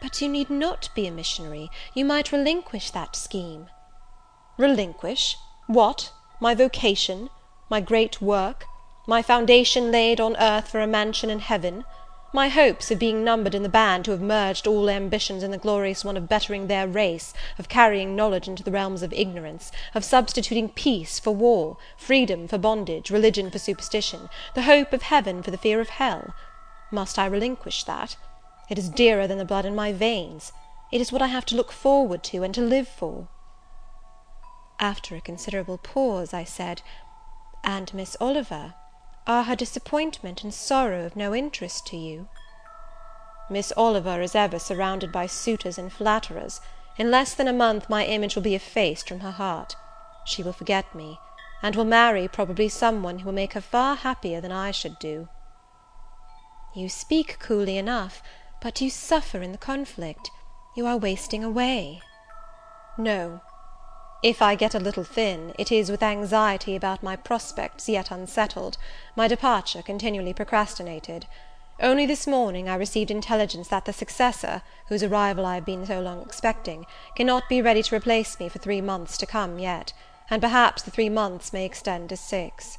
But 0.00 0.22
you 0.22 0.28
need 0.28 0.48
not 0.48 0.88
be 0.94 1.06
a 1.06 1.10
missionary; 1.10 1.68
you 1.92 2.06
might 2.06 2.32
relinquish 2.32 2.90
that 2.92 3.14
scheme. 3.14 3.66
Relinquish? 4.56 5.36
What? 5.66 6.12
My 6.40 6.54
vocation? 6.54 7.28
My 7.68 7.82
great 7.82 8.22
work? 8.22 8.64
My 9.08 9.22
foundation 9.22 9.92
laid 9.92 10.20
on 10.20 10.36
earth 10.36 10.66
for 10.66 10.80
a 10.80 10.86
mansion 10.86 11.30
in 11.30 11.38
heaven? 11.38 11.84
my 12.32 12.48
hopes 12.48 12.90
of 12.90 12.98
being 12.98 13.22
numbered 13.22 13.54
in 13.54 13.62
the 13.62 13.68
band 13.68 14.04
who 14.04 14.10
have 14.10 14.20
merged 14.20 14.66
all 14.66 14.90
ambitions 14.90 15.44
in 15.44 15.52
the 15.52 15.58
glorious 15.58 16.04
one 16.04 16.16
of 16.16 16.28
bettering 16.28 16.66
their 16.66 16.88
race, 16.88 17.32
of 17.56 17.68
carrying 17.68 18.16
knowledge 18.16 18.48
into 18.48 18.64
the 18.64 18.72
realms 18.72 19.02
of 19.02 19.12
ignorance, 19.12 19.70
of 19.94 20.04
substituting 20.04 20.68
peace 20.68 21.20
for 21.20 21.30
war, 21.30 21.76
freedom 21.96 22.48
for 22.48 22.58
bondage, 22.58 23.08
religion 23.08 23.48
for 23.48 23.60
superstition, 23.60 24.28
the 24.54 24.62
hope 24.62 24.92
of 24.92 25.02
heaven 25.02 25.40
for 25.40 25.52
the 25.52 25.56
fear 25.56 25.80
of 25.80 25.88
hell, 25.88 26.34
must 26.90 27.16
I 27.16 27.26
relinquish 27.26 27.84
that? 27.84 28.16
It 28.68 28.76
is 28.76 28.88
dearer 28.88 29.28
than 29.28 29.38
the 29.38 29.44
blood 29.44 29.64
in 29.64 29.76
my 29.76 29.92
veins; 29.92 30.52
it 30.90 31.00
is 31.00 31.12
what 31.12 31.22
I 31.22 31.28
have 31.28 31.46
to 31.46 31.56
look 31.56 31.70
forward 31.70 32.24
to, 32.24 32.42
and 32.42 32.52
to 32.56 32.60
live 32.60 32.88
for. 32.88 33.28
After 34.80 35.14
a 35.14 35.20
considerable 35.20 35.78
pause, 35.78 36.34
I 36.34 36.42
said, 36.42 36.82
"And 37.62 37.94
Miss 37.94 38.16
Oliver?" 38.20 38.74
Are 39.26 39.42
her 39.42 39.56
disappointment 39.56 40.44
and 40.44 40.54
sorrow 40.54 41.04
of 41.04 41.16
no 41.16 41.34
interest 41.34 41.84
to 41.88 41.96
you?" 41.96 42.28
"Miss 43.50 43.72
Oliver 43.76 44.20
is 44.22 44.36
ever 44.36 44.60
surrounded 44.60 45.10
by 45.10 45.26
suitors 45.26 45.78
and 45.78 45.92
flatterers. 45.92 46.60
In 46.96 47.10
less 47.10 47.34
than 47.34 47.48
a 47.48 47.52
month 47.52 47.88
my 47.88 48.04
image 48.04 48.36
will 48.36 48.42
be 48.42 48.54
effaced 48.54 49.08
from 49.08 49.20
her 49.20 49.32
heart. 49.32 49.74
She 50.24 50.44
will 50.44 50.52
forget 50.52 50.94
me, 50.94 51.18
and 51.60 51.74
will 51.74 51.84
marry 51.84 52.28
probably 52.28 52.68
some 52.68 53.02
one 53.02 53.18
who 53.18 53.26
will 53.26 53.32
make 53.32 53.54
her 53.54 53.60
far 53.60 53.96
happier 53.96 54.40
than 54.40 54.52
I 54.52 54.70
should 54.70 54.98
do." 55.00 55.28
"You 56.72 56.88
speak 56.88 57.40
coolly 57.40 57.76
enough, 57.78 58.22
but 58.60 58.80
you 58.80 58.90
suffer 58.90 59.42
in 59.42 59.50
the 59.50 59.58
conflict. 59.58 60.30
You 60.76 60.86
are 60.86 60.96
wasting 60.96 61.42
away." 61.42 62.00
"No. 62.96 63.40
If 64.22 64.40
I 64.40 64.54
get 64.54 64.74
a 64.74 64.80
little 64.80 65.04
thin, 65.04 65.54
it 65.58 65.70
is 65.70 65.90
with 65.90 66.02
anxiety 66.02 66.74
about 66.74 67.02
my 67.02 67.16
prospects 67.16 67.88
yet 67.88 68.10
unsettled, 68.10 68.78
my 69.14 69.28
departure 69.28 69.82
continually 69.82 70.32
procrastinated. 70.32 71.26
Only 71.78 72.06
this 72.06 72.26
morning 72.26 72.68
I 72.68 72.76
received 72.76 73.10
intelligence 73.10 73.68
that 73.68 73.84
the 73.84 73.92
successor, 73.92 74.62
whose 74.88 75.02
arrival 75.02 75.44
I 75.44 75.56
have 75.56 75.66
been 75.66 75.84
so 75.84 76.00
long 76.00 76.22
expecting, 76.22 76.86
cannot 77.14 77.48
be 77.50 77.60
ready 77.60 77.82
to 77.82 77.94
replace 77.94 78.40
me 78.40 78.48
for 78.48 78.58
three 78.58 78.80
months 78.80 79.18
to 79.18 79.26
come 79.26 79.58
yet, 79.58 79.92
and 80.30 80.40
perhaps 80.40 80.82
the 80.82 80.90
three 80.90 81.10
months 81.10 81.52
may 81.52 81.66
extend 81.66 82.08
to 82.08 82.16
six." 82.16 82.78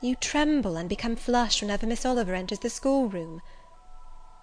"You 0.00 0.16
tremble 0.16 0.76
and 0.76 0.88
become 0.88 1.14
flushed 1.14 1.62
whenever 1.62 1.86
Miss 1.86 2.04
Oliver 2.04 2.34
enters 2.34 2.58
the 2.58 2.68
schoolroom." 2.68 3.40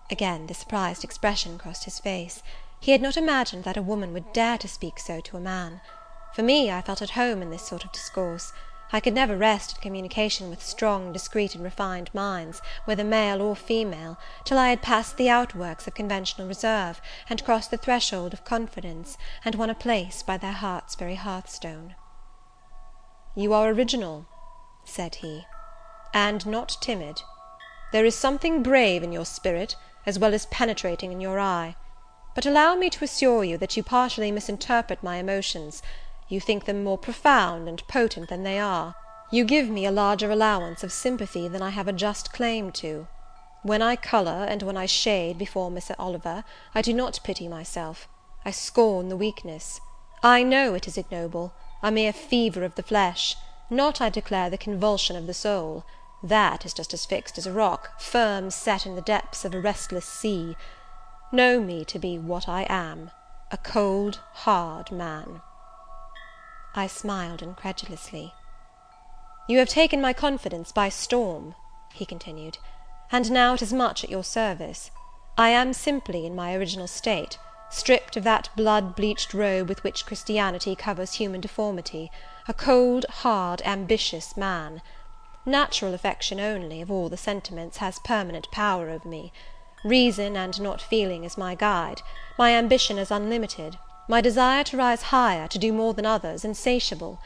Again 0.09 0.47
the 0.47 0.53
surprised 0.53 1.03
expression 1.03 1.57
crossed 1.57 1.83
his 1.83 1.99
face. 1.99 2.41
He 2.83 2.91
had 2.91 3.01
not 3.01 3.15
imagined 3.15 3.63
that 3.63 3.77
a 3.77 3.81
woman 3.81 4.11
would 4.11 4.33
dare 4.33 4.57
to 4.57 4.67
speak 4.67 4.99
so 4.99 5.21
to 5.21 5.37
a 5.37 5.39
man. 5.39 5.79
For 6.33 6.43
me, 6.43 6.69
I 6.69 6.81
felt 6.81 7.01
at 7.01 7.11
home 7.11 7.41
in 7.41 7.49
this 7.49 7.65
sort 7.65 7.85
of 7.85 7.93
discourse. 7.93 8.51
I 8.91 8.99
could 8.99 9.13
never 9.13 9.37
rest 9.37 9.75
in 9.77 9.81
communication 9.81 10.49
with 10.49 10.61
strong, 10.61 11.13
discreet, 11.13 11.55
and 11.55 11.63
refined 11.63 12.13
minds, 12.13 12.61
whether 12.83 13.05
male 13.05 13.41
or 13.41 13.55
female, 13.55 14.17
till 14.43 14.59
I 14.59 14.67
had 14.67 14.81
passed 14.81 15.15
the 15.15 15.29
outworks 15.29 15.87
of 15.87 15.93
conventional 15.93 16.45
reserve, 16.45 16.99
and 17.29 17.45
crossed 17.45 17.71
the 17.71 17.77
threshold 17.77 18.33
of 18.33 18.43
confidence, 18.43 19.17
and 19.45 19.55
won 19.55 19.69
a 19.69 19.75
place 19.75 20.21
by 20.21 20.35
their 20.35 20.51
heart's 20.51 20.95
very 20.95 21.15
hearthstone. 21.15 21.95
"You 23.33 23.53
are 23.53 23.69
original," 23.69 24.25
said 24.83 25.15
he, 25.15 25.47
"and 26.13 26.45
not 26.45 26.75
timid. 26.81 27.21
There 27.93 28.03
is 28.03 28.15
something 28.15 28.61
brave 28.61 29.03
in 29.03 29.13
your 29.13 29.25
spirit, 29.25 29.77
as 30.05 30.19
well 30.19 30.33
as 30.33 30.47
penetrating 30.47 31.13
in 31.13 31.21
your 31.21 31.39
eye. 31.39 31.77
But 32.35 32.47
allow 32.47 32.73
me 32.73 32.89
to 32.89 33.03
assure 33.05 33.43
you, 33.43 33.59
that 33.59 33.77
you 33.77 33.83
partially 33.83 34.31
misinterpret 34.31 35.03
my 35.03 35.17
emotions; 35.17 35.83
you 36.27 36.39
think 36.41 36.65
them 36.65 36.83
more 36.83 36.97
profound 36.97 37.69
and 37.69 37.87
potent 37.87 38.29
than 38.29 38.41
they 38.41 38.57
are. 38.57 38.95
You 39.29 39.45
give 39.45 39.69
me 39.69 39.85
a 39.85 39.91
larger 39.91 40.31
allowance 40.31 40.83
of 40.83 40.91
sympathy 40.91 41.47
than 41.47 41.61
I 41.61 41.69
have 41.69 41.87
a 41.87 41.93
just 41.93 42.33
claim 42.33 42.71
to. 42.71 43.05
When 43.61 43.83
I 43.83 43.95
colour, 43.95 44.47
and 44.49 44.63
when 44.63 44.75
I 44.77 44.87
shade 44.87 45.37
before 45.37 45.69
Miss 45.69 45.91
Oliver, 45.99 46.43
I 46.73 46.81
do 46.81 46.91
not 46.91 47.19
pity 47.23 47.47
myself; 47.47 48.07
I 48.43 48.49
scorn 48.49 49.09
the 49.09 49.15
weakness. 49.17 49.79
I 50.23 50.41
know 50.41 50.73
it 50.73 50.87
is 50.87 50.97
ignoble, 50.97 51.53
a 51.83 51.91
mere 51.91 52.13
fever 52.13 52.63
of 52.63 52.73
the 52.73 52.81
flesh; 52.81 53.37
not, 53.69 54.01
I 54.01 54.09
declare, 54.09 54.49
the 54.49 54.57
convulsion 54.57 55.15
of 55.15 55.27
the 55.27 55.35
soul; 55.35 55.83
that 56.23 56.65
is 56.65 56.73
just 56.73 56.95
as 56.95 57.05
fixed 57.05 57.37
as 57.37 57.45
a 57.45 57.53
rock, 57.53 58.01
firm 58.01 58.49
set 58.49 58.87
in 58.87 58.95
the 58.95 59.01
depths 59.01 59.45
of 59.45 59.53
a 59.53 59.61
restless 59.61 60.05
sea 60.07 60.57
know 61.33 61.59
me 61.59 61.83
to 61.83 61.97
be 61.99 62.17
what 62.17 62.47
I 62.47 62.65
am, 62.69 63.11
a 63.51 63.57
cold, 63.57 64.19
hard 64.33 64.91
man." 64.91 65.41
I 66.75 66.87
smiled 66.87 67.41
incredulously. 67.41 68.33
"You 69.47 69.59
have 69.59 69.69
taken 69.69 69.99
my 69.99 70.13
confidence 70.13 70.71
by 70.71 70.89
storm," 70.89 71.55
he 71.91 72.05
continued, 72.05 72.59
"and 73.11 73.29
now 73.31 73.53
it 73.55 73.61
is 73.61 73.73
much 73.73 74.03
at 74.03 74.09
your 74.09 74.23
service. 74.23 74.91
I 75.37 75.49
am 75.49 75.73
simply 75.73 76.25
in 76.25 76.35
my 76.35 76.53
original 76.53 76.87
state, 76.87 77.39
stripped 77.69 78.15
of 78.15 78.23
that 78.23 78.49
blood 78.55 78.95
bleached 78.95 79.33
robe 79.33 79.67
with 79.67 79.83
which 79.83 80.05
Christianity 80.05 80.75
covers 80.75 81.15
human 81.15 81.41
deformity, 81.41 82.11
a 82.47 82.53
cold, 82.53 83.05
hard, 83.09 83.61
ambitious 83.65 84.37
man. 84.37 84.81
Natural 85.45 85.93
affection 85.93 86.39
only, 86.39 86.81
of 86.81 86.91
all 86.91 87.09
the 87.09 87.17
sentiments, 87.17 87.77
has 87.77 87.99
permanent 87.99 88.49
power 88.51 88.89
over 88.89 89.07
me. 89.07 89.33
Reason, 89.85 90.37
and 90.37 90.61
not 90.61 90.81
feeling, 90.81 91.25
is 91.25 91.37
my 91.37 91.55
guide; 91.55 92.01
my 92.37 92.51
ambition 92.51 92.97
is 92.97 93.11
unlimited; 93.11 93.77
my 94.07 94.21
desire 94.21 94.63
to 94.63 94.77
rise 94.77 95.01
higher, 95.11 95.45
to 95.49 95.59
do 95.59 95.73
more 95.73 95.93
than 95.93 96.05
others, 96.05 96.45
insatiable. 96.45 97.19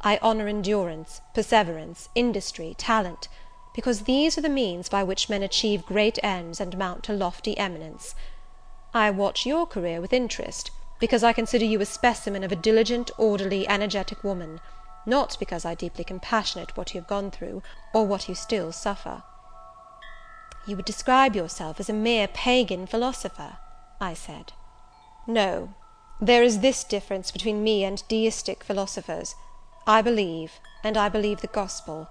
I 0.00 0.18
honour 0.18 0.46
endurance, 0.46 1.22
perseverance, 1.34 2.08
industry, 2.14 2.76
talent; 2.78 3.26
because 3.74 4.02
these 4.02 4.38
are 4.38 4.42
the 4.42 4.48
means 4.48 4.88
by 4.88 5.02
which 5.02 5.28
men 5.28 5.42
achieve 5.42 5.84
great 5.84 6.20
ends 6.22 6.60
and 6.60 6.78
mount 6.78 7.02
to 7.02 7.12
lofty 7.12 7.58
eminence. 7.58 8.14
I 8.94 9.10
watch 9.10 9.44
your 9.44 9.66
career 9.66 10.00
with 10.00 10.12
interest, 10.12 10.70
because 11.00 11.24
I 11.24 11.32
consider 11.32 11.64
you 11.64 11.80
a 11.80 11.84
specimen 11.84 12.44
of 12.44 12.52
a 12.52 12.56
diligent, 12.56 13.10
orderly, 13.18 13.66
energetic 13.66 14.22
woman; 14.22 14.60
not 15.04 15.36
because 15.40 15.64
I 15.64 15.74
deeply 15.74 16.04
compassionate 16.04 16.76
what 16.76 16.94
you 16.94 17.00
have 17.00 17.08
gone 17.08 17.32
through, 17.32 17.64
or 17.92 18.06
what 18.06 18.28
you 18.28 18.36
still 18.36 18.70
suffer. 18.70 19.24
"You 20.66 20.76
would 20.76 20.86
describe 20.86 21.36
yourself 21.36 21.78
as 21.78 21.90
a 21.90 21.92
mere 21.92 22.26
pagan 22.26 22.86
philosopher," 22.86 23.58
I 24.00 24.14
said. 24.14 24.54
"No; 25.26 25.74
there 26.20 26.42
is 26.42 26.60
this 26.60 26.84
difference 26.84 27.30
between 27.30 27.62
me 27.62 27.84
and 27.84 28.02
deistic 28.08 28.64
philosophers: 28.64 29.34
I 29.86 30.00
believe, 30.00 30.60
and 30.82 30.96
I 30.96 31.10
believe 31.10 31.42
the 31.42 31.48
gospel. 31.48 32.08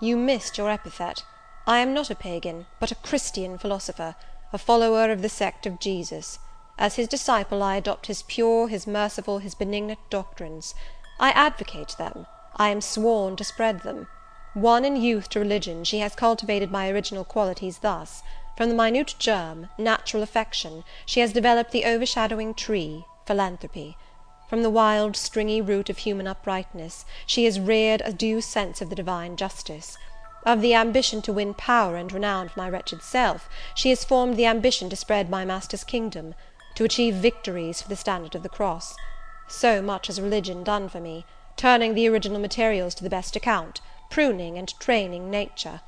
You 0.00 0.18
missed 0.18 0.58
your 0.58 0.68
epithet. 0.70 1.24
I 1.66 1.78
am 1.78 1.94
not 1.94 2.10
a 2.10 2.14
pagan, 2.14 2.66
but 2.78 2.90
a 2.92 2.96
Christian 2.96 3.56
philosopher, 3.56 4.16
a 4.52 4.58
follower 4.58 5.10
of 5.10 5.22
the 5.22 5.30
sect 5.30 5.64
of 5.64 5.80
Jesus. 5.80 6.38
As 6.76 6.96
his 6.96 7.08
disciple, 7.08 7.62
I 7.62 7.76
adopt 7.76 8.08
his 8.08 8.22
pure, 8.22 8.68
his 8.68 8.86
merciful, 8.86 9.38
his 9.38 9.54
benignant 9.54 10.00
doctrines. 10.10 10.74
I 11.18 11.30
advocate 11.30 11.94
them; 11.96 12.26
I 12.56 12.68
am 12.68 12.82
sworn 12.82 13.36
to 13.36 13.44
spread 13.44 13.80
them. 13.80 14.08
Won 14.56 14.84
in 14.84 14.94
youth 14.94 15.30
to 15.30 15.40
religion, 15.40 15.82
she 15.82 15.98
has 15.98 16.14
cultivated 16.14 16.70
my 16.70 16.88
original 16.88 17.24
qualities 17.24 17.78
thus: 17.78 18.22
from 18.56 18.68
the 18.68 18.74
minute 18.76 19.16
germ, 19.18 19.68
natural 19.76 20.22
affection, 20.22 20.84
she 21.04 21.18
has 21.18 21.32
developed 21.32 21.72
the 21.72 21.84
overshadowing 21.84 22.54
tree, 22.54 23.04
philanthropy; 23.26 23.96
from 24.48 24.62
the 24.62 24.70
wild, 24.70 25.16
stringy 25.16 25.60
root 25.60 25.90
of 25.90 25.98
human 25.98 26.28
uprightness, 26.28 27.04
she 27.26 27.46
has 27.46 27.58
reared 27.58 28.00
a 28.04 28.12
due 28.12 28.40
sense 28.40 28.80
of 28.80 28.90
the 28.90 28.94
divine 28.94 29.34
justice; 29.36 29.98
of 30.46 30.60
the 30.60 30.72
ambition 30.72 31.20
to 31.22 31.32
win 31.32 31.52
power 31.52 31.96
and 31.96 32.12
renown 32.12 32.48
for 32.48 32.60
my 32.60 32.68
wretched 32.70 33.02
self, 33.02 33.48
she 33.74 33.88
has 33.90 34.04
formed 34.04 34.36
the 34.36 34.46
ambition 34.46 34.88
to 34.88 34.94
spread 34.94 35.28
my 35.28 35.44
Master's 35.44 35.82
kingdom; 35.82 36.32
to 36.76 36.84
achieve 36.84 37.16
victories 37.16 37.82
for 37.82 37.88
the 37.88 37.96
standard 37.96 38.36
of 38.36 38.44
the 38.44 38.48
cross. 38.48 38.94
So 39.48 39.82
much 39.82 40.06
has 40.06 40.20
religion 40.20 40.62
done 40.62 40.88
for 40.88 41.00
me, 41.00 41.26
turning 41.56 41.94
the 41.94 42.06
original 42.08 42.38
materials 42.38 42.94
to 42.94 43.02
the 43.02 43.10
best 43.10 43.34
account, 43.34 43.80
pruning 44.10 44.58
and 44.58 44.78
training 44.78 45.30
nature. 45.30 45.80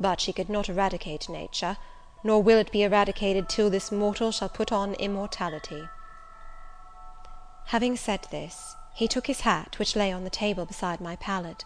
But 0.00 0.20
she 0.20 0.32
could 0.32 0.48
not 0.48 0.68
eradicate 0.68 1.28
nature, 1.28 1.76
nor 2.22 2.42
will 2.42 2.58
it 2.58 2.72
be 2.72 2.82
eradicated 2.82 3.48
till 3.48 3.70
this 3.70 3.92
mortal 3.92 4.32
shall 4.32 4.48
put 4.48 4.72
on 4.72 4.94
immortality. 4.94 5.88
Having 7.66 7.96
said 7.96 8.26
this, 8.30 8.76
he 8.94 9.08
took 9.08 9.26
his 9.26 9.40
hat, 9.42 9.78
which 9.78 9.96
lay 9.96 10.12
on 10.12 10.24
the 10.24 10.30
table 10.30 10.66
beside 10.66 11.00
my 11.00 11.16
palette. 11.16 11.64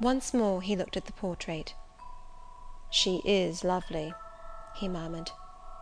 Once 0.00 0.34
more 0.34 0.62
he 0.62 0.76
looked 0.76 0.96
at 0.96 1.06
the 1.06 1.12
portrait. 1.12 1.74
"She 2.90 3.22
is 3.24 3.64
lovely," 3.64 4.14
he 4.74 4.88
murmured. 4.88 5.32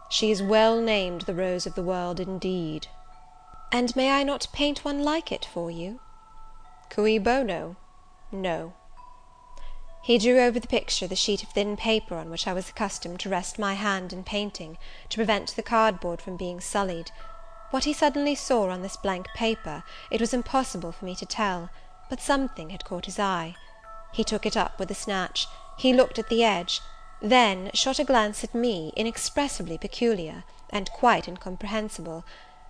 "She 0.08 0.30
is 0.30 0.42
well 0.42 0.80
named 0.80 1.22
the 1.22 1.34
rose 1.34 1.66
of 1.66 1.74
the 1.74 1.82
world, 1.82 2.20
indeed." 2.20 2.86
"And 3.72 3.94
may 3.96 4.10
I 4.10 4.22
not 4.22 4.48
paint 4.52 4.84
one 4.84 5.02
like 5.02 5.32
it 5.32 5.44
for 5.44 5.70
you?" 5.70 6.00
"Cui 6.90 7.18
bono? 7.18 7.76
No." 8.30 8.74
He 10.04 10.18
drew 10.18 10.38
over 10.38 10.60
the 10.60 10.68
picture 10.68 11.06
the 11.06 11.16
sheet 11.16 11.42
of 11.42 11.48
thin 11.48 11.78
paper 11.78 12.16
on 12.16 12.28
which 12.28 12.46
I 12.46 12.52
was 12.52 12.68
accustomed 12.68 13.20
to 13.20 13.30
rest 13.30 13.58
my 13.58 13.72
hand 13.72 14.12
in 14.12 14.22
painting, 14.22 14.76
to 15.08 15.16
prevent 15.16 15.56
the 15.56 15.62
cardboard 15.62 16.20
from 16.20 16.36
being 16.36 16.60
sullied. 16.60 17.10
What 17.70 17.84
he 17.84 17.94
suddenly 17.94 18.34
saw 18.34 18.68
on 18.68 18.82
this 18.82 18.98
blank 18.98 19.28
paper, 19.34 19.82
it 20.10 20.20
was 20.20 20.34
impossible 20.34 20.92
for 20.92 21.06
me 21.06 21.14
to 21.14 21.24
tell, 21.24 21.70
but 22.10 22.20
something 22.20 22.68
had 22.68 22.84
caught 22.84 23.06
his 23.06 23.18
eye. 23.18 23.54
He 24.12 24.24
took 24.24 24.44
it 24.44 24.58
up 24.58 24.78
with 24.78 24.90
a 24.90 24.94
snatch; 24.94 25.46
he 25.78 25.94
looked 25.94 26.18
at 26.18 26.28
the 26.28 26.44
edge, 26.44 26.82
then 27.22 27.70
shot 27.72 27.98
a 27.98 28.04
glance 28.04 28.44
at 28.44 28.54
me, 28.54 28.92
inexpressibly 28.96 29.78
peculiar, 29.78 30.44
and 30.68 30.92
quite 30.92 31.26
incomprehensible 31.28 32.26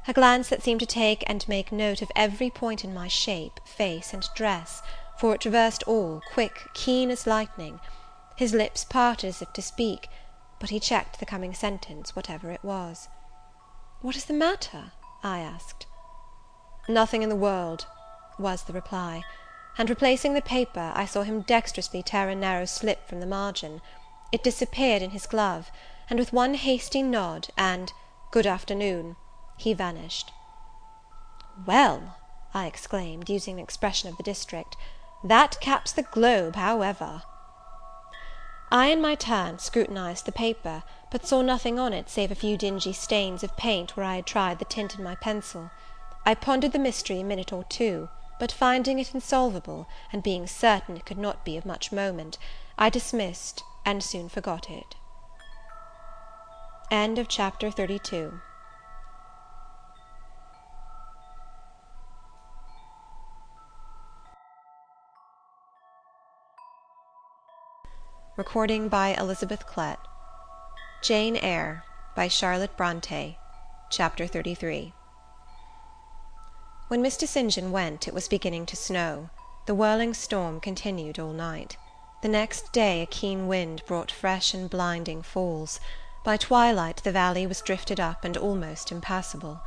a 0.07 0.13
glance 0.13 0.49
that 0.51 0.63
seemed 0.63 0.79
to 0.79 0.87
take 0.87 1.25
and 1.27 1.49
make 1.49 1.73
note 1.73 2.01
of 2.01 2.13
every 2.15 2.49
point 2.49 2.85
in 2.85 2.95
my 2.95 3.09
shape, 3.09 3.59
face, 3.67 4.15
and 4.15 4.29
dress 4.37 4.83
for 5.17 5.35
it 5.35 5.41
traversed 5.41 5.83
all, 5.85 6.21
quick, 6.33 6.69
keen 6.75 7.11
as 7.11 7.27
lightning. 7.27 7.81
His 8.37 8.53
lips 8.53 8.85
parted 8.85 9.29
as 9.29 9.41
if 9.41 9.53
to 9.53 9.63
speak, 9.63 10.09
but 10.59 10.71
he 10.71 10.81
checked 10.81 11.19
the 11.21 11.27
coming 11.27 11.55
sentence, 11.55 12.17
whatever 12.17 12.51
it 12.51 12.65
was. 12.65 13.09
"What 14.01 14.17
is 14.17 14.25
the 14.25 14.35
matter?" 14.35 14.93
I 15.23 15.39
asked. 15.39 15.87
"Nothing 16.89 17.23
in 17.23 17.29
the 17.29 17.37
world," 17.37 17.87
was 18.39 18.65
the 18.65 18.73
reply; 18.73 19.23
and, 19.79 19.89
replacing 19.89 20.35
the 20.35 20.43
paper, 20.43 20.93
I 20.95 21.07
saw 21.07 21.23
him 21.23 21.43
dexterously 21.43 22.03
tear 22.03 22.29
a 22.29 22.35
narrow 22.35 22.65
slip 22.65 23.09
from 23.09 23.21
the 23.21 23.27
margin. 23.27 23.81
It 24.33 24.43
disappeared 24.43 25.01
in 25.01 25.11
his 25.11 25.27
glove, 25.27 25.71
and 26.11 26.19
with 26.19 26.33
one 26.33 26.55
hasty 26.55 27.03
nod, 27.03 27.49
and 27.57 27.93
"Good 28.31 28.47
afternoon," 28.47 29.17
he 29.57 29.73
vanished. 29.75 30.33
"Well," 31.65 32.17
I 32.53 32.67
exclaimed, 32.67 33.31
using 33.31 33.59
an 33.59 33.65
expression 33.65 34.11
of 34.11 34.17
the 34.17 34.23
district. 34.23 34.77
That 35.25 35.59
caps 35.61 35.91
the 35.91 36.03
globe, 36.03 36.55
however. 36.55 37.23
I, 38.71 38.89
in 38.89 39.01
my 39.01 39.15
turn, 39.15 39.59
scrutinized 39.59 40.27
the 40.27 40.33
paper, 40.33 40.83
but 41.11 41.27
saw 41.27 41.41
nothing 41.41 41.79
on 41.79 41.95
it 41.95 42.11
save 42.11 42.31
a 42.31 42.35
few 42.35 42.59
dingy 42.59 42.93
stains 42.93 43.43
of 43.43 43.57
paint 43.57 43.97
where 43.97 44.05
I 44.05 44.17
had 44.17 44.27
tried 44.27 44.59
the 44.59 44.67
tint 44.67 44.99
in 44.99 45.03
my 45.03 45.15
pencil. 45.15 45.71
I 46.27 46.35
pondered 46.35 46.73
the 46.73 46.79
mystery 46.79 47.21
a 47.21 47.25
minute 47.25 47.55
or 47.55 47.65
two, 47.65 48.11
but 48.39 48.53
finding 48.53 48.99
it 48.99 49.15
insolvable, 49.15 49.87
and 50.13 50.23
being 50.23 50.47
certain 50.47 50.97
it 50.97 51.07
could 51.07 51.19
not 51.19 51.43
be 51.43 51.57
of 51.57 51.65
much 51.65 51.91
moment, 51.91 52.37
I 52.77 52.91
dismissed, 52.91 53.63
and 53.87 54.05
soon 54.05 54.29
forgot 54.29 54.69
it. 54.69 54.95
End 56.91 57.19
of 57.19 57.29
Chapter 57.29 57.71
XXXII. 57.71 58.41
Recording 68.37 68.89
by 68.89 69.15
Elizabeth 69.15 69.65
Klett. 69.65 69.99
Jane 71.05 71.37
Eyre 71.37 71.85
by 72.17 72.27
Charlotte 72.27 72.77
Bronte 72.77 73.39
Chapter 73.91 74.27
33 74.27 74.93
When 76.89 77.01
Mr. 77.01 77.29
St. 77.29 77.53
John 77.53 77.71
went, 77.71 78.09
it 78.09 78.13
was 78.13 78.27
beginning 78.27 78.67
to 78.67 78.75
snow. 78.75 79.31
The 79.67 79.75
whirling 79.77 80.15
storm 80.15 80.59
continued 80.59 81.21
all 81.21 81.33
night. 81.33 81.77
The 82.23 82.29
next 82.29 82.73
day 82.73 83.03
a 83.03 83.07
keen 83.07 83.47
wind 83.47 83.83
brought 83.87 84.11
fresh 84.11 84.53
and 84.53 84.69
blinding 84.69 85.23
falls. 85.23 85.79
By 86.25 86.37
twilight 86.37 87.05
the 87.05 87.13
valley 87.13 87.47
was 87.47 87.63
drifted 87.63 88.01
up 88.01 88.25
and 88.25 88.37
almost 88.37 88.91
impassable. 88.91 89.61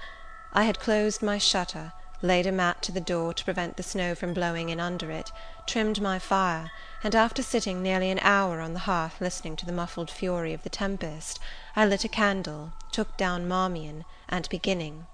I 0.51 0.65
had 0.65 0.77
closed 0.77 1.23
my 1.23 1.37
shutter 1.37 1.93
laid 2.23 2.47
a 2.47 2.51
mat 2.51 2.81
to 2.81 2.91
the 2.91 2.99
door 2.99 3.31
to 3.31 3.45
prevent 3.45 3.77
the 3.77 3.83
snow 3.83 4.15
from 4.15 4.33
blowing 4.33 4.69
in 4.69 4.79
under 4.79 5.11
it, 5.11 5.31
trimmed 5.67 6.01
my 6.01 6.17
fire, 6.17 6.71
and 7.03 7.13
after 7.13 7.43
sitting 7.43 7.83
nearly 7.83 8.09
an 8.09 8.17
hour 8.23 8.59
on 8.59 8.73
the 8.73 8.79
hearth 8.89 9.21
listening 9.21 9.55
to 9.55 9.67
the 9.67 9.71
muffled 9.71 10.09
fury 10.09 10.51
of 10.51 10.63
the 10.63 10.69
tempest, 10.69 11.39
I 11.75 11.85
lit 11.85 12.03
a 12.03 12.09
candle, 12.09 12.73
took 12.91 13.15
down 13.17 13.47
"Marmion," 13.47 14.03
and 14.27 14.49
beginning 14.49 15.05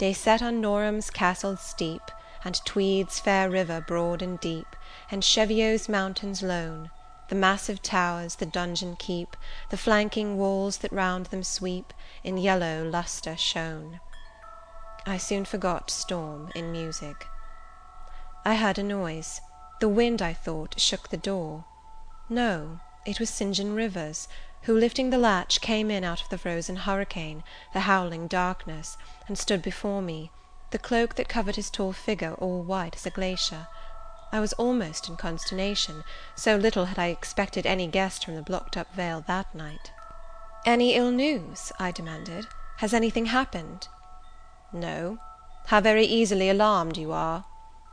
"They 0.00 0.12
set 0.12 0.42
on 0.42 0.60
Norham's 0.60 1.08
castled 1.08 1.60
steep, 1.60 2.10
And 2.44 2.60
Tweed's 2.64 3.20
fair 3.20 3.48
river 3.48 3.80
broad 3.80 4.22
and 4.22 4.40
deep, 4.40 4.74
And 5.08 5.22
Cheviot's 5.22 5.88
mountains 5.88 6.42
lone; 6.42 6.90
The 7.28 7.36
massive 7.36 7.80
towers 7.80 8.34
the 8.34 8.46
donjon 8.46 8.96
keep, 8.98 9.36
The 9.70 9.76
flanking 9.76 10.36
walls 10.36 10.78
that 10.78 10.90
round 10.92 11.26
them 11.26 11.44
sweep, 11.44 11.92
In 12.24 12.38
yellow 12.38 12.82
lustre 12.82 13.36
shone." 13.36 14.00
I 15.04 15.18
soon 15.18 15.44
forgot 15.44 15.90
storm 15.90 16.52
in 16.54 16.70
music. 16.70 17.26
I 18.44 18.54
heard 18.54 18.78
a 18.78 18.84
noise. 18.84 19.40
The 19.80 19.88
wind, 19.88 20.22
I 20.22 20.32
thought, 20.32 20.78
shook 20.78 21.08
the 21.08 21.16
door. 21.16 21.64
No, 22.28 22.78
it 23.04 23.18
was 23.18 23.28
St. 23.28 23.56
John 23.56 23.74
Rivers, 23.74 24.28
who, 24.62 24.78
lifting 24.78 25.10
the 25.10 25.18
latch, 25.18 25.60
came 25.60 25.90
in 25.90 26.04
out 26.04 26.22
of 26.22 26.28
the 26.28 26.38
frozen 26.38 26.76
hurricane, 26.76 27.42
the 27.72 27.80
howling 27.80 28.28
darkness, 28.28 28.96
and 29.26 29.36
stood 29.36 29.60
before 29.60 30.02
me, 30.02 30.30
the 30.70 30.78
cloak 30.78 31.16
that 31.16 31.28
covered 31.28 31.56
his 31.56 31.68
tall 31.68 31.92
figure 31.92 32.34
all 32.34 32.62
white 32.62 32.94
as 32.94 33.04
a 33.04 33.10
glacier. 33.10 33.66
I 34.30 34.38
was 34.38 34.52
almost 34.52 35.08
in 35.08 35.16
consternation, 35.16 36.04
so 36.36 36.54
little 36.54 36.84
had 36.84 36.98
I 36.98 37.08
expected 37.08 37.66
any 37.66 37.88
guest 37.88 38.24
from 38.24 38.36
the 38.36 38.42
blocked 38.42 38.76
up 38.76 38.94
vale 38.94 39.22
that 39.26 39.52
night. 39.52 39.90
"Any 40.64 40.94
ill 40.94 41.10
news?" 41.10 41.72
I 41.80 41.90
demanded. 41.90 42.46
"Has 42.76 42.94
anything 42.94 43.26
happened?" 43.26 43.88
"No. 44.74 45.18
How 45.66 45.82
very 45.82 46.06
easily 46.06 46.48
alarmed 46.48 46.96
you 46.96 47.12
are!" 47.12 47.44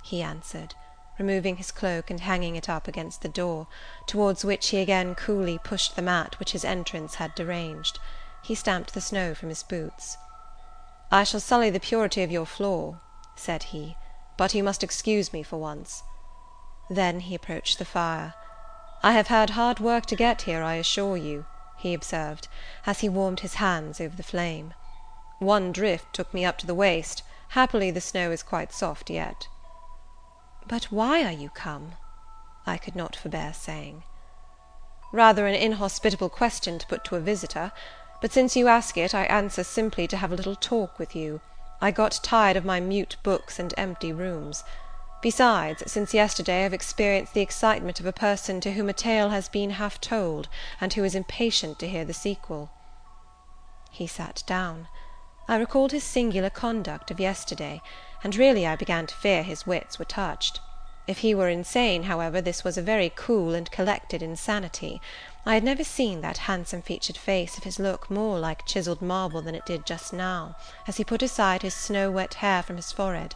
he 0.01 0.21
answered, 0.21 0.75
removing 1.17 1.57
his 1.57 1.71
cloak 1.73 2.09
and 2.09 2.21
hanging 2.21 2.55
it 2.55 2.69
up 2.69 2.87
against 2.87 3.21
the 3.21 3.27
door, 3.27 3.67
towards 4.07 4.45
which 4.45 4.69
he 4.69 4.77
again 4.77 5.13
coolly 5.13 5.57
pushed 5.57 5.97
the 5.97 6.01
mat 6.01 6.39
which 6.39 6.53
his 6.53 6.63
entrance 6.63 7.15
had 7.15 7.35
deranged. 7.35 7.99
He 8.41 8.55
stamped 8.55 8.93
the 8.93 9.01
snow 9.01 9.35
from 9.35 9.49
his 9.49 9.61
boots. 9.61 10.17
"I 11.11 11.25
shall 11.25 11.41
sully 11.41 11.69
the 11.69 11.81
purity 11.81 12.23
of 12.23 12.31
your 12.31 12.45
floor," 12.45 13.01
said 13.35 13.63
he, 13.75 13.97
"but 14.37 14.53
you 14.53 14.63
must 14.63 14.81
excuse 14.81 15.33
me 15.33 15.43
for 15.43 15.57
once." 15.57 16.03
Then 16.89 17.19
he 17.19 17.35
approached 17.35 17.77
the 17.77 17.83
fire. 17.83 18.35
"I 19.03 19.11
have 19.11 19.27
had 19.27 19.49
hard 19.49 19.81
work 19.81 20.05
to 20.05 20.15
get 20.15 20.43
here, 20.43 20.63
I 20.63 20.75
assure 20.75 21.17
you," 21.17 21.45
he 21.75 21.93
observed, 21.93 22.47
as 22.85 23.01
he 23.01 23.09
warmed 23.09 23.41
his 23.41 23.55
hands 23.55 23.99
over 23.99 24.15
the 24.15 24.23
flame. 24.23 24.73
One 25.41 25.71
drift 25.71 26.11
took 26.11 26.33
me 26.33 26.43
up 26.43 26.57
to 26.57 26.67
the 26.67 26.75
waist; 26.75 27.23
happily 27.55 27.91
the 27.91 28.01
snow 28.01 28.29
is 28.29 28.43
quite 28.43 28.73
soft 28.73 29.09
yet." 29.09 29.47
"But 30.67 30.91
why 30.91 31.23
are 31.23 31.31
you 31.31 31.49
come?" 31.49 31.93
I 32.67 32.75
could 32.75 32.93
not 32.93 33.15
forbear 33.15 33.53
saying. 33.53 34.03
"Rather 35.13 35.47
an 35.47 35.55
inhospitable 35.55 36.27
question 36.27 36.77
to 36.77 36.85
put 36.87 37.05
to 37.05 37.15
a 37.15 37.21
visitor; 37.21 37.71
but 38.19 38.33
since 38.33 38.57
you 38.57 38.67
ask 38.67 38.97
it, 38.97 39.15
I 39.15 39.23
answer 39.27 39.63
simply 39.63 40.09
to 40.09 40.17
have 40.17 40.33
a 40.33 40.35
little 40.35 40.57
talk 40.57 40.99
with 40.99 41.15
you. 41.15 41.39
I 41.79 41.91
got 41.91 42.19
tired 42.21 42.57
of 42.57 42.65
my 42.65 42.81
mute 42.81 43.15
books 43.23 43.59
and 43.59 43.73
empty 43.77 44.11
rooms. 44.11 44.65
Besides, 45.21 45.89
since 45.89 46.13
yesterday 46.13 46.59
I 46.59 46.63
have 46.63 46.73
experienced 46.73 47.33
the 47.33 47.39
excitement 47.39 48.01
of 48.01 48.05
a 48.05 48.11
person 48.11 48.59
to 48.59 48.73
whom 48.73 48.89
a 48.89 48.93
tale 48.93 49.29
has 49.29 49.47
been 49.47 49.69
half 49.69 50.01
told, 50.01 50.49
and 50.81 50.93
who 50.93 51.05
is 51.05 51.15
impatient 51.15 51.79
to 51.79 51.87
hear 51.87 52.03
the 52.03 52.13
sequel." 52.13 52.71
He 53.89 54.05
sat 54.05 54.43
down. 54.45 54.89
I 55.49 55.55
recalled 55.55 55.91
his 55.91 56.03
singular 56.03 56.51
conduct 56.51 57.09
of 57.09 57.19
yesterday, 57.19 57.81
and 58.23 58.35
really 58.35 58.67
I 58.67 58.75
began 58.75 59.07
to 59.07 59.15
fear 59.15 59.41
his 59.41 59.65
wits 59.65 59.97
were 59.97 60.05
touched. 60.05 60.59
If 61.07 61.17
he 61.25 61.33
were 61.33 61.49
insane, 61.49 62.03
however, 62.03 62.39
this 62.39 62.63
was 62.63 62.77
a 62.77 62.83
very 62.83 63.11
cool 63.15 63.55
and 63.55 63.71
collected 63.71 64.21
insanity. 64.21 65.01
I 65.47 65.55
had 65.55 65.63
never 65.63 65.83
seen 65.83 66.21
that 66.21 66.45
handsome 66.45 66.83
featured 66.83 67.17
face 67.17 67.57
of 67.57 67.63
his 67.63 67.79
look 67.79 68.11
more 68.11 68.37
like 68.37 68.67
chiselled 68.67 69.01
marble 69.01 69.41
than 69.41 69.55
it 69.55 69.65
did 69.65 69.87
just 69.87 70.13
now, 70.13 70.55
as 70.87 70.97
he 70.97 71.03
put 71.03 71.23
aside 71.23 71.63
his 71.63 71.73
snow 71.73 72.11
wet 72.11 72.35
hair 72.35 72.61
from 72.61 72.75
his 72.75 72.91
forehead, 72.91 73.33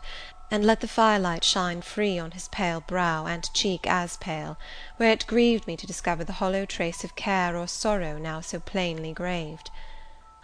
and 0.51 0.64
let 0.64 0.82
the 0.82 0.88
firelight 0.88 1.43
shine 1.43 1.82
free 1.82 2.20
on 2.20 2.30
his 2.30 2.47
pale 2.49 2.82
brow, 2.82 3.26
and 3.26 3.51
cheek 3.55 3.88
as 3.88 4.18
pale, 4.18 4.55
where 4.97 5.09
it 5.09 5.26
grieved 5.26 5.66
me 5.66 5.76
to 5.76 5.88
discover 5.88 6.24
the 6.24 6.34
hollow 6.34 6.64
trace 6.68 7.03
of 7.03 7.16
care 7.16 7.57
or 7.57 7.68
sorrow 7.68 8.20
now 8.20 8.39
so 8.39 8.59
plainly 8.59 9.14
graved. 9.14 9.72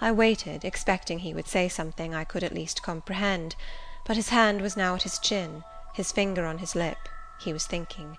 I 0.01 0.13
waited, 0.13 0.63
expecting 0.63 1.19
he 1.19 1.33
would 1.33 1.49
say 1.49 1.67
something 1.67 2.15
I 2.15 2.23
could 2.23 2.41
at 2.41 2.53
least 2.53 2.81
comprehend; 2.81 3.57
but 4.05 4.15
his 4.15 4.29
hand 4.29 4.61
was 4.61 4.77
now 4.77 4.95
at 4.95 5.03
his 5.03 5.19
chin, 5.19 5.65
his 5.93 6.13
finger 6.13 6.45
on 6.45 6.59
his 6.59 6.73
lip, 6.73 7.09
he 7.37 7.51
was 7.51 7.65
thinking. 7.67 8.17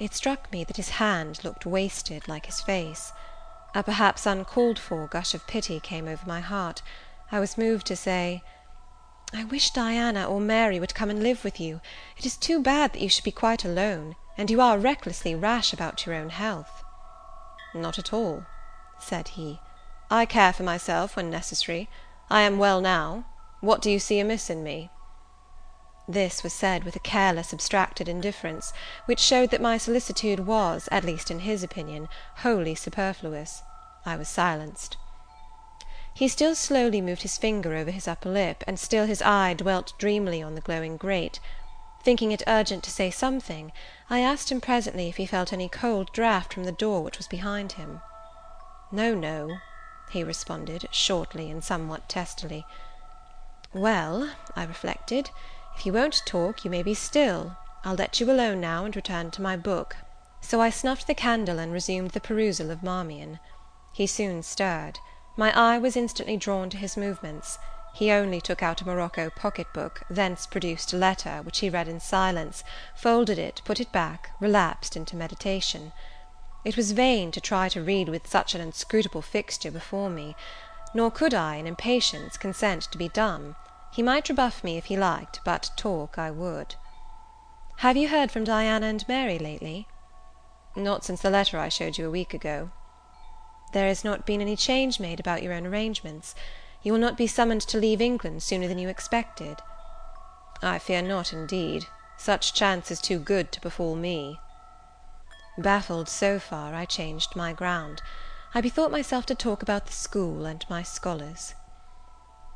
It 0.00 0.12
struck 0.12 0.50
me 0.50 0.64
that 0.64 0.76
his 0.76 0.88
hand 0.98 1.44
looked 1.44 1.66
wasted 1.66 2.26
like 2.26 2.46
his 2.46 2.60
face. 2.60 3.12
A 3.76 3.84
perhaps 3.84 4.26
uncalled 4.26 4.76
for 4.76 5.06
gush 5.06 5.34
of 5.34 5.46
pity 5.46 5.78
came 5.78 6.08
over 6.08 6.26
my 6.26 6.40
heart. 6.40 6.82
I 7.30 7.38
was 7.38 7.56
moved 7.56 7.86
to 7.86 7.94
say, 7.96 8.42
"I 9.32 9.44
wish 9.44 9.70
Diana 9.70 10.24
or 10.28 10.40
Mary 10.40 10.80
would 10.80 10.96
come 10.96 11.10
and 11.10 11.22
live 11.22 11.44
with 11.44 11.60
you. 11.60 11.80
It 12.16 12.26
is 12.26 12.36
too 12.36 12.60
bad 12.60 12.92
that 12.92 13.00
you 13.00 13.08
should 13.08 13.22
be 13.22 13.30
quite 13.30 13.64
alone, 13.64 14.16
and 14.36 14.50
you 14.50 14.60
are 14.60 14.78
recklessly 14.78 15.36
rash 15.36 15.72
about 15.72 16.06
your 16.06 16.16
own 16.16 16.30
health." 16.30 16.82
"Not 17.72 18.00
at 18.00 18.12
all," 18.12 18.46
said 18.98 19.28
he. 19.28 19.60
I 20.10 20.26
care 20.26 20.52
for 20.52 20.64
myself 20.64 21.16
when 21.16 21.30
necessary. 21.30 21.88
I 22.28 22.42
am 22.42 22.58
well 22.58 22.82
now. 22.82 23.24
What 23.62 23.80
do 23.80 23.90
you 23.90 23.98
see 23.98 24.20
amiss 24.20 24.50
in 24.50 24.62
me?" 24.62 24.90
This 26.06 26.42
was 26.42 26.52
said 26.52 26.84
with 26.84 26.94
a 26.94 26.98
careless, 26.98 27.54
abstracted 27.54 28.06
indifference, 28.06 28.74
which 29.06 29.18
showed 29.18 29.48
that 29.50 29.62
my 29.62 29.78
solicitude 29.78 30.40
was, 30.40 30.90
at 30.92 31.04
least 31.04 31.30
in 31.30 31.38
his 31.38 31.62
opinion, 31.62 32.10
wholly 32.40 32.74
superfluous. 32.74 33.62
I 34.04 34.16
was 34.16 34.28
silenced. 34.28 34.98
He 36.12 36.28
still 36.28 36.54
slowly 36.54 37.00
moved 37.00 37.22
his 37.22 37.38
finger 37.38 37.74
over 37.74 37.90
his 37.90 38.06
upper 38.06 38.28
lip, 38.28 38.62
and 38.66 38.78
still 38.78 39.06
his 39.06 39.22
eye 39.22 39.54
dwelt 39.54 39.94
dreamily 39.96 40.42
on 40.42 40.54
the 40.54 40.60
glowing 40.60 40.98
grate. 40.98 41.40
Thinking 42.02 42.30
it 42.30 42.42
urgent 42.46 42.84
to 42.84 42.90
say 42.90 43.10
something, 43.10 43.72
I 44.10 44.20
asked 44.20 44.52
him 44.52 44.60
presently 44.60 45.08
if 45.08 45.16
he 45.16 45.24
felt 45.24 45.50
any 45.50 45.70
cold 45.70 46.12
draught 46.12 46.52
from 46.52 46.64
the 46.64 46.72
door 46.72 47.02
which 47.02 47.16
was 47.16 47.26
behind 47.26 47.72
him. 47.72 48.02
"No, 48.92 49.14
no," 49.14 49.60
he 50.14 50.22
responded, 50.22 50.88
shortly 50.92 51.50
and 51.50 51.64
somewhat 51.64 52.08
testily. 52.08 52.64
"Well," 53.72 54.30
I 54.54 54.62
reflected, 54.62 55.30
"if 55.76 55.84
you 55.84 55.92
won't 55.92 56.22
talk, 56.24 56.64
you 56.64 56.70
may 56.70 56.84
be 56.84 56.94
still. 56.94 57.56
I'll 57.84 57.96
let 57.96 58.20
you 58.20 58.30
alone 58.30 58.60
now, 58.60 58.84
and 58.84 58.94
return 58.94 59.32
to 59.32 59.42
my 59.42 59.56
book." 59.56 59.96
So 60.40 60.60
I 60.60 60.70
snuffed 60.70 61.08
the 61.08 61.14
candle 61.14 61.58
and 61.58 61.72
resumed 61.72 62.12
the 62.12 62.20
perusal 62.20 62.70
of 62.70 62.82
Marmion. 62.82 63.40
He 63.92 64.06
soon 64.06 64.44
stirred. 64.44 65.00
My 65.36 65.52
eye 65.52 65.78
was 65.78 65.96
instantly 65.96 66.36
drawn 66.36 66.70
to 66.70 66.76
his 66.76 66.96
movements. 66.96 67.58
He 67.92 68.12
only 68.12 68.40
took 68.40 68.62
out 68.62 68.80
a 68.82 68.86
morocco 68.86 69.30
pocket 69.30 69.72
book, 69.72 70.02
thence 70.08 70.46
produced 70.46 70.92
a 70.92 70.96
letter, 70.96 71.42
which 71.42 71.58
he 71.58 71.68
read 71.68 71.88
in 71.88 71.98
silence, 71.98 72.62
folded 72.94 73.38
it, 73.38 73.62
put 73.64 73.80
it 73.80 73.90
back, 73.90 74.30
relapsed 74.38 74.96
into 74.96 75.16
meditation. 75.16 75.92
It 76.64 76.78
was 76.78 76.92
vain 76.92 77.30
to 77.32 77.42
try 77.42 77.68
to 77.68 77.82
read 77.82 78.08
with 78.08 78.26
such 78.26 78.54
an 78.54 78.62
inscrutable 78.62 79.20
fixture 79.20 79.70
before 79.70 80.08
me; 80.08 80.34
nor 80.94 81.10
could 81.10 81.34
I, 81.34 81.56
in 81.56 81.66
impatience, 81.66 82.38
consent 82.38 82.84
to 82.84 82.96
be 82.96 83.10
dumb. 83.10 83.56
He 83.92 84.02
might 84.02 84.30
rebuff 84.30 84.64
me 84.64 84.78
if 84.78 84.86
he 84.86 84.96
liked, 84.96 85.40
but 85.44 85.70
talk 85.76 86.16
I 86.16 86.30
would. 86.30 86.76
"Have 87.78 87.98
you 87.98 88.08
heard 88.08 88.32
from 88.32 88.44
Diana 88.44 88.86
and 88.86 89.06
Mary 89.06 89.38
lately?" 89.38 89.86
"Not 90.74 91.04
since 91.04 91.20
the 91.20 91.28
letter 91.28 91.58
I 91.58 91.68
showed 91.68 91.98
you 91.98 92.06
a 92.06 92.10
week 92.10 92.32
ago." 92.32 92.70
"There 93.72 93.88
has 93.88 94.02
not 94.02 94.24
been 94.24 94.40
any 94.40 94.56
change 94.56 94.98
made 94.98 95.20
about 95.20 95.42
your 95.42 95.52
own 95.52 95.66
arrangements? 95.66 96.34
You 96.82 96.92
will 96.92 97.00
not 97.00 97.18
be 97.18 97.26
summoned 97.26 97.60
to 97.62 97.76
leave 97.78 98.00
England 98.00 98.42
sooner 98.42 98.68
than 98.68 98.78
you 98.78 98.88
expected?" 98.88 99.60
"I 100.62 100.78
fear 100.78 101.02
not, 101.02 101.30
indeed. 101.30 101.88
Such 102.16 102.54
chance 102.54 102.90
is 102.90 103.02
too 103.02 103.18
good 103.18 103.52
to 103.52 103.60
befall 103.60 103.96
me." 103.96 104.40
Baffled 105.56 106.08
so 106.08 106.40
far, 106.40 106.74
I 106.74 106.84
changed 106.84 107.36
my 107.36 107.52
ground. 107.52 108.02
I 108.54 108.60
bethought 108.60 108.90
myself 108.90 109.24
to 109.26 109.34
talk 109.34 109.62
about 109.62 109.86
the 109.86 109.92
school 109.92 110.46
and 110.46 110.64
my 110.68 110.82
scholars. 110.82 111.54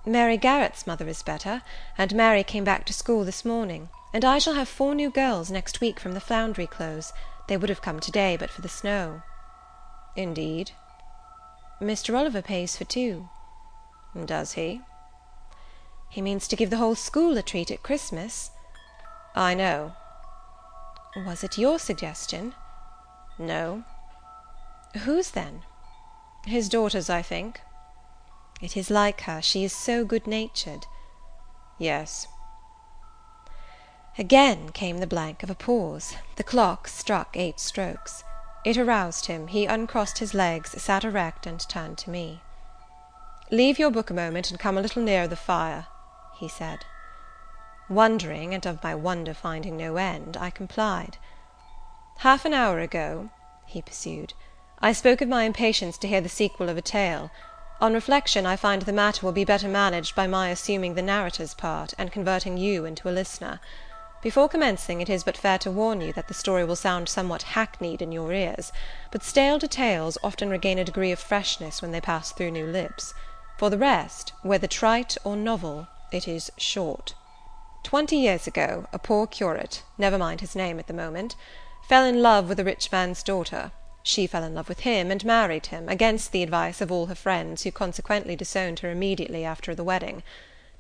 Mary 0.05 0.37
Garrett's 0.37 0.87
mother 0.87 1.07
is 1.07 1.23
better, 1.23 1.63
and 1.97 2.15
Mary 2.15 2.43
came 2.43 2.65
back 2.65 2.85
to 2.87 2.93
school 2.93 3.25
this 3.25 3.45
morning, 3.45 3.89
and 4.13 4.25
I 4.25 4.39
shall 4.39 4.55
have 4.55 4.69
four 4.69 4.95
new 4.95 5.11
girls 5.11 5.51
next 5.51 5.81
week 5.81 6.01
from 6.01 6.13
the 6.15 6.21
Foundry 6.21 6.67
Close. 6.67 7.13
They 7.47 7.57
would 7.57 7.69
have 7.69 7.83
come 7.83 8.01
to 8.01 8.11
day, 8.11 8.37
but 8.37 8.51
for 8.51 8.63
the 8.63 8.69
snow. 8.69 9.23
Indeed? 10.17 10.73
Mr. 11.81 12.19
Oliver 12.19 12.43
pays 12.43 12.77
for 12.77 12.85
two. 12.85 13.29
Does 14.25 14.55
he? 14.55 14.81
He 16.09 16.21
means 16.21 16.49
to 16.49 16.57
give 16.57 16.71
the 16.71 16.79
whole 16.79 16.97
school 16.97 17.37
a 17.37 17.43
treat 17.43 17.71
at 17.71 17.83
Christmas. 17.83 18.51
I 19.37 19.55
know. 19.55 19.93
Was 21.17 21.45
it 21.45 21.59
your 21.59 21.79
suggestion? 21.79 22.55
"No." 23.41 23.85
"Whose, 25.05 25.31
then?" 25.31 25.63
"His 26.45 26.69
daughter's, 26.69 27.09
I 27.09 27.23
think." 27.23 27.61
"It 28.61 28.77
is 28.77 28.91
like 28.91 29.21
her, 29.31 29.41
she 29.41 29.63
is 29.63 29.73
so 29.73 30.05
good 30.05 30.27
natured." 30.27 30.87
"Yes." 31.79 32.27
Again 34.19 34.71
came 34.73 34.99
the 34.99 35.07
blank 35.07 35.45
of 35.45 35.51
a 35.51 35.55
pause. 35.55 36.17
The 36.35 36.43
clock 36.43 36.89
struck 36.89 37.37
eight 37.37 37.61
strokes. 37.61 38.25
It 38.65 38.77
aroused 38.77 39.27
him; 39.27 39.47
he 39.47 39.67
uncrossed 39.67 40.19
his 40.19 40.35
legs, 40.35 40.71
sat 40.83 41.05
erect, 41.05 41.47
and 41.47 41.61
turned 41.61 41.99
to 41.99 42.11
me. 42.11 42.43
"Leave 43.53 43.79
your 43.79 43.93
book 43.93 44.11
a 44.11 44.15
moment, 44.15 44.51
and 44.51 44.59
come 44.59 44.77
a 44.77 44.81
little 44.81 45.01
nearer 45.05 45.29
the 45.29 45.37
fire," 45.37 45.87
he 46.35 46.49
said. 46.49 46.87
Wondering, 47.89 48.53
and 48.53 48.67
of 48.67 48.83
my 48.83 48.97
wonder 48.97 49.33
finding 49.33 49.77
no 49.77 49.97
end, 49.97 50.37
I 50.37 50.51
complied. 50.51 51.19
"Half 52.23 52.45
an 52.45 52.53
hour 52.53 52.81
ago," 52.81 53.31
he 53.65 53.81
pursued, 53.81 54.35
"I 54.81 54.93
spoke 54.93 55.21
of 55.21 55.29
my 55.29 55.45
impatience 55.45 55.97
to 55.99 56.09
hear 56.09 56.21
the 56.21 56.29
sequel 56.29 56.69
of 56.69 56.77
a 56.77 56.83
tale. 56.83 57.31
On 57.81 57.95
reflection, 57.95 58.45
I 58.45 58.57
find 58.57 58.83
the 58.83 58.93
matter 58.93 59.25
will 59.25 59.31
be 59.33 59.45
better 59.45 59.69
managed 59.69 60.17
by 60.17 60.27
my 60.27 60.49
assuming 60.49 60.97
the 60.97 61.01
narrator's 61.01 61.55
part, 61.55 61.95
and 61.97 62.11
converting 62.11 62.57
you 62.57 62.85
into 62.85 63.09
a 63.09 63.15
listener. 63.15 63.61
Before 64.21 64.49
commencing, 64.49 65.01
it 65.01 65.09
is 65.09 65.23
but 65.23 65.37
fair 65.37 65.59
to 65.59 65.71
warn 65.71 66.01
you 66.01 66.13
that 66.15 66.27
the 66.27 66.35
story 66.35 66.65
will 66.65 66.75
sound 66.75 67.09
somewhat 67.09 67.43
hackneyed 67.55 68.03
in 68.03 68.11
your 68.11 68.33
ears; 68.33 68.73
but 69.13 69.23
stale 69.23 69.61
details 69.61 70.19
often 70.21 70.51
regain 70.51 70.81
a 70.81 70.85
degree 70.85 71.13
of 71.13 71.21
freshness 71.21 71.81
when 71.81 71.93
they 71.93 72.01
pass 72.01 72.33
through 72.33 72.51
new 72.51 72.67
lips. 72.67 73.15
For 73.59 73.71
the 73.71 73.79
rest, 73.79 74.33
whether 74.43 74.67
trite 74.67 75.17
or 75.23 75.37
novel, 75.37 75.87
it 76.11 76.27
is 76.27 76.51
short. 76.57 77.15
Twenty 77.85 78.17
years 78.17 78.49
ago, 78.49 78.89
a 78.93 78.99
poor 78.99 79.29
curate, 79.29 79.85
never 79.97 80.19
mind 80.19 80.41
his 80.41 80.57
name 80.57 80.81
at 80.81 80.89
the 80.89 80.93
moment 80.93 81.37
fell 81.89 82.05
in 82.05 82.21
love 82.21 82.51
with 82.51 82.61
a 82.61 82.65
rich 82.65 82.93
man's 82.93 83.23
daughter; 83.23 83.73
she 84.03 84.27
fell 84.27 84.45
in 84.45 84.55
love 84.55 84.69
with 84.69 84.81
him, 84.81 85.11
and 85.11 85.25
married 85.25 85.65
him, 85.69 85.89
against 85.89 86.33
the 86.33 86.43
advice 86.43 86.83
of 86.83 86.93
all 86.93 87.07
her 87.07 87.15
friends, 87.15 87.63
who 87.63 87.73
consequently 87.73 88.37
disowned 88.37 88.81
her 88.81 88.91
immediately 88.91 89.43
after 89.43 89.75
the 89.75 89.83
wedding. 89.83 90.23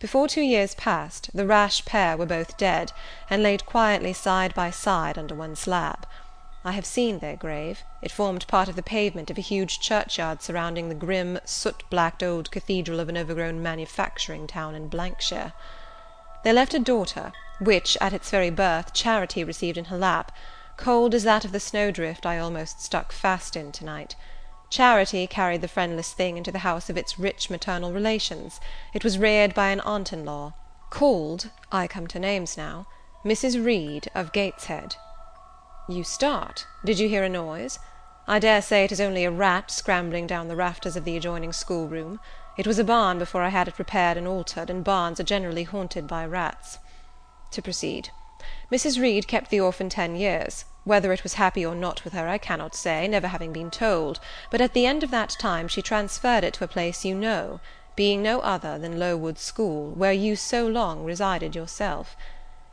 Before 0.00 0.28
two 0.28 0.42
years 0.42 0.74
passed, 0.74 1.30
the 1.32 1.46
rash 1.46 1.82
pair 1.86 2.14
were 2.14 2.26
both 2.26 2.58
dead, 2.58 2.92
and 3.30 3.42
laid 3.42 3.64
quietly 3.64 4.12
side 4.12 4.52
by 4.52 4.70
side 4.70 5.16
under 5.16 5.34
one 5.34 5.56
slab. 5.56 6.06
I 6.62 6.72
have 6.72 6.84
seen 6.84 7.20
their 7.20 7.36
grave; 7.36 7.84
it 8.02 8.12
formed 8.12 8.46
part 8.46 8.68
of 8.68 8.76
the 8.76 8.82
pavement 8.82 9.30
of 9.30 9.38
a 9.38 9.40
huge 9.40 9.80
churchyard 9.80 10.42
surrounding 10.42 10.90
the 10.90 10.94
grim, 10.94 11.38
soot 11.46 11.84
blacked 11.88 12.22
old 12.22 12.50
cathedral 12.50 13.00
of 13.00 13.08
an 13.08 13.16
overgrown 13.16 13.62
manufacturing 13.62 14.46
town 14.46 14.74
in 14.74 14.90
shire. 15.20 15.54
They 16.44 16.52
left 16.52 16.74
a 16.74 16.78
daughter, 16.78 17.32
which, 17.60 17.96
at 17.98 18.12
its 18.12 18.28
very 18.28 18.50
birth, 18.50 18.92
Charity 18.92 19.42
received 19.42 19.78
in 19.78 19.86
her 19.86 19.96
lap 19.96 20.32
cold 20.78 21.14
as 21.14 21.24
that 21.24 21.44
of 21.44 21.52
the 21.52 21.60
snowdrift 21.60 22.24
I 22.24 22.38
almost 22.38 22.80
stuck 22.80 23.12
fast 23.12 23.56
in 23.56 23.72
to 23.72 23.84
night. 23.84 24.14
Charity 24.70 25.26
carried 25.26 25.60
the 25.60 25.68
friendless 25.68 26.12
thing 26.12 26.36
into 26.36 26.52
the 26.52 26.60
house 26.60 26.88
of 26.88 26.96
its 26.96 27.18
rich 27.18 27.50
maternal 27.50 27.92
relations. 27.92 28.60
It 28.94 29.02
was 29.02 29.18
reared 29.18 29.54
by 29.54 29.68
an 29.68 29.80
aunt 29.80 30.12
in 30.12 30.24
law, 30.24 30.54
called 30.88 31.50
I 31.72 31.86
come 31.88 32.06
to 32.06 32.18
names 32.18 32.56
now 32.56 32.86
Mrs. 33.24 33.62
Reed 33.62 34.10
of 34.14 34.32
Gateshead. 34.32 34.96
You 35.88 36.04
start. 36.04 36.66
Did 36.84 36.98
you 36.98 37.08
hear 37.08 37.24
a 37.24 37.28
noise? 37.28 37.78
I 38.28 38.38
dare 38.38 38.62
say 38.62 38.84
it 38.84 38.92
is 38.92 39.00
only 39.00 39.24
a 39.24 39.30
rat 39.30 39.70
scrambling 39.70 40.26
down 40.26 40.48
the 40.48 40.56
rafters 40.56 40.96
of 40.96 41.04
the 41.04 41.16
adjoining 41.16 41.52
schoolroom. 41.52 42.20
It 42.56 42.66
was 42.66 42.78
a 42.78 42.84
barn 42.84 43.18
before 43.18 43.42
I 43.42 43.48
had 43.48 43.68
it 43.68 43.78
repaired 43.78 44.16
and 44.16 44.28
altered, 44.28 44.70
and 44.70 44.84
barns 44.84 45.18
are 45.18 45.24
generally 45.24 45.64
haunted 45.64 46.06
by 46.06 46.24
rats. 46.26 46.78
To 47.52 47.62
proceed. 47.62 48.10
Mrs. 48.70 49.00
Reed 49.00 49.26
kept 49.26 49.48
the 49.48 49.60
orphan 49.60 49.88
ten 49.88 50.14
years. 50.14 50.66
Whether 50.84 51.10
it 51.14 51.22
was 51.22 51.34
happy 51.34 51.64
or 51.64 51.74
not 51.74 52.04
with 52.04 52.12
her 52.12 52.28
I 52.28 52.36
cannot 52.36 52.74
say, 52.74 53.08
never 53.08 53.28
having 53.28 53.50
been 53.50 53.70
told; 53.70 54.20
but 54.50 54.60
at 54.60 54.74
the 54.74 54.84
end 54.84 55.02
of 55.02 55.10
that 55.10 55.30
time 55.38 55.68
she 55.68 55.80
transferred 55.80 56.44
it 56.44 56.52
to 56.54 56.64
a 56.64 56.68
place 56.68 57.02
you 57.02 57.14
know, 57.14 57.60
being 57.96 58.22
no 58.22 58.40
other 58.40 58.78
than 58.78 58.98
Lowood 58.98 59.38
School, 59.38 59.92
where 59.92 60.12
you 60.12 60.36
so 60.36 60.66
long 60.66 61.02
resided 61.02 61.56
yourself. 61.56 62.14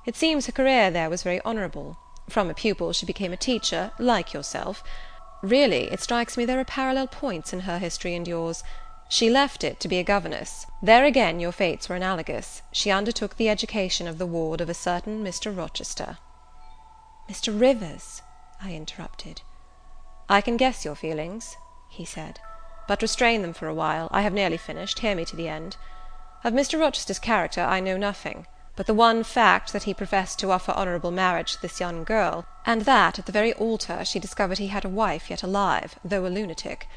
It 0.05 0.17
seems 0.17 0.47
her 0.47 0.51
career 0.51 0.91
there 0.91 1.09
was 1.09 1.23
very 1.23 1.41
honourable. 1.45 1.97
From 2.29 2.49
a 2.49 2.53
pupil 2.53 2.91
she 2.91 3.05
became 3.05 3.31
a 3.31 3.37
teacher, 3.37 3.91
like 3.97 4.33
yourself. 4.33 4.83
Really, 5.41 5.91
it 5.91 6.01
strikes 6.01 6.35
me 6.35 6.43
there 6.43 6.59
are 6.59 6.65
parallel 6.65 7.07
points 7.07 7.53
in 7.53 7.61
her 7.61 7.79
history 7.79 8.15
and 8.15 8.27
yours. 8.27 8.63
She 9.07 9.29
left 9.29 9.63
it 9.63 9.79
to 9.81 9.87
be 9.87 9.99
a 9.99 10.03
governess. 10.03 10.65
There 10.81 11.05
again 11.05 11.39
your 11.39 11.51
fates 11.51 11.87
were 11.87 11.95
analogous. 11.95 12.63
She 12.71 12.89
undertook 12.89 13.37
the 13.37 13.49
education 13.49 14.07
of 14.07 14.17
the 14.17 14.25
ward 14.25 14.61
of 14.61 14.69
a 14.69 14.73
certain 14.73 15.23
Mr. 15.23 15.55
Rochester." 15.55 16.17
"Mr. 17.29 17.57
Rivers," 17.57 18.23
I 18.59 18.71
interrupted. 18.71 19.41
"I 20.27 20.41
can 20.41 20.57
guess 20.57 20.83
your 20.83 20.95
feelings," 20.95 21.55
he 21.87 22.03
said. 22.03 22.39
But 22.87 23.03
restrain 23.03 23.43
them 23.43 23.53
for 23.53 23.67
a 23.67 23.75
while, 23.75 24.07
I 24.11 24.21
have 24.21 24.33
nearly 24.33 24.57
finished, 24.57 24.99
hear 24.99 25.15
me 25.15 25.23
to 25.25 25.35
the 25.35 25.49
end. 25.49 25.77
Of 26.43 26.53
Mr. 26.53 26.79
Rochester's 26.79 27.19
character 27.19 27.61
I 27.61 27.79
know 27.79 27.97
nothing, 27.97 28.47
but 28.75 28.87
the 28.87 28.93
one 28.95 29.23
fact 29.23 29.71
that 29.71 29.83
he 29.83 29.93
professed 29.93 30.39
to 30.39 30.51
offer 30.51 30.71
honourable 30.71 31.11
marriage 31.11 31.53
to 31.53 31.61
this 31.61 31.79
young 31.79 32.03
girl, 32.03 32.45
and 32.65 32.81
that, 32.81 33.19
at 33.19 33.27
the 33.27 33.31
very 33.31 33.53
altar, 33.53 34.03
she 34.03 34.19
discovered 34.19 34.57
he 34.57 34.67
had 34.67 34.83
a 34.83 34.89
wife 34.89 35.29
yet 35.29 35.43
alive, 35.43 35.99
though 36.03 36.25
a 36.25 36.27
lunatic. 36.27 36.87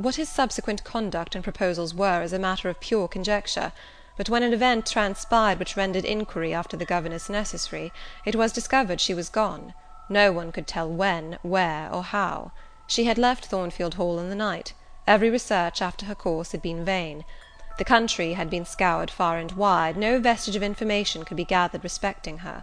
What 0.00 0.14
his 0.14 0.28
subsequent 0.28 0.84
conduct 0.84 1.34
and 1.34 1.42
proposals 1.42 1.92
were, 1.92 2.22
is 2.22 2.32
a 2.32 2.38
matter 2.38 2.68
of 2.68 2.78
pure 2.78 3.08
conjecture; 3.08 3.72
but 4.16 4.28
when 4.28 4.44
an 4.44 4.52
event 4.52 4.86
transpired 4.86 5.58
which 5.58 5.76
rendered 5.76 6.04
inquiry 6.04 6.54
after 6.54 6.76
the 6.76 6.84
governess 6.84 7.28
necessary, 7.28 7.92
it 8.24 8.36
was 8.36 8.52
discovered 8.52 9.00
she 9.00 9.12
was 9.12 9.28
gone; 9.28 9.74
no 10.08 10.30
one 10.30 10.52
could 10.52 10.68
tell 10.68 10.88
when, 10.88 11.36
where, 11.42 11.92
or 11.92 12.04
how. 12.04 12.52
She 12.86 13.06
had 13.06 13.18
left 13.18 13.46
Thornfield 13.46 13.94
Hall 13.94 14.20
in 14.20 14.28
the 14.28 14.36
night; 14.36 14.72
every 15.04 15.30
research 15.30 15.82
after 15.82 16.06
her 16.06 16.14
course 16.14 16.52
had 16.52 16.62
been 16.62 16.84
vain. 16.84 17.24
The 17.76 17.84
country 17.84 18.34
had 18.34 18.48
been 18.48 18.64
scoured 18.64 19.10
far 19.10 19.36
and 19.36 19.50
wide, 19.50 19.96
no 19.96 20.20
vestige 20.20 20.54
of 20.54 20.62
information 20.62 21.24
could 21.24 21.36
be 21.36 21.44
gathered 21.44 21.82
respecting 21.82 22.38
her. 22.38 22.62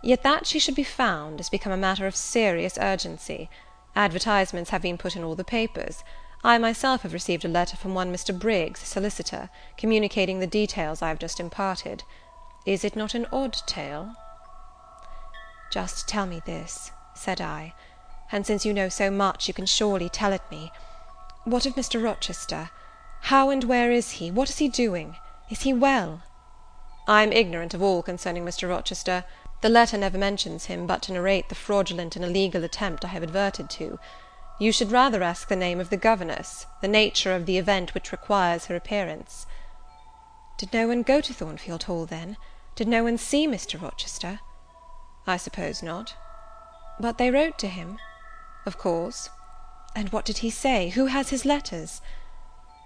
Yet 0.00 0.22
that 0.22 0.46
she 0.46 0.60
should 0.60 0.76
be 0.76 0.84
found, 0.84 1.40
is 1.40 1.50
become 1.50 1.72
a 1.72 1.76
matter 1.76 2.06
of 2.06 2.14
serious 2.14 2.78
urgency. 2.78 3.50
Advertisements 3.96 4.70
have 4.70 4.82
been 4.82 4.96
put 4.96 5.16
in 5.16 5.24
all 5.24 5.34
the 5.34 5.42
papers. 5.42 6.04
I 6.44 6.58
myself 6.58 7.02
have 7.02 7.12
received 7.12 7.44
a 7.44 7.48
letter 7.48 7.76
from 7.76 7.94
one 7.94 8.12
Mr. 8.12 8.36
Briggs, 8.36 8.80
solicitor, 8.80 9.48
communicating 9.76 10.40
the 10.40 10.46
details 10.48 11.00
I 11.00 11.08
have 11.08 11.20
just 11.20 11.38
imparted. 11.38 12.02
Is 12.66 12.82
it 12.82 12.96
not 12.96 13.14
an 13.14 13.28
odd 13.32 13.56
tale? 13.64 14.16
"Just 15.70 16.08
tell 16.08 16.26
me 16.26 16.42
this," 16.44 16.90
said 17.14 17.40
I, 17.40 17.74
"and 18.32 18.44
since 18.44 18.64
you 18.66 18.74
know 18.74 18.88
so 18.88 19.08
much, 19.08 19.46
you 19.46 19.54
can 19.54 19.66
surely 19.66 20.08
tell 20.08 20.32
it 20.32 20.42
me. 20.50 20.72
What 21.44 21.64
of 21.64 21.76
Mr. 21.76 22.02
Rochester? 22.02 22.70
How 23.30 23.50
and 23.50 23.62
where 23.62 23.92
is 23.92 24.12
he? 24.12 24.32
What 24.32 24.50
is 24.50 24.58
he 24.58 24.68
doing? 24.68 25.18
Is 25.48 25.62
he 25.62 25.72
well?" 25.72 26.22
I 27.06 27.22
am 27.22 27.32
ignorant 27.32 27.72
of 27.72 27.82
all 27.82 28.02
concerning 28.02 28.44
Mr. 28.44 28.68
Rochester. 28.68 29.24
The 29.60 29.68
letter 29.68 29.96
never 29.96 30.18
mentions 30.18 30.64
him, 30.64 30.88
but 30.88 31.02
to 31.02 31.12
narrate 31.12 31.50
the 31.50 31.54
fraudulent 31.54 32.16
and 32.16 32.24
illegal 32.24 32.64
attempt 32.64 33.04
I 33.04 33.08
have 33.08 33.22
adverted 33.22 33.70
to. 33.70 34.00
You 34.62 34.70
should 34.70 34.92
rather 34.92 35.24
ask 35.24 35.48
the 35.48 35.56
name 35.56 35.80
of 35.80 35.90
the 35.90 35.96
governess, 35.96 36.66
the 36.82 36.86
nature 36.86 37.34
of 37.34 37.46
the 37.46 37.58
event 37.58 37.94
which 37.94 38.12
requires 38.12 38.66
her 38.66 38.76
appearance. 38.76 39.44
Did 40.56 40.72
no 40.72 40.86
one 40.86 41.02
go 41.02 41.20
to 41.20 41.34
Thornfield 41.34 41.82
Hall, 41.82 42.06
then? 42.06 42.36
Did 42.76 42.86
no 42.86 43.02
one 43.02 43.18
see 43.18 43.48
Mr. 43.48 43.82
Rochester? 43.82 44.38
I 45.26 45.36
suppose 45.36 45.82
not. 45.82 46.14
But 47.00 47.18
they 47.18 47.28
wrote 47.28 47.58
to 47.58 47.66
him? 47.66 47.98
Of 48.64 48.78
course. 48.78 49.30
And 49.96 50.10
what 50.10 50.24
did 50.24 50.38
he 50.38 50.50
say? 50.50 50.90
Who 50.90 51.06
has 51.06 51.30
his 51.30 51.44
letters? 51.44 52.00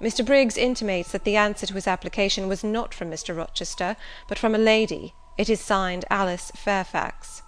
Mr. 0.01 0.24
Briggs 0.24 0.57
intimates 0.57 1.12
that 1.12 1.24
the 1.24 1.37
answer 1.37 1.66
to 1.66 1.74
his 1.74 1.87
application 1.87 2.49
was 2.49 2.64
not 2.64 2.95
from 2.95 3.11
Mr. 3.11 3.37
Rochester, 3.37 3.97
but 4.31 4.39
from 4.39 4.55
a 4.55 4.59
lady. 4.74 5.12
It 5.37 5.51
is 5.51 5.61
signed 5.61 6.07
Alice 6.09 6.51
Fairfax. 6.57 7.43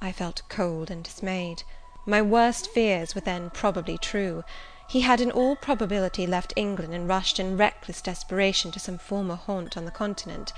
I 0.00 0.12
felt 0.12 0.48
cold 0.48 0.90
and 0.90 1.04
dismayed. 1.04 1.62
My 2.04 2.20
worst 2.20 2.68
fears 2.68 3.14
were 3.14 3.20
then 3.20 3.50
probably 3.50 3.96
true. 3.96 4.42
He 4.88 5.02
had 5.02 5.20
in 5.20 5.30
all 5.30 5.54
probability 5.54 6.26
left 6.26 6.52
England, 6.56 6.92
and 6.92 7.08
rushed 7.08 7.38
in 7.38 7.56
reckless 7.56 8.02
desperation 8.02 8.72
to 8.72 8.80
some 8.80 8.98
former 8.98 9.36
haunt 9.36 9.76
on 9.76 9.84
the 9.84 9.92
continent. 9.92 10.52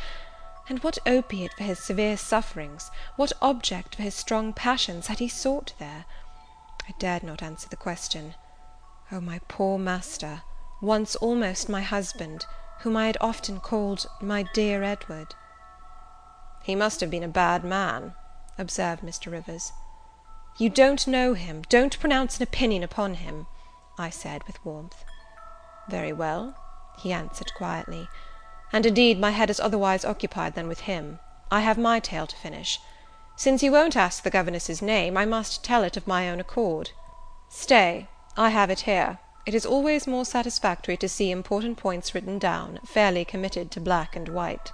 And 0.71 0.83
what 0.83 0.97
opiate 1.05 1.53
for 1.53 1.65
his 1.65 1.79
severe 1.79 2.17
sufferings, 2.17 2.91
what 3.17 3.33
object 3.43 3.97
for 3.97 4.03
his 4.03 4.15
strong 4.15 4.55
passions, 4.55 5.09
had 5.09 5.19
he 5.19 5.29
sought 5.29 5.75
there? 5.79 6.07
I 6.89 6.95
dared 6.99 7.23
not 7.23 7.43
answer 7.43 7.69
the 7.69 7.77
question. 7.77 8.35
O 9.13 9.21
my 9.21 9.41
poor 9.47 9.79
master! 9.79 10.43
once 10.81 11.15
almost 11.17 11.69
my 11.69 11.83
husband, 11.83 12.47
whom 12.81 12.97
I 12.97 13.07
had 13.07 13.19
often 13.21 13.61
called 13.61 14.07
my 14.21 14.45
dear 14.55 14.83
Edward. 14.83 15.35
"He 16.63 16.75
must 16.75 17.01
have 17.01 17.11
been 17.11 17.23
a 17.23 17.29
bad 17.29 17.65
man," 17.65 18.15
observed 18.59 19.03
Mr. 19.03 19.31
Rivers. 19.31 19.73
"You 20.57 20.71
don't 20.71 21.09
know 21.09 21.35
him, 21.35 21.63
don't 21.69 21.99
pronounce 21.99 22.37
an 22.37 22.45
opinion 22.45 22.85
upon 22.85 23.15
him," 23.15 23.49
I 23.99 24.09
said, 24.09 24.45
with 24.45 24.65
warmth. 24.65 25.05
"Very 25.89 26.13
well," 26.13 26.55
he 26.97 27.13
answered 27.13 27.53
quietly; 27.55 28.09
"and 28.73 28.87
indeed 28.87 29.19
my 29.19 29.33
head 29.33 29.51
is 29.51 29.59
otherwise 29.59 30.05
occupied 30.05 30.55
than 30.55 30.69
with 30.69 30.83
him. 30.83 31.19
I 31.51 31.63
have 31.63 31.77
my 31.77 31.99
tale 31.99 32.29
to 32.29 32.37
finish. 32.37 32.79
Since 33.35 33.65
you 33.65 33.73
won't 33.73 33.97
ask 33.97 34.23
the 34.23 34.31
governess's 34.31 34.81
name, 34.81 35.17
I 35.17 35.25
must 35.25 35.65
tell 35.65 35.83
it 35.83 35.97
of 35.97 36.07
my 36.07 36.31
own 36.31 36.39
accord. 36.39 36.93
Stay, 37.49 38.07
I 38.37 38.51
have 38.51 38.71
it 38.71 38.83
here. 38.83 39.19
It 39.45 39.55
is 39.57 39.67
always 39.67 40.07
more 40.07 40.25
satisfactory 40.25 40.97
to 40.99 41.09
see 41.09 41.33
important 41.33 41.79
points 41.79 42.15
written 42.15 42.39
down, 42.39 42.79
fairly 42.87 43.25
committed 43.25 43.73
to 43.73 43.81
black 43.81 44.15
and 44.15 44.29
white." 44.29 44.71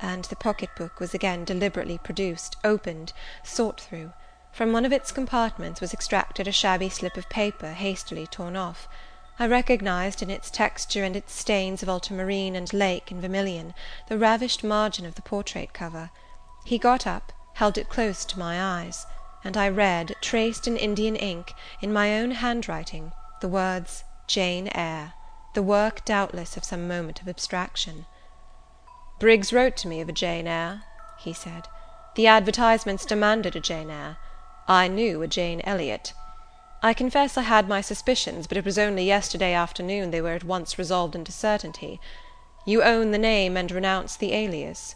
And 0.00 0.24
the 0.26 0.36
pocket 0.36 0.68
book 0.76 1.00
was 1.00 1.14
again 1.14 1.46
deliberately 1.46 1.96
produced, 1.96 2.56
opened, 2.62 3.14
sought 3.42 3.80
through. 3.80 4.12
From 4.52 4.72
one 4.74 4.84
of 4.84 4.92
its 4.92 5.10
compartments 5.10 5.80
was 5.80 5.94
extracted 5.94 6.46
a 6.46 6.52
shabby 6.52 6.90
slip 6.90 7.16
of 7.16 7.30
paper, 7.30 7.72
hastily 7.72 8.26
torn 8.26 8.56
off. 8.56 8.88
I 9.38 9.46
recognized 9.46 10.20
in 10.20 10.28
its 10.28 10.50
texture 10.50 11.02
and 11.02 11.16
its 11.16 11.32
stains 11.32 11.82
of 11.82 11.88
ultramarine 11.88 12.54
and 12.54 12.70
lake 12.74 13.10
and 13.10 13.22
vermilion, 13.22 13.72
the 14.08 14.18
ravished 14.18 14.62
margin 14.62 15.06
of 15.06 15.14
the 15.14 15.22
portrait 15.22 15.72
cover. 15.72 16.10
He 16.66 16.76
got 16.76 17.06
up, 17.06 17.32
held 17.54 17.78
it 17.78 17.88
close 17.88 18.26
to 18.26 18.38
my 18.38 18.60
eyes, 18.82 19.06
and 19.42 19.56
I 19.56 19.68
read, 19.68 20.14
traced 20.20 20.66
in 20.66 20.76
Indian 20.76 21.16
ink, 21.16 21.54
in 21.80 21.90
my 21.90 22.18
own 22.18 22.32
handwriting 22.32 23.12
the 23.40 23.48
words 23.48 24.04
"Jane 24.26 24.68
Eyre," 24.74 25.14
the 25.54 25.62
work, 25.62 26.04
doubtless, 26.04 26.58
of 26.58 26.64
some 26.64 26.86
moment 26.86 27.22
of 27.22 27.28
abstraction. 27.28 28.04
"Briggs 29.18 29.54
wrote 29.54 29.76
to 29.78 29.88
me 29.88 30.02
of 30.02 30.10
a 30.10 30.12
Jane 30.12 30.48
Eyre," 30.48 30.82
he 31.18 31.32
said. 31.32 31.66
"The 32.16 32.26
advertisements 32.26 33.06
demanded 33.06 33.56
a 33.56 33.60
Jane 33.60 33.90
Eyre. 33.90 34.18
I 34.70 34.86
knew 34.86 35.20
a 35.20 35.26
Jane 35.26 35.60
Elliott. 35.64 36.12
I 36.80 36.94
confess 36.94 37.36
I 37.36 37.42
had 37.42 37.68
my 37.68 37.80
suspicions, 37.80 38.46
but 38.46 38.56
it 38.56 38.64
was 38.64 38.78
only 38.78 39.02
yesterday 39.04 39.52
afternoon 39.52 40.12
they 40.12 40.20
were 40.20 40.34
at 40.34 40.44
once 40.44 40.78
resolved 40.78 41.16
into 41.16 41.32
certainty. 41.32 42.00
You 42.64 42.80
own 42.84 43.10
the 43.10 43.18
name 43.18 43.56
and 43.56 43.68
renounce 43.68 44.14
the 44.14 44.32
alias?" 44.32 44.94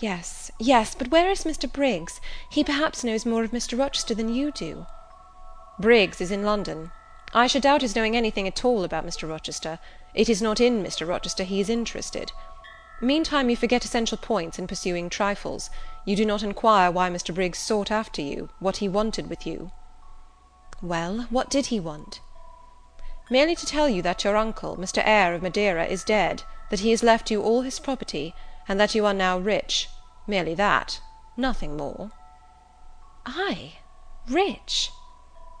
"Yes, 0.00 0.50
yes; 0.58 0.94
but 0.94 1.10
where 1.10 1.28
is 1.28 1.44
Mr. 1.44 1.70
Briggs? 1.70 2.18
He 2.48 2.64
perhaps 2.64 3.04
knows 3.04 3.26
more 3.26 3.44
of 3.44 3.50
Mr. 3.50 3.78
Rochester 3.78 4.14
than 4.14 4.32
you 4.32 4.50
do." 4.50 4.86
"Briggs 5.78 6.22
is 6.22 6.30
in 6.30 6.42
London. 6.42 6.92
I 7.34 7.48
should 7.48 7.64
doubt 7.64 7.82
his 7.82 7.94
knowing 7.94 8.16
anything 8.16 8.48
at 8.48 8.64
all 8.64 8.84
about 8.84 9.04
Mr. 9.04 9.28
Rochester; 9.28 9.80
it 10.14 10.30
is 10.30 10.40
not 10.40 10.60
in 10.60 10.82
Mr. 10.82 11.06
Rochester 11.06 11.44
he 11.44 11.60
is 11.60 11.68
interested. 11.68 12.32
Meantime 13.04 13.50
you 13.50 13.56
forget 13.56 13.84
essential 13.84 14.16
points 14.16 14.60
in 14.60 14.68
pursuing 14.68 15.10
trifles; 15.10 15.70
you 16.04 16.14
do 16.14 16.24
not 16.24 16.44
inquire 16.44 16.88
why 16.88 17.10
Mr. 17.10 17.34
Briggs 17.34 17.58
sought 17.58 17.90
after 17.90 18.22
you, 18.22 18.48
what 18.60 18.76
he 18.76 18.88
wanted 18.88 19.28
with 19.28 19.44
you." 19.44 19.72
"Well, 20.80 21.26
what 21.28 21.50
did 21.50 21.66
he 21.66 21.80
want?" 21.80 22.20
"Merely 23.28 23.56
to 23.56 23.66
tell 23.66 23.88
you 23.88 24.02
that 24.02 24.22
your 24.22 24.36
uncle, 24.36 24.76
Mr. 24.76 25.02
Eyre 25.04 25.34
of 25.34 25.42
Madeira, 25.42 25.84
is 25.86 26.04
dead, 26.04 26.44
that 26.70 26.78
he 26.78 26.92
has 26.92 27.02
left 27.02 27.28
you 27.28 27.42
all 27.42 27.62
his 27.62 27.80
property, 27.80 28.36
and 28.68 28.78
that 28.78 28.94
you 28.94 29.04
are 29.04 29.12
now 29.12 29.36
rich; 29.36 29.88
merely 30.28 30.54
that; 30.54 31.00
nothing 31.36 31.76
more." 31.76 32.12
"I 33.26 33.78
rich?" 34.28 34.92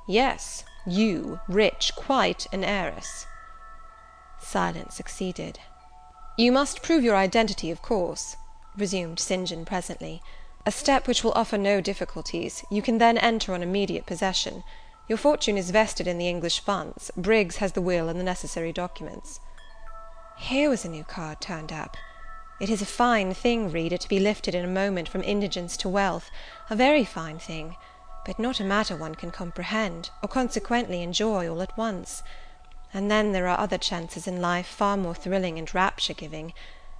"Yes. 0.06 0.62
You, 0.86 1.40
rich, 1.48 1.96
quite 1.96 2.46
an 2.52 2.62
heiress." 2.62 3.26
Silence 4.38 4.94
succeeded. 4.94 5.58
"You 6.34 6.50
must 6.50 6.80
prove 6.80 7.04
your 7.04 7.14
identity, 7.14 7.70
of 7.70 7.82
course," 7.82 8.36
resumed 8.74 9.20
St. 9.20 9.46
John 9.48 9.66
presently; 9.66 10.22
"a 10.64 10.72
step 10.72 11.06
which 11.06 11.22
will 11.22 11.32
offer 11.32 11.58
no 11.58 11.82
difficulties; 11.82 12.64
you 12.70 12.80
can 12.80 12.96
then 12.96 13.18
enter 13.18 13.52
on 13.52 13.62
immediate 13.62 14.06
possession. 14.06 14.64
Your 15.08 15.18
fortune 15.18 15.58
is 15.58 15.70
vested 15.70 16.06
in 16.06 16.16
the 16.16 16.28
English 16.30 16.60
funds; 16.60 17.10
Briggs 17.18 17.56
has 17.56 17.72
the 17.72 17.82
will 17.82 18.08
and 18.08 18.18
the 18.18 18.24
necessary 18.24 18.72
documents." 18.72 19.40
Here 20.38 20.70
was 20.70 20.86
a 20.86 20.88
new 20.88 21.04
card 21.04 21.38
turned 21.42 21.70
up. 21.70 21.98
It 22.58 22.70
is 22.70 22.80
a 22.80 22.86
fine 22.86 23.34
thing, 23.34 23.70
reader, 23.70 23.98
to 23.98 24.08
be 24.08 24.18
lifted 24.18 24.54
in 24.54 24.64
a 24.64 24.68
moment 24.68 25.10
from 25.10 25.22
indigence 25.22 25.76
to 25.76 25.88
wealth; 25.90 26.30
a 26.70 26.74
very 26.74 27.04
fine 27.04 27.40
thing 27.40 27.76
but 28.24 28.38
not 28.38 28.58
a 28.58 28.64
matter 28.64 28.96
one 28.96 29.16
can 29.16 29.32
comprehend, 29.32 30.08
or 30.22 30.30
consequently 30.30 31.02
enjoy 31.02 31.46
all 31.46 31.60
at 31.60 31.76
once. 31.76 32.22
And 32.94 33.10
then 33.10 33.32
there 33.32 33.48
are 33.48 33.58
other 33.58 33.78
chances 33.78 34.26
in 34.26 34.40
life 34.40 34.66
far 34.66 34.96
more 34.96 35.14
thrilling 35.14 35.58
and 35.58 35.74
rapture 35.74 36.12
giving. 36.14 36.52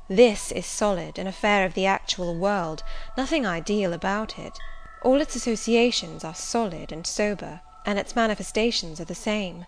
This 0.09 0.51
is 0.51 0.65
solid, 0.65 1.19
an 1.19 1.27
affair 1.27 1.67
of 1.67 1.75
the 1.75 1.87
actual 1.87 2.35
world, 2.35 2.83
nothing 3.17 3.47
ideal 3.47 3.93
about 3.93 4.39
it. 4.39 4.59
All 5.03 5.21
its 5.21 5.37
associations 5.37 6.25
are 6.25 6.35
solid 6.35 6.93
and 6.93 7.07
sober, 7.07 7.61
and 7.85 7.99
its 7.99 8.17
manifestations 8.17 9.01
are 9.01 9.05
the 9.05 9.15
same. 9.15 9.67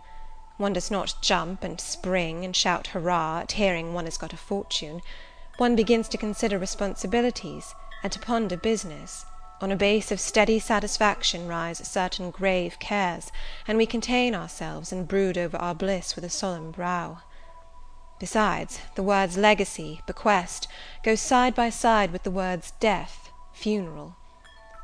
One 0.57 0.73
does 0.73 0.91
not 0.91 1.15
jump 1.21 1.65
and 1.65 1.81
spring 1.81 2.45
and 2.45 2.55
shout 2.55 2.89
hurrah 2.89 3.41
at 3.41 3.53
hearing 3.53 3.93
one 3.93 4.05
has 4.05 4.17
got 4.17 4.33
a 4.33 4.37
fortune. 4.37 5.03
One 5.59 5.77
begins 5.77 6.09
to 6.09 6.19
consider 6.19 6.59
responsibilities, 6.59 7.75
and 8.03 8.13
to 8.13 8.19
ponder 8.19 8.57
business 8.57 9.27
On 9.61 9.71
a 9.71 9.77
base 9.77 10.11
of 10.11 10.19
steady 10.21 10.59
satisfaction 10.59 11.47
rise 11.47 11.79
certain 11.79 12.31
grave 12.31 12.79
cares, 12.81 13.31
and 13.69 13.79
we 13.79 13.87
contain 13.87 14.35
ourselves, 14.35 14.91
and 14.93 15.07
brood 15.07 15.39
over 15.39 15.57
our 15.57 15.75
bliss 15.75 16.17
with 16.17 16.25
a 16.25 16.29
solemn 16.29 16.73
brow. 16.73 17.19
Besides, 18.19 18.81
the 18.97 19.03
words 19.03 19.37
legacy, 19.37 20.03
bequest, 20.07 20.67
go 21.03 21.15
side 21.15 21.55
by 21.55 21.71
side 21.71 22.11
with 22.11 22.25
the 22.25 22.31
words 22.31 22.73
death, 22.81 23.31
funeral. 23.53 24.17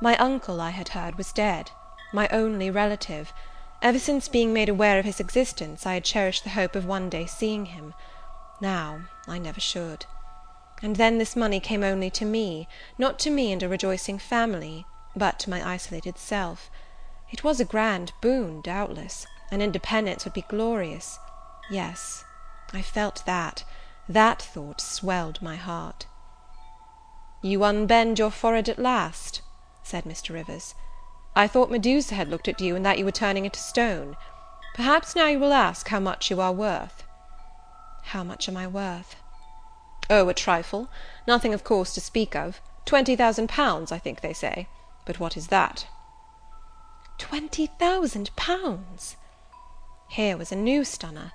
My 0.01 0.17
uncle, 0.19 0.61
I 0.61 0.71
had 0.71 0.91
heard, 0.91 1.17
was 1.19 1.33
dead; 1.33 1.73
my 2.13 2.29
only 2.29 2.71
relative; 2.71 3.33
ever 3.83 3.99
since 3.99 4.29
being 4.29 4.53
made 4.53 4.69
aware 4.69 4.99
of 5.01 5.05
his 5.05 5.19
existence, 5.21 5.85
I 5.85 5.95
had 5.95 6.05
cherished 6.05 6.45
the 6.45 6.51
hope 6.51 6.77
of 6.77 6.87
one 6.87 7.11
day 7.11 7.27
seeing 7.27 7.67
him; 7.67 7.93
now, 8.61 9.01
I 9.27 9.39
never 9.39 9.61
should. 9.61 10.07
And 10.83 10.97
then 10.97 11.19
this 11.19 11.37
money 11.37 11.61
came 11.61 11.85
only 11.85 12.09
to 12.11 12.25
me, 12.25 12.67
not 12.97 13.19
to 13.21 13.31
me 13.31 13.53
and 13.53 13.63
a 13.63 13.69
rejoicing 13.69 14.19
family, 14.19 14.87
but 15.15 15.39
to 15.41 15.51
my 15.51 15.67
isolated 15.75 16.17
self. 16.17 16.71
It 17.31 17.45
was 17.45 17.61
a 17.61 17.67
grand 17.67 18.13
boon, 18.23 18.63
doubtless; 18.63 19.27
and 19.51 19.63
independence 19.63 20.25
would 20.25 20.33
be 20.33 20.43
glorious. 20.43 21.19
Yes, 21.69 22.25
I 22.73 22.81
felt 22.81 23.25
that; 23.27 23.65
that 24.09 24.41
thought 24.41 24.81
swelled 24.81 25.43
my 25.43 25.57
heart. 25.57 26.07
"You 27.43 27.63
unbend 27.63 28.19
your 28.19 28.31
forehead 28.31 28.69
at 28.69 28.79
last?" 28.79 29.43
said 29.83 30.05
Mr. 30.05 30.33
Rivers. 30.33 30.75
"I 31.37 31.47
thought 31.47 31.71
Medusa 31.71 32.15
had 32.15 32.29
looked 32.29 32.49
at 32.49 32.61
you, 32.61 32.75
and 32.75 32.87
that 32.87 32.97
you 32.99 33.05
were 33.05 33.13
turning 33.13 33.45
into 33.45 33.61
stone. 33.61 34.17
Perhaps 34.75 35.15
now 35.15 35.27
you 35.27 35.39
will 35.39 35.53
ask 35.53 35.89
how 35.89 36.01
much 36.01 36.31
you 36.31 36.41
are 36.41 36.53
worth?" 36.53 37.05
"How 38.05 38.25
much 38.25 38.49
am 38.49 38.57
I 38.57 38.67
worth?" 38.67 39.17
"O, 40.13 40.29
a 40.29 40.35
trifle; 40.35 40.89
nothing 41.25 41.55
of 41.55 41.63
course 41.63 41.95
to 41.95 42.01
speak 42.01 42.35
of; 42.35 42.61
twenty 42.85 43.15
thousand 43.15 43.49
pounds, 43.49 43.93
I 43.93 44.01
think 44.01 44.23
they 44.23 44.33
say; 44.33 44.67
but 45.05 45.21
what 45.21 45.37
is 45.37 45.47
that?" 45.55 45.87
Twenty 47.17 47.69
thousand 47.69 48.35
pounds! 48.35 49.15
Here 50.09 50.37
was 50.37 50.51
a 50.51 50.57
new 50.57 50.83
stunner. 50.85 51.31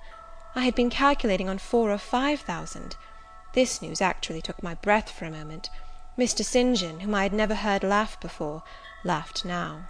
I 0.54 0.66
had 0.66 0.74
been 0.74 0.90
calculating 0.90 1.48
on 1.48 1.56
four 1.56 1.90
or 1.90 1.96
five 1.96 2.40
thousand. 2.42 2.96
This 3.54 3.80
news 3.80 4.02
actually 4.02 4.42
took 4.42 4.62
my 4.62 4.74
breath 4.74 5.08
for 5.08 5.24
a 5.24 5.30
moment. 5.30 5.70
Mr. 6.18 6.44
St. 6.44 6.76
John, 6.76 7.00
whom 7.00 7.14
I 7.14 7.22
had 7.22 7.32
never 7.32 7.54
heard 7.54 7.82
laugh 7.82 8.20
before, 8.20 8.62
laughed 9.02 9.42
now. 9.42 9.88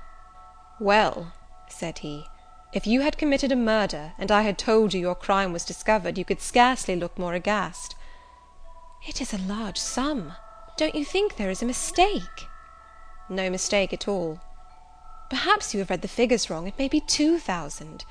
"Well," 0.79 1.33
said 1.69 1.99
he, 2.07 2.29
"if 2.73 2.87
you 2.87 3.01
had 3.01 3.19
committed 3.19 3.51
a 3.51 3.57
murder, 3.57 4.13
and 4.17 4.31
I 4.31 4.43
had 4.43 4.57
told 4.59 4.95
you 4.95 5.01
your 5.01 5.17
crime 5.17 5.53
was 5.53 5.65
discovered, 5.65 6.17
you 6.17 6.25
could 6.25 6.41
scarcely 6.41 6.95
look 6.95 7.19
more 7.19 7.35
aghast. 7.35 7.97
"It 9.07 9.21
is 9.21 9.33
a 9.33 9.39
large 9.39 9.79
sum. 9.79 10.35
Don't 10.77 10.95
you 10.95 11.05
think 11.05 11.37
there 11.37 11.51
is 11.51 11.63
a 11.63 11.67
mistake?" 11.67 12.49
"No 13.29 13.49
mistake 13.49 13.93
at 13.93 14.09
all." 14.09 14.41
"Perhaps 15.31 15.73
you 15.73 15.81
have 15.81 15.91
read 15.91 16.03
the 16.03 16.09
figures 16.09 16.51
wrong; 16.51 16.67
it 16.67 16.79
may 16.79 16.89
be 16.89 17.01
two 17.01 17.39
thousand." 17.39 18.05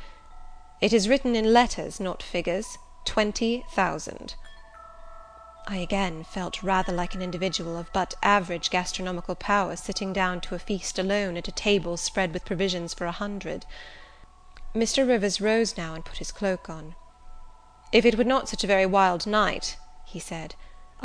"It 0.82 0.94
is 0.94 1.10
written 1.10 1.36
in 1.36 1.54
letters, 1.54 2.00
not 2.00 2.24
figures 2.24 2.78
twenty 3.04 3.66
thousand." 3.72 4.36
I 5.68 5.78
again 5.78 6.24
felt 6.24 6.64
rather 6.64 6.94
like 6.94 7.14
an 7.14 7.22
individual 7.22 7.78
of 7.78 7.92
but 7.94 8.14
average 8.24 8.70
gastronomical 8.70 9.36
powers 9.36 9.80
sitting 9.82 10.14
down 10.14 10.42
to 10.42 10.56
a 10.56 10.60
feast 10.60 10.98
alone 10.98 11.36
at 11.38 11.48
a 11.48 11.52
table 11.52 11.98
spread 11.98 12.32
with 12.34 12.46
provisions 12.46 12.94
for 12.94 13.06
a 13.06 13.12
hundred. 13.12 13.66
Mr. 14.74 15.08
Rivers 15.08 15.42
rose 15.42 15.78
now 15.78 15.94
and 15.94 16.06
put 16.06 16.18
his 16.18 16.32
cloak 16.32 16.70
on. 16.70 16.96
"If 17.92 18.06
it 18.06 18.18
were 18.18 18.24
not 18.24 18.50
such 18.50 18.64
a 18.64 18.68
very 18.68 18.86
wild 18.86 19.28
night," 19.28 19.78
he 20.06 20.20
said, 20.20 20.56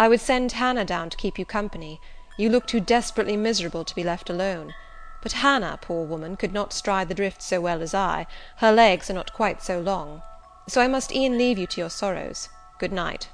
I 0.01 0.09
would 0.09 0.22
send 0.22 0.53
Hannah 0.53 0.86
down 0.86 1.11
to 1.11 1.16
keep 1.18 1.38
you 1.38 1.44
company; 1.44 2.01
you 2.38 2.48
look 2.48 2.66
too 2.66 2.80
desperately 2.80 3.36
miserable 3.36 3.84
to 3.84 3.94
be 3.94 4.03
left 4.03 4.30
alone. 4.30 4.72
But 5.20 5.32
Hannah, 5.32 5.78
poor 5.82 6.07
woman, 6.07 6.38
could 6.38 6.55
not 6.55 6.72
stride 6.72 7.09
the 7.11 7.14
drift 7.14 7.42
so 7.42 7.61
well 7.61 7.82
as 7.82 7.92
I; 7.92 8.26
her 8.64 8.72
legs 8.72 9.11
are 9.11 9.12
not 9.12 9.34
quite 9.34 9.62
so 9.62 9.78
long. 9.78 10.22
So 10.66 10.80
I 10.80 10.88
must 10.88 11.12
e'en 11.12 11.36
leave 11.36 11.59
you 11.59 11.66
to 11.66 11.80
your 11.82 11.90
sorrows. 11.90 12.48
Good 12.78 12.94
night." 12.94 13.28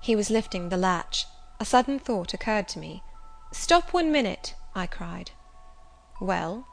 He 0.00 0.16
was 0.16 0.28
lifting 0.28 0.70
the 0.70 0.76
latch. 0.76 1.28
A 1.60 1.64
sudden 1.64 2.00
thought 2.00 2.34
occurred 2.34 2.66
to 2.70 2.80
me. 2.80 3.04
"Stop 3.52 3.92
one 3.92 4.10
minute," 4.10 4.56
I 4.74 4.88
cried. 4.88 5.30
"Well?" 6.20 6.66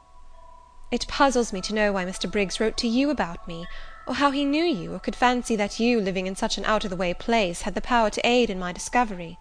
"It 0.90 1.06
puzzles 1.06 1.52
me 1.52 1.60
to 1.60 1.72
know 1.72 1.92
why 1.92 2.04
Mr. 2.04 2.28
Briggs 2.28 2.58
wrote 2.58 2.76
to 2.78 2.88
you 2.88 3.10
about 3.10 3.46
me 3.46 3.68
or 4.10 4.16
how 4.16 4.32
he 4.32 4.44
knew 4.44 4.64
you, 4.64 4.92
or 4.92 4.98
could 4.98 5.14
fancy 5.14 5.54
that 5.54 5.78
you, 5.78 6.00
living 6.00 6.26
in 6.26 6.34
such 6.34 6.58
an 6.58 6.64
out 6.64 6.82
of 6.82 6.90
the 6.90 6.96
way 6.96 7.14
place, 7.14 7.62
had 7.62 7.76
the 7.76 7.80
power 7.80 8.10
to 8.10 8.26
aid 8.26 8.50
in 8.50 8.58
my 8.58 8.72
discovery." 8.72 9.38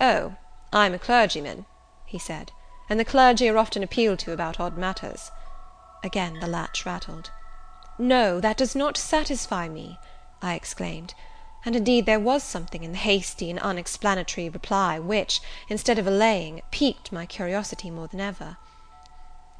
"O, 0.00 0.36
I'm 0.72 0.94
a 0.94 1.00
clergyman," 1.00 1.66
he 2.06 2.16
said, 2.16 2.52
"and 2.88 3.00
the 3.00 3.04
clergy 3.04 3.48
are 3.48 3.58
often 3.58 3.82
appealed 3.82 4.20
to 4.20 4.30
about 4.30 4.60
odd 4.60 4.78
matters." 4.78 5.32
Again 6.04 6.38
the 6.38 6.46
latch 6.46 6.86
rattled. 6.86 7.32
"No, 7.98 8.38
that 8.38 8.56
does 8.56 8.76
not 8.76 8.96
satisfy 8.96 9.68
me," 9.68 9.98
I 10.40 10.54
exclaimed; 10.54 11.14
and 11.64 11.74
indeed 11.74 12.06
there 12.06 12.20
was 12.20 12.44
something 12.44 12.84
in 12.84 12.92
the 12.92 12.98
hasty 12.98 13.50
and 13.50 13.58
unexplanatory 13.58 14.48
reply 14.48 15.00
which, 15.00 15.40
instead 15.68 15.98
of 15.98 16.06
allaying, 16.06 16.62
piqued 16.70 17.10
my 17.10 17.26
curiosity 17.26 17.90
more 17.90 18.06
than 18.06 18.20
ever. 18.20 18.58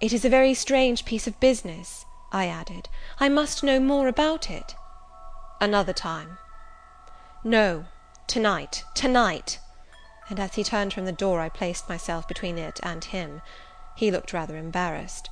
"It 0.00 0.12
is 0.12 0.24
a 0.24 0.28
very 0.28 0.54
strange 0.54 1.04
piece 1.04 1.26
of 1.26 1.40
business. 1.40 2.04
I 2.34 2.48
added, 2.48 2.88
"I 3.20 3.28
must 3.28 3.62
know 3.62 3.78
more 3.78 4.08
about 4.08 4.48
it." 4.48 4.74
"Another 5.60 5.92
time." 5.92 6.38
"No, 7.44 7.84
to 8.28 8.40
night, 8.40 8.84
to 8.94 9.06
night!" 9.06 9.58
and 10.30 10.40
as 10.40 10.54
he 10.54 10.64
turned 10.64 10.94
from 10.94 11.04
the 11.04 11.12
door, 11.12 11.42
I 11.42 11.50
placed 11.50 11.90
myself 11.90 12.26
between 12.26 12.56
it 12.56 12.80
and 12.82 13.04
him. 13.04 13.42
He 13.94 14.10
looked 14.10 14.32
rather 14.32 14.56
embarrassed. 14.56 15.28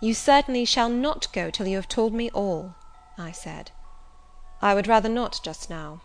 "You 0.00 0.14
certainly 0.14 0.64
shall 0.64 0.88
not 0.88 1.30
go 1.34 1.50
till 1.50 1.66
you 1.66 1.76
have 1.76 1.86
told 1.86 2.14
me 2.14 2.30
all," 2.30 2.76
I 3.18 3.30
said. 3.30 3.70
"I 4.62 4.72
would 4.72 4.86
rather 4.86 5.10
not 5.10 5.40
just 5.42 5.68
now." 5.68 6.00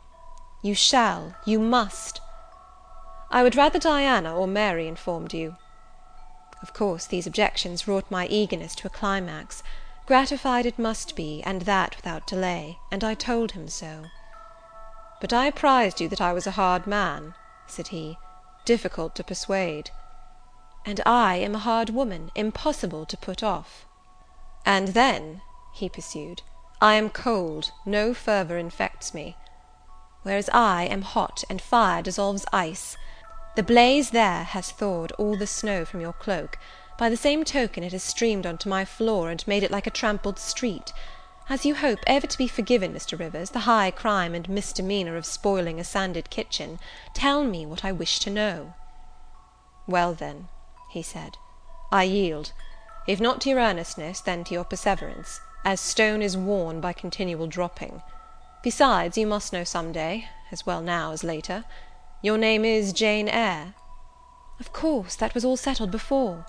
"You 0.62 0.76
shall, 0.76 1.36
you 1.46 1.58
must." 1.58 2.20
"I 3.32 3.44
would 3.44 3.56
rather 3.56 3.80
Diana 3.80 4.36
or 4.36 4.48
Mary 4.48 4.90
informed 4.90 5.34
you." 5.34 5.56
Of 6.62 6.74
course 6.74 7.06
these 7.06 7.26
objections 7.26 7.88
wrought 7.88 8.12
my 8.12 8.28
eagerness 8.28 8.76
to 8.76 8.88
a 8.88 8.90
climax. 8.90 9.64
Gratified 10.06 10.66
it 10.66 10.78
must 10.78 11.16
be, 11.16 11.42
and 11.46 11.62
that 11.62 11.96
without 11.96 12.28
delay, 12.28 12.78
and 12.92 13.06
I 13.06 13.14
told 13.14 13.54
him 13.54 13.70
so. 13.70 14.08
"But 15.22 15.32
I 15.32 15.46
apprized 15.46 16.02
you 16.02 16.10
that 16.10 16.20
I 16.20 16.34
was 16.34 16.46
a 16.46 16.52
hard 16.60 16.86
man," 16.86 17.36
said 17.68 17.88
he, 17.88 18.20
"difficult 18.66 19.16
to 19.16 19.24
persuade." 19.24 19.92
"And 20.86 21.00
I 21.06 21.36
am 21.36 21.56
a 21.56 21.60
hard 21.60 21.90
woman, 21.90 22.32
impossible 22.36 23.06
to 23.06 23.16
put 23.16 23.44
off." 23.44 23.86
"And 24.66 24.90
then," 24.90 25.42
he 25.72 25.88
pursued, 25.88 26.42
"I 26.82 26.96
am 26.96 27.10
cold, 27.10 27.72
no 27.86 28.14
fervour 28.14 28.58
infects 28.58 29.14
me; 29.14 29.38
whereas 30.24 30.50
I 30.50 30.84
am 30.84 31.04
hot, 31.04 31.46
and 31.50 31.62
fire 31.62 32.02
dissolves 32.02 32.46
ice. 32.52 32.98
The 33.56 33.64
blaze 33.64 34.10
there 34.10 34.44
has 34.44 34.70
thawed 34.70 35.14
all 35.14 35.38
the 35.38 35.48
snow 35.48 35.86
from 35.86 36.02
your 36.02 36.12
cloak 36.12 36.60
by 36.98 37.10
the 37.10 37.18
same 37.18 37.44
token 37.44 37.84
it 37.84 37.92
has 37.92 38.04
streamed 38.04 38.46
on 38.46 38.58
to 38.58 38.70
my 38.70 38.86
floor, 38.86 39.32
and 39.32 39.48
made 39.48 39.64
it 39.64 39.72
like 39.72 39.88
a 39.88 39.92
trampled 39.92 40.38
street. 40.38 40.94
As 41.50 41.66
you 41.66 41.76
hope 41.76 42.00
ever 42.06 42.28
to 42.28 42.38
be 42.38 42.48
forgiven, 42.48 42.94
Mr. 42.94 43.18
Rivers, 43.18 43.50
the 43.50 43.62
high 43.62 43.90
crime 43.90 44.36
and 44.36 44.48
misdemeanour 44.48 45.18
of 45.18 45.26
spoiling 45.26 45.80
a 45.80 45.84
sanded 45.84 46.30
kitchen, 46.30 46.80
tell 47.14 47.44
me 47.44 47.66
what 47.66 47.84
I 47.84 47.92
wish 47.92 48.20
to 48.20 48.30
know." 48.30 48.76
"Well, 49.88 50.14
then," 50.14 50.50
he 50.92 51.02
said, 51.02 51.38
"I 51.92 52.04
yield; 52.04 52.54
if 53.08 53.20
not 53.20 53.42
to 53.42 53.50
your 53.50 53.60
earnestness, 53.60 54.22
then 54.22 54.44
to 54.44 54.54
your 54.54 54.64
perseverance, 54.64 55.42
as 55.66 55.82
stone 55.82 56.22
is 56.22 56.38
worn 56.38 56.80
by 56.80 56.94
continual 56.94 57.48
dropping. 57.48 58.04
Besides, 58.62 59.18
you 59.18 59.26
must 59.26 59.52
know 59.52 59.64
some 59.64 59.92
day, 59.92 60.30
as 60.52 60.66
well 60.68 60.82
now 60.82 61.12
as 61.12 61.24
later. 61.24 61.66
Your 62.22 62.38
name 62.38 62.64
is 62.64 62.94
Jane 62.94 63.28
Eyre?" 63.28 63.74
"Of 64.60 64.72
course; 64.72 65.16
that 65.16 65.34
was 65.34 65.44
all 65.44 65.58
settled 65.58 65.90
before." 65.90 66.46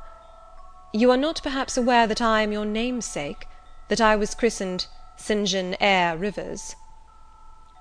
You 0.97 1.11
are 1.11 1.17
not 1.17 1.43
perhaps 1.43 1.77
aware 1.77 2.07
that 2.07 2.23
I 2.23 2.43
am 2.43 2.53
your 2.53 2.65
namesake? 2.65 3.49
that 3.89 4.01
I 4.01 4.15
was 4.15 4.33
christened 4.33 4.87
St. 5.17 5.49
John 5.49 5.75
Eyre 5.81 6.17
Rivers?" 6.17 6.77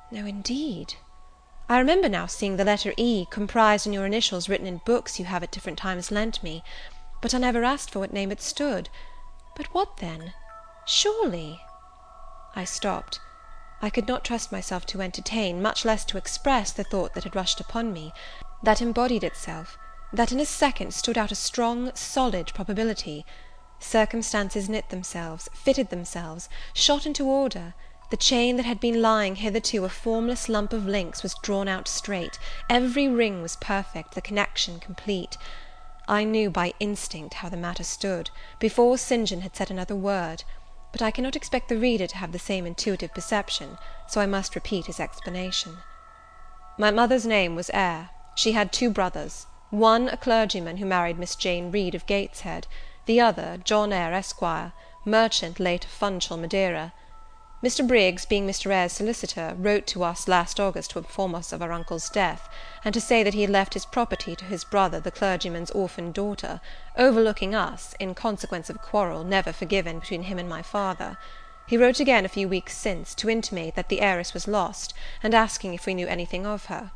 "No, 0.10 0.26
indeed. 0.26 0.96
I 1.70 1.78
remember 1.78 2.10
now 2.10 2.26
seeing 2.26 2.58
the 2.58 2.66
letter 2.66 2.92
E 2.98 3.28
comprised 3.30 3.86
in 3.86 3.94
your 3.94 4.08
initials 4.08 4.50
written 4.50 4.66
in 4.66 4.82
books 4.84 5.20
you 5.20 5.26
have 5.26 5.44
at 5.44 5.52
different 5.52 5.78
times 5.78 6.10
lent 6.10 6.42
me; 6.42 6.64
but 7.22 7.36
I 7.36 7.38
never 7.38 7.64
asked 7.64 7.92
for 7.92 8.00
what 8.00 8.12
name 8.14 8.32
it 8.32 8.42
stood. 8.42 8.90
But 9.56 9.68
what 9.76 9.98
then? 9.98 10.34
Surely 10.88 11.62
I 12.56 12.66
stopped. 12.66 13.20
I 13.80 13.92
could 13.92 14.08
not 14.08 14.24
trust 14.26 14.52
myself 14.52 14.88
to 14.88 15.02
entertain, 15.04 15.62
much 15.62 15.86
less 15.86 16.04
to 16.06 16.18
express, 16.18 16.72
the 16.72 16.84
thought 16.84 17.14
that 17.14 17.26
had 17.26 17.36
rushed 17.36 17.60
upon 17.60 17.94
me; 17.94 18.12
that 18.64 18.82
embodied 18.82 19.24
itself 19.24 19.78
that 20.14 20.32
in 20.32 20.40
a 20.40 20.46
second 20.46 20.94
stood 20.94 21.18
out 21.18 21.32
a 21.32 21.36
strong, 21.36 21.92
solid 21.96 22.52
probability. 22.54 23.26
Circumstances 23.80 24.70
knit 24.70 24.90
themselves, 24.90 25.50
fitted 25.54 25.90
themselves, 25.90 26.48
shot 26.74 27.08
into 27.08 27.26
order; 27.26 27.74
the 28.12 28.18
chain 28.18 28.56
that 28.56 28.66
had 28.66 28.80
been 28.80 29.02
lying 29.02 29.38
hitherto 29.38 29.84
a 29.84 29.90
formless 29.90 30.48
lump 30.48 30.72
of 30.72 30.86
links 30.86 31.24
was 31.24 31.36
drawn 31.42 31.68
out 31.68 31.88
straight, 31.88 32.38
every 32.70 33.08
ring 33.08 33.42
was 33.42 33.56
perfect, 33.56 34.14
the 34.14 34.22
connection 34.22 34.80
complete. 34.80 35.36
I 36.08 36.24
knew 36.24 36.52
by 36.52 36.76
instinct 36.80 37.34
how 37.36 37.50
the 37.50 37.58
matter 37.58 37.84
stood, 37.84 38.30
before 38.60 39.00
St. 39.00 39.28
John 39.28 39.42
had 39.42 39.56
said 39.56 39.72
another 39.72 39.96
word; 39.96 40.44
but 40.92 41.02
I 41.02 41.10
cannot 41.10 41.36
expect 41.36 41.70
the 41.70 41.78
reader 41.78 42.06
to 42.06 42.18
have 42.18 42.34
the 42.34 42.40
same 42.40 42.68
intuitive 42.68 43.16
perception, 43.16 43.80
so 44.08 44.22
I 44.22 44.28
must 44.28 44.54
repeat 44.54 44.86
his 44.86 45.00
explanation. 45.00 45.80
My 46.78 46.92
mother's 46.92 47.26
name 47.26 47.56
was 47.56 47.72
Eyre. 47.74 48.12
She 48.36 48.52
had 48.52 48.72
two 48.72 48.92
brothers; 48.92 49.48
one 49.74 50.08
a 50.08 50.16
clergyman, 50.16 50.78
who 50.78 50.86
married 50.86 51.18
Miss 51.18 51.36
Jane 51.36 51.72
Reed 51.72 51.96
of 51.96 52.06
Gateshead; 52.06 52.68
the 53.08 53.20
other, 53.20 53.58
John 53.64 53.92
Eyre, 53.92 54.14
Esq., 54.14 54.40
merchant 55.04 55.60
late 55.60 55.84
of 55.84 55.90
Funchal, 55.90 56.38
Madeira. 56.38 56.94
Mr. 57.64 57.88
Briggs, 57.88 58.24
being 58.24 58.46
Mr. 58.46 58.70
Eyre's 58.70 58.94
solicitor, 58.94 59.56
wrote 59.58 59.88
to 59.88 60.04
us 60.04 60.28
last 60.28 60.60
August 60.60 60.92
to 60.92 61.00
inform 61.00 61.34
us 61.34 61.52
of 61.52 61.64
our 61.64 61.72
uncle's 61.72 62.08
death, 62.08 62.48
and 62.86 62.94
to 62.94 63.02
say 63.02 63.24
that 63.24 63.34
he 63.34 63.42
had 63.42 63.50
left 63.50 63.74
his 63.74 63.88
property 63.88 64.36
to 64.36 64.46
his 64.46 64.64
brother 64.64 65.00
the 65.00 65.10
clergyman's 65.10 65.72
orphan 65.72 66.12
daughter, 66.12 66.62
overlooking 66.96 67.56
us, 67.56 67.96
in 68.00 68.14
consequence 68.14 68.70
of 68.70 68.76
a 68.76 68.80
quarrel 68.80 69.24
never 69.24 69.52
forgiven 69.52 69.98
between 69.98 70.22
him 70.22 70.38
and 70.38 70.48
my 70.48 70.62
father. 70.62 71.18
He 71.66 71.80
wrote 71.80 72.00
again 72.00 72.26
a 72.26 72.30
few 72.30 72.48
weeks 72.48 72.78
since, 72.78 73.16
to 73.16 73.28
intimate 73.28 73.74
that 73.74 73.90
the 73.90 74.02
heiress 74.02 74.36
was 74.36 74.48
lost, 74.48 74.94
and 75.24 75.34
asking 75.34 75.74
if 75.74 75.88
we 75.88 75.96
knew 75.96 76.06
anything 76.06 76.46
of 76.46 76.66
her. 76.66 76.92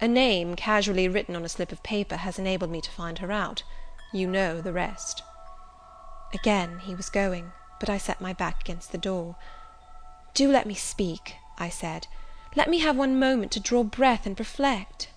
A 0.00 0.08
name, 0.08 0.56
casually 0.56 1.06
written 1.06 1.36
on 1.36 1.44
a 1.44 1.50
slip 1.50 1.70
of 1.70 1.82
paper, 1.82 2.16
has 2.16 2.38
enabled 2.38 2.70
me 2.70 2.80
to 2.80 2.90
find 2.90 3.18
her 3.18 3.30
out. 3.30 3.62
You 4.10 4.26
know 4.26 4.62
the 4.62 4.72
rest. 4.72 5.22
Again 6.32 6.78
he 6.78 6.94
was 6.94 7.10
going, 7.10 7.52
but 7.78 7.90
I 7.90 7.98
set 7.98 8.18
my 8.18 8.32
back 8.32 8.62
against 8.62 8.90
the 8.90 8.96
door. 8.96 9.36
"Do 10.32 10.50
let 10.50 10.64
me 10.66 10.72
speak," 10.72 11.36
I 11.58 11.68
said; 11.68 12.06
"let 12.56 12.70
me 12.70 12.78
have 12.78 12.96
one 12.96 13.18
moment 13.18 13.52
to 13.52 13.60
draw 13.60 13.82
breath 13.84 14.24
and 14.24 14.38
reflect." 14.38 15.10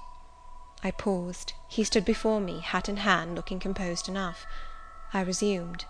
I 0.84 0.92
paused; 0.92 1.54
he 1.70 1.86
stood 1.86 2.04
before 2.04 2.42
me, 2.42 2.60
hat 2.60 2.90
in 2.90 2.98
hand, 2.98 3.34
looking 3.36 3.62
composed 3.62 4.10
enough. 4.10 4.46
I 5.14 5.22
resumed. 5.22 5.86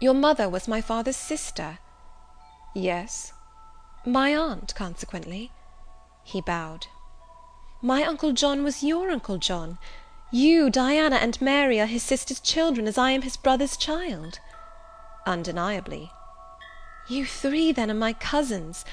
"Your 0.00 0.14
mother 0.14 0.48
was 0.48 0.66
my 0.66 0.80
father's 0.80 1.16
sister?" 1.16 1.78
"Yes." 2.74 3.34
"My 4.04 4.34
aunt, 4.36 4.74
consequently?" 4.74 5.52
He 6.24 6.40
bowed. 6.40 6.88
"My 7.86 8.02
uncle 8.02 8.32
John 8.32 8.64
was 8.64 8.82
your 8.82 9.12
uncle 9.12 9.38
John? 9.38 9.78
You, 10.32 10.70
Diana, 10.70 11.18
and 11.18 11.40
Mary 11.40 11.80
are 11.80 11.86
his 11.86 12.02
sister's 12.02 12.40
children, 12.40 12.88
as 12.88 12.98
I 12.98 13.12
am 13.12 13.22
his 13.22 13.36
brother's 13.36 13.76
child?" 13.76 14.40
"Undeniably." 15.24 16.10
You 17.06 17.24
three, 17.24 17.70
then, 17.70 17.88
are 17.88 17.94
my 17.94 18.12
cousins? 18.12 18.84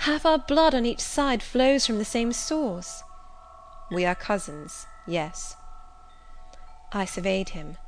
Half 0.00 0.26
our 0.26 0.36
blood 0.36 0.74
on 0.74 0.84
each 0.84 1.00
side 1.00 1.42
flows 1.42 1.86
from 1.86 1.96
the 1.96 2.04
same 2.04 2.30
source?" 2.30 3.02
"We 3.90 4.04
are 4.04 4.14
cousins, 4.14 4.86
yes." 5.06 5.56
I 6.92 7.06
surveyed 7.06 7.48
him. 7.56 7.78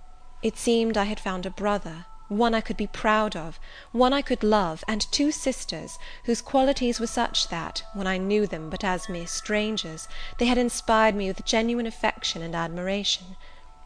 It 0.41 0.57
seemed 0.57 0.97
I 0.97 1.05
had 1.05 1.21
found 1.21 1.45
a 1.45 1.51
brother, 1.51 2.07
one 2.37 2.55
I 2.55 2.61
could 2.61 2.77
be 2.77 2.87
proud 2.87 3.37
of, 3.37 3.61
one 3.93 4.13
I 4.13 4.21
could 4.21 4.43
love, 4.43 4.83
and 4.89 5.01
two 5.13 5.31
sisters, 5.31 5.99
whose 6.25 6.43
qualities 6.43 6.99
were 6.99 7.07
such 7.07 7.49
that, 7.49 7.85
when 7.95 8.07
I 8.07 8.19
knew 8.19 8.47
them 8.47 8.71
but 8.71 8.83
as 8.83 9.09
mere 9.09 9.27
strangers, 9.27 10.09
they 10.39 10.47
had 10.47 10.59
inspired 10.59 11.15
me 11.15 11.29
with 11.29 11.45
genuine 11.45 11.87
affection 11.87 12.43
and 12.43 12.55
admiration. 12.55 13.37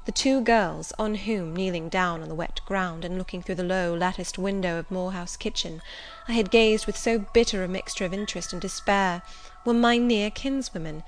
The 0.07 0.13
two 0.13 0.41
girls, 0.41 0.95
on 0.99 1.17
whom, 1.17 1.55
kneeling 1.55 1.91
down 1.91 2.23
on 2.23 2.31
the 2.31 2.35
wet 2.35 2.61
ground, 2.65 3.05
and 3.05 3.19
looking 3.19 3.43
through 3.43 3.57
the 3.57 3.63
low 3.63 3.93
latticed 3.95 4.39
window 4.39 4.79
of 4.79 4.91
Moor 4.91 5.13
House 5.13 5.37
kitchen, 5.37 5.83
I 6.27 6.33
had 6.33 6.51
gazed 6.51 6.87
with 6.87 6.97
so 6.97 7.19
bitter 7.19 7.63
a 7.63 7.69
mixture 7.69 8.07
of 8.07 8.15
interest 8.15 8.55
and 8.55 8.63
despair, 8.63 9.21
were 9.67 9.75
my 9.75 9.99
near 9.99 10.31
kinswomen; 10.31 11.05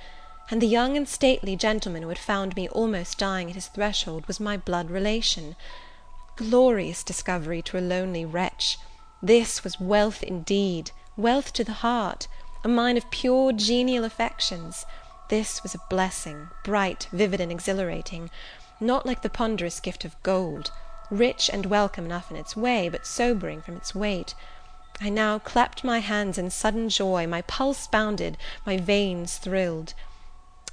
and 0.50 0.60
the 0.60 0.66
young 0.66 0.98
and 0.98 1.08
stately 1.08 1.56
gentleman 1.56 2.02
who 2.02 2.10
had 2.10 2.18
found 2.18 2.54
me 2.54 2.68
almost 2.68 3.16
dying 3.16 3.48
at 3.48 3.54
his 3.54 3.68
threshold 3.68 4.26
was 4.26 4.38
my 4.38 4.58
blood 4.58 4.90
relation. 4.90 5.56
Glorious 6.48 7.02
discovery 7.04 7.60
to 7.60 7.76
a 7.76 7.84
lonely 7.84 8.24
wretch! 8.24 8.78
This 9.22 9.62
was 9.62 9.78
wealth 9.78 10.22
indeed, 10.22 10.90
wealth 11.14 11.52
to 11.52 11.64
the 11.64 11.84
heart; 11.84 12.28
a 12.64 12.68
mine 12.68 12.96
of 12.96 13.10
pure, 13.10 13.52
genial 13.52 14.04
affections. 14.06 14.86
This 15.28 15.62
was 15.62 15.74
a 15.74 15.82
blessing, 15.90 16.48
bright, 16.64 17.08
vivid, 17.12 17.42
and 17.42 17.52
exhilarating 17.52 18.30
not 18.80 19.04
like 19.04 19.20
the 19.20 19.28
ponderous 19.28 19.80
gift 19.80 20.06
of 20.06 20.16
gold; 20.22 20.70
rich 21.10 21.50
and 21.52 21.66
welcome 21.66 22.06
enough 22.06 22.30
in 22.30 22.38
its 22.38 22.56
way, 22.56 22.88
but 22.88 23.04
sobering 23.06 23.60
from 23.60 23.76
its 23.76 23.94
weight. 23.94 24.34
I 24.98 25.10
now 25.10 25.38
clapped 25.38 25.84
my 25.84 25.98
hands 25.98 26.38
in 26.38 26.48
sudden 26.50 26.88
joy, 26.88 27.26
my 27.26 27.42
pulse 27.42 27.86
bounded, 27.86 28.38
my 28.64 28.78
veins 28.78 29.36
thrilled. 29.36 29.92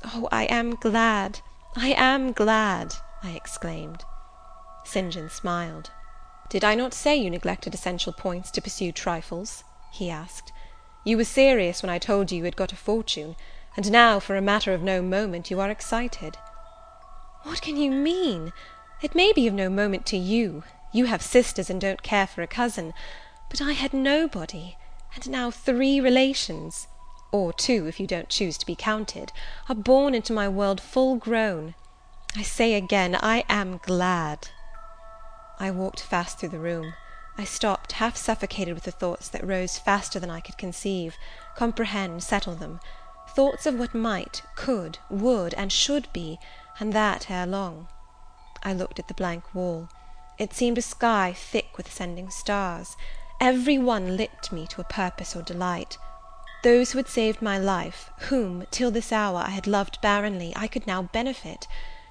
"Oh, 0.01 0.29
I 0.31 0.43
am 0.45 0.75
glad, 0.75 1.41
I 1.75 1.89
am 1.89 2.31
glad!" 2.31 2.95
I 3.21 3.31
exclaimed. 3.31 4.05
St. 4.89 5.11
John 5.11 5.29
smiled. 5.29 5.91
"Did 6.47 6.63
I 6.63 6.73
not 6.73 6.93
say 6.93 7.13
you 7.17 7.29
neglected 7.29 7.73
essential 7.73 8.13
points 8.13 8.49
to 8.51 8.61
pursue 8.61 8.93
trifles?" 8.93 9.65
he 9.91 10.09
asked. 10.09 10.53
"You 11.03 11.17
were 11.17 11.25
serious 11.25 11.83
when 11.83 11.89
I 11.89 11.99
told 11.99 12.31
you 12.31 12.37
you 12.37 12.43
had 12.45 12.55
got 12.55 12.71
a 12.71 12.77
fortune, 12.77 13.35
and 13.75 13.91
now, 13.91 14.21
for 14.21 14.37
a 14.37 14.41
matter 14.41 14.73
of 14.73 14.81
no 14.81 15.01
moment, 15.01 15.51
you 15.51 15.59
are 15.59 15.69
excited. 15.69 16.37
"What 17.43 17.61
can 17.61 17.75
you 17.75 17.91
mean? 17.91 18.53
It 19.01 19.13
may 19.13 19.33
be 19.33 19.45
of 19.45 19.53
no 19.53 19.69
moment 19.69 20.05
to 20.05 20.17
you; 20.17 20.63
you 20.93 21.07
have 21.07 21.21
sisters, 21.21 21.69
and 21.69 21.81
don't 21.81 22.01
care 22.01 22.25
for 22.25 22.41
a 22.41 22.47
cousin; 22.47 22.93
but 23.49 23.61
I 23.61 23.73
had 23.73 23.93
nobody, 23.93 24.77
and 25.13 25.29
now 25.29 25.51
three 25.51 25.99
relations 25.99 26.87
or 27.33 27.51
two, 27.51 27.87
if 27.87 27.99
you 27.99 28.07
don't 28.07 28.29
choose 28.29 28.57
to 28.59 28.65
be 28.65 28.73
counted 28.73 29.33
are 29.67 29.75
born 29.75 30.15
into 30.15 30.31
my 30.31 30.47
world 30.47 30.79
full 30.79 31.17
grown. 31.17 31.75
I 32.37 32.41
say 32.41 32.73
again, 32.73 33.17
I 33.21 33.43
am 33.49 33.81
glad." 33.83 34.47
I 35.59 35.71
walked 35.71 36.01
fast 36.01 36.37
through 36.37 36.49
the 36.49 36.59
room. 36.59 36.93
I 37.35 37.43
stopped, 37.43 37.93
half 37.93 38.15
suffocated 38.15 38.75
with 38.75 38.83
the 38.83 38.91
thoughts 38.91 39.27
that 39.29 39.43
rose 39.43 39.79
faster 39.79 40.19
than 40.19 40.29
I 40.29 40.39
could 40.39 40.57
conceive, 40.57 41.15
comprehend, 41.55 42.23
settle 42.23 42.53
them; 42.53 42.79
thoughts 43.29 43.65
of 43.65 43.79
what 43.79 43.95
might, 43.95 44.43
could, 44.55 44.99
would, 45.09 45.55
and 45.55 45.71
should 45.71 46.13
be 46.13 46.39
and 46.79 46.93
that 46.93 47.31
ere 47.31 47.47
long. 47.47 47.87
I 48.61 48.73
looked 48.73 48.99
at 48.99 49.07
the 49.07 49.15
blank 49.15 49.55
wall. 49.55 49.89
It 50.37 50.53
seemed 50.53 50.77
a 50.77 50.81
sky 50.83 51.33
thick 51.35 51.75
with 51.75 51.87
ascending 51.87 52.29
stars. 52.29 52.95
Every 53.41 53.79
one 53.79 54.15
lit 54.15 54.51
me 54.51 54.67
to 54.67 54.81
a 54.81 54.83
purpose 54.83 55.35
or 55.35 55.41
delight. 55.41 55.97
Those 56.63 56.91
who 56.91 56.99
had 56.99 57.07
saved 57.07 57.41
my 57.41 57.57
life, 57.57 58.11
whom, 58.29 58.67
till 58.69 58.91
this 58.91 59.11
hour, 59.11 59.39
I 59.39 59.49
had 59.49 59.65
loved 59.65 60.01
barrenly, 60.01 60.53
I 60.55 60.67
could 60.67 60.85
now 60.85 61.01
benefit. 61.01 61.67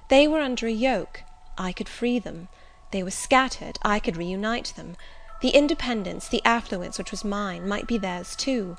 They 0.09 0.27
were 0.27 0.41
under 0.41 0.67
a 0.67 0.71
yoke, 0.71 1.23
I 1.57 1.71
could 1.71 1.87
free 1.87 2.19
them; 2.19 2.49
they 2.91 3.03
were 3.03 3.11
scattered, 3.11 3.77
I 3.81 3.99
could 3.99 4.17
reunite 4.17 4.73
them. 4.75 4.95
The 5.41 5.49
independence, 5.49 6.27
the 6.27 6.41
affluence 6.45 6.97
which 6.97 7.11
was 7.11 7.23
mine, 7.23 7.67
might 7.67 7.85
be 7.87 7.97
theirs 7.97 8.35
too. 8.35 8.77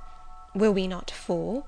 Were 0.54 0.72
we 0.72 0.86
not 0.86 1.10
four? 1.10 1.64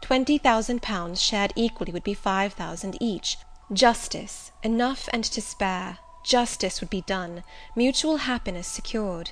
Twenty 0.00 0.36
thousand 0.36 0.82
pounds 0.82 1.22
shared 1.22 1.52
equally 1.56 1.92
would 1.92 2.04
be 2.04 2.12
five 2.12 2.52
thousand 2.52 2.96
each. 3.00 3.38
Justice, 3.72 4.50
enough 4.62 5.08
and 5.12 5.24
to 5.24 5.40
spare, 5.40 5.98
justice 6.24 6.80
would 6.80 6.90
be 6.90 7.00
done, 7.02 7.44
mutual 7.74 8.18
happiness 8.18 8.66
secured. 8.66 9.30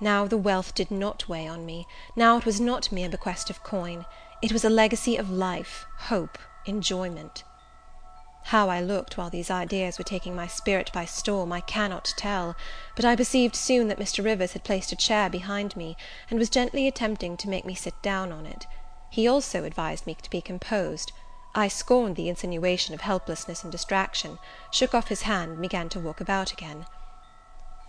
Now 0.00 0.26
the 0.26 0.38
wealth 0.38 0.74
did 0.74 0.90
not 0.90 1.28
weigh 1.28 1.46
on 1.46 1.66
me; 1.66 1.86
now 2.16 2.38
it 2.38 2.46
was 2.46 2.60
not 2.60 2.90
mere 2.90 3.08
bequest 3.08 3.50
of 3.50 3.62
coin; 3.62 4.06
it 4.42 4.52
was 4.52 4.64
a 4.64 4.70
legacy 4.70 5.16
of 5.16 5.30
life, 5.30 5.86
hope, 6.08 6.38
enjoyment. 6.64 7.44
How 8.44 8.70
I 8.70 8.80
looked 8.80 9.18
while 9.18 9.28
these 9.28 9.50
ideas 9.50 9.98
were 9.98 10.04
taking 10.04 10.34
my 10.34 10.46
spirit 10.46 10.90
by 10.94 11.04
storm, 11.04 11.52
I 11.52 11.60
cannot 11.60 12.14
tell; 12.16 12.56
but 12.96 13.04
I 13.04 13.14
perceived 13.14 13.54
soon 13.54 13.88
that 13.88 13.98
Mr. 13.98 14.24
Rivers 14.24 14.54
had 14.54 14.64
placed 14.64 14.92
a 14.92 14.96
chair 14.96 15.28
behind 15.28 15.76
me, 15.76 15.94
and 16.30 16.38
was 16.38 16.48
gently 16.48 16.88
attempting 16.88 17.36
to 17.36 17.50
make 17.50 17.66
me 17.66 17.74
sit 17.74 18.00
down 18.00 18.32
on 18.32 18.46
it. 18.46 18.66
He 19.10 19.28
also 19.28 19.64
advised 19.64 20.06
me 20.06 20.14
to 20.14 20.30
be 20.30 20.40
composed. 20.40 21.12
I 21.54 21.68
scorned 21.68 22.16
the 22.16 22.30
insinuation 22.30 22.94
of 22.94 23.02
helplessness 23.02 23.62
and 23.62 23.70
distraction, 23.70 24.38
shook 24.70 24.94
off 24.94 25.08
his 25.08 25.22
hand, 25.22 25.52
and 25.52 25.60
began 25.60 25.90
to 25.90 26.00
walk 26.00 26.18
about 26.22 26.50
again. 26.50 26.86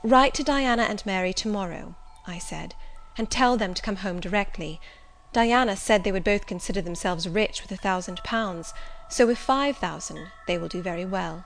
"Write 0.04 0.34
to 0.34 0.44
Diana 0.44 0.84
and 0.84 1.02
Mary 1.06 1.32
to 1.36 1.48
morrow," 1.48 1.96
I 2.28 2.40
said, 2.40 2.76
"and 3.18 3.32
tell 3.32 3.56
them 3.56 3.74
to 3.74 3.82
come 3.82 3.96
home 3.96 4.20
directly. 4.20 4.82
Diana 5.32 5.78
said 5.78 6.04
they 6.04 6.12
would 6.12 6.26
both 6.26 6.46
consider 6.46 6.82
themselves 6.82 7.30
rich 7.30 7.62
with 7.62 7.72
a 7.72 7.78
thousand 7.78 8.22
pounds; 8.26 8.74
so 9.12 9.28
with 9.28 9.38
five 9.38 9.76
thousand 9.76 10.32
they 10.48 10.58
will 10.58 10.70
do 10.70 10.82
very 10.82 11.04
well." 11.04 11.44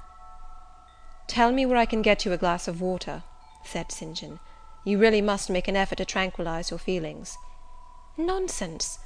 "Tell 1.26 1.52
me 1.52 1.66
where 1.66 1.80
I 1.80 1.88
can 1.88 2.04
get 2.04 2.24
you 2.24 2.32
a 2.32 2.38
glass 2.38 2.68
of 2.68 2.80
water," 2.80 3.24
said 3.64 3.92
St. 3.92 4.16
John. 4.16 4.40
"You 4.84 5.00
really 5.00 5.20
must 5.22 5.50
make 5.50 5.68
an 5.68 5.76
effort 5.76 5.96
to 5.96 6.06
tranquillize 6.06 6.70
your 6.70 6.78
feelings." 6.78 7.40
"Nonsense! 8.18 9.00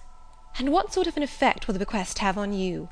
And 0.58 0.74
what 0.74 0.92
sort 0.92 1.08
of 1.08 1.16
an 1.16 1.24
effect 1.24 1.68
will 1.68 1.74
the 1.74 1.80
bequest 1.80 2.20
have 2.20 2.38
on 2.38 2.52
you? 2.52 2.90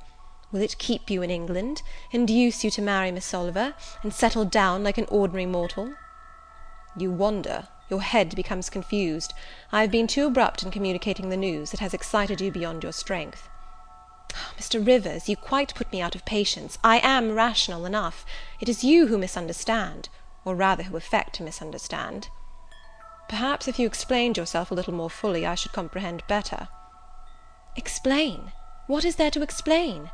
Will 0.53 0.61
it 0.61 0.77
keep 0.77 1.09
you 1.09 1.21
in 1.21 1.29
England, 1.29 1.81
induce 2.11 2.63
you 2.63 2.71
to 2.71 2.81
marry 2.81 3.11
Miss 3.11 3.33
Oliver, 3.33 3.75
and 4.03 4.13
settle 4.13 4.45
down 4.45 4.85
like 4.85 4.97
an 4.97 5.07
ordinary 5.09 5.45
mortal?" 5.45 5.95
"You 6.95 7.11
wander; 7.11 7.67
your 7.89 8.03
head 8.03 8.33
becomes 8.37 8.69
confused. 8.69 9.33
I 9.73 9.81
have 9.81 9.91
been 9.91 10.07
too 10.07 10.27
abrupt 10.27 10.63
in 10.63 10.71
communicating 10.71 11.27
the 11.27 11.35
news; 11.35 11.73
it 11.73 11.81
has 11.81 11.93
excited 11.93 12.39
you 12.39 12.51
beyond 12.53 12.83
your 12.83 12.93
strength." 12.93 13.49
Mr. 14.59 14.85
Rivers, 14.85 15.29
you 15.29 15.37
quite 15.37 15.73
put 15.75 15.91
me 15.91 16.01
out 16.01 16.15
of 16.15 16.25
patience. 16.25 16.77
I 16.83 16.99
am 16.99 17.33
rational 17.33 17.85
enough. 17.85 18.25
It 18.59 18.67
is 18.67 18.83
you 18.83 19.07
who 19.07 19.17
misunderstand, 19.17 20.09
or 20.43 20.55
rather 20.55 20.83
who 20.83 20.97
affect 20.97 21.35
to 21.35 21.43
misunderstand. 21.43 22.27
Perhaps 23.29 23.67
if 23.67 23.79
you 23.79 23.87
explained 23.87 24.35
yourself 24.35 24.71
a 24.71 24.73
little 24.73 24.93
more 24.93 25.09
fully, 25.09 25.45
I 25.45 25.55
should 25.55 25.73
comprehend 25.73 26.23
better. 26.27 26.67
Explain! 27.75 28.51
What 28.87 29.05
is 29.05 29.15
there 29.15 29.31
to 29.31 29.41
explain? 29.41 30.11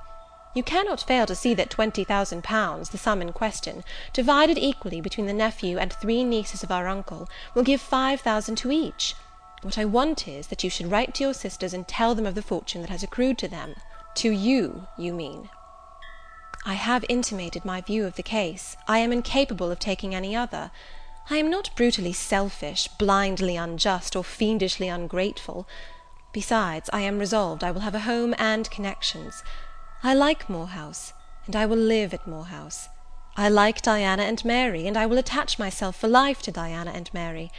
You 0.53 0.61
cannot 0.61 1.07
fail 1.07 1.26
to 1.26 1.36
see 1.36 1.53
that 1.55 1.70
twenty 1.70 2.03
thousand 2.03 2.43
pounds, 2.43 2.89
the 2.89 2.97
sum 2.97 3.22
in 3.22 3.34
question, 3.34 3.84
divided 4.14 4.57
equally 4.57 5.01
between 5.01 5.26
the 5.26 5.34
nephew 5.34 5.78
and 5.78 5.91
three 5.91 6.24
nieces 6.24 6.64
of 6.64 6.72
our 6.72 6.88
uncle, 6.88 7.28
will 7.55 7.64
give 7.64 7.82
five 7.82 8.22
thousand 8.22 8.55
to 8.57 8.72
each. 8.72 9.16
What 9.64 9.78
I 9.78 9.86
want 9.86 10.28
is, 10.28 10.47
that 10.47 10.64
you 10.64 10.70
should 10.70 10.91
write 10.91 11.16
to 11.16 11.24
your 11.24 11.34
sisters 11.34 11.74
and 11.74 11.88
tell 11.88 12.14
them 12.14 12.26
of 12.26 12.36
the 12.36 12.41
fortune 12.41 12.82
that 12.82 12.89
has 12.89 13.01
accrued 13.01 13.38
to 13.39 13.47
them. 13.47 13.76
To 14.16 14.30
you, 14.30 14.88
you 14.97 15.14
mean. 15.14 15.49
I 16.66 16.76
have 16.76 17.03
intimated 17.09 17.66
my 17.66 17.82
view 17.82 18.05
of 18.05 18.16
the 18.16 18.24
case. 18.24 18.78
I 18.88 18.99
am 18.99 19.11
incapable 19.11 19.72
of 19.72 19.80
taking 19.80 20.16
any 20.16 20.36
other. 20.36 20.72
I 21.30 21.38
am 21.38 21.49
not 21.49 21.76
brutally 21.76 22.14
selfish, 22.14 22.88
blindly 22.99 23.55
unjust, 23.57 24.16
or 24.16 24.24
fiendishly 24.24 24.88
ungrateful. 24.88 25.68
Besides, 26.32 26.89
I 26.93 27.01
am 27.01 27.20
resolved 27.20 27.64
I 27.64 27.72
will 27.72 27.82
have 27.82 27.95
a 27.95 28.01
home 28.01 28.34
and 28.38 28.70
connections. 28.70 29.43
I 30.03 30.14
like 30.14 30.49
Moor 30.49 30.68
House, 30.68 31.14
and 31.45 31.55
I 31.55 31.66
will 31.66 31.78
live 31.78 32.14
at 32.14 32.28
Moor 32.28 32.45
House. 32.45 32.89
I 33.36 33.49
like 33.49 33.82
Diana 33.82 34.24
and 34.24 34.43
Mary, 34.45 34.86
and 34.88 34.95
I 34.95 35.05
will 35.05 35.18
attach 35.18 35.57
myself 35.57 35.95
for 35.95 36.07
life 36.07 36.41
to 36.43 36.51
Diana 36.51 36.91
and 36.91 37.14
Mary. 37.14 37.51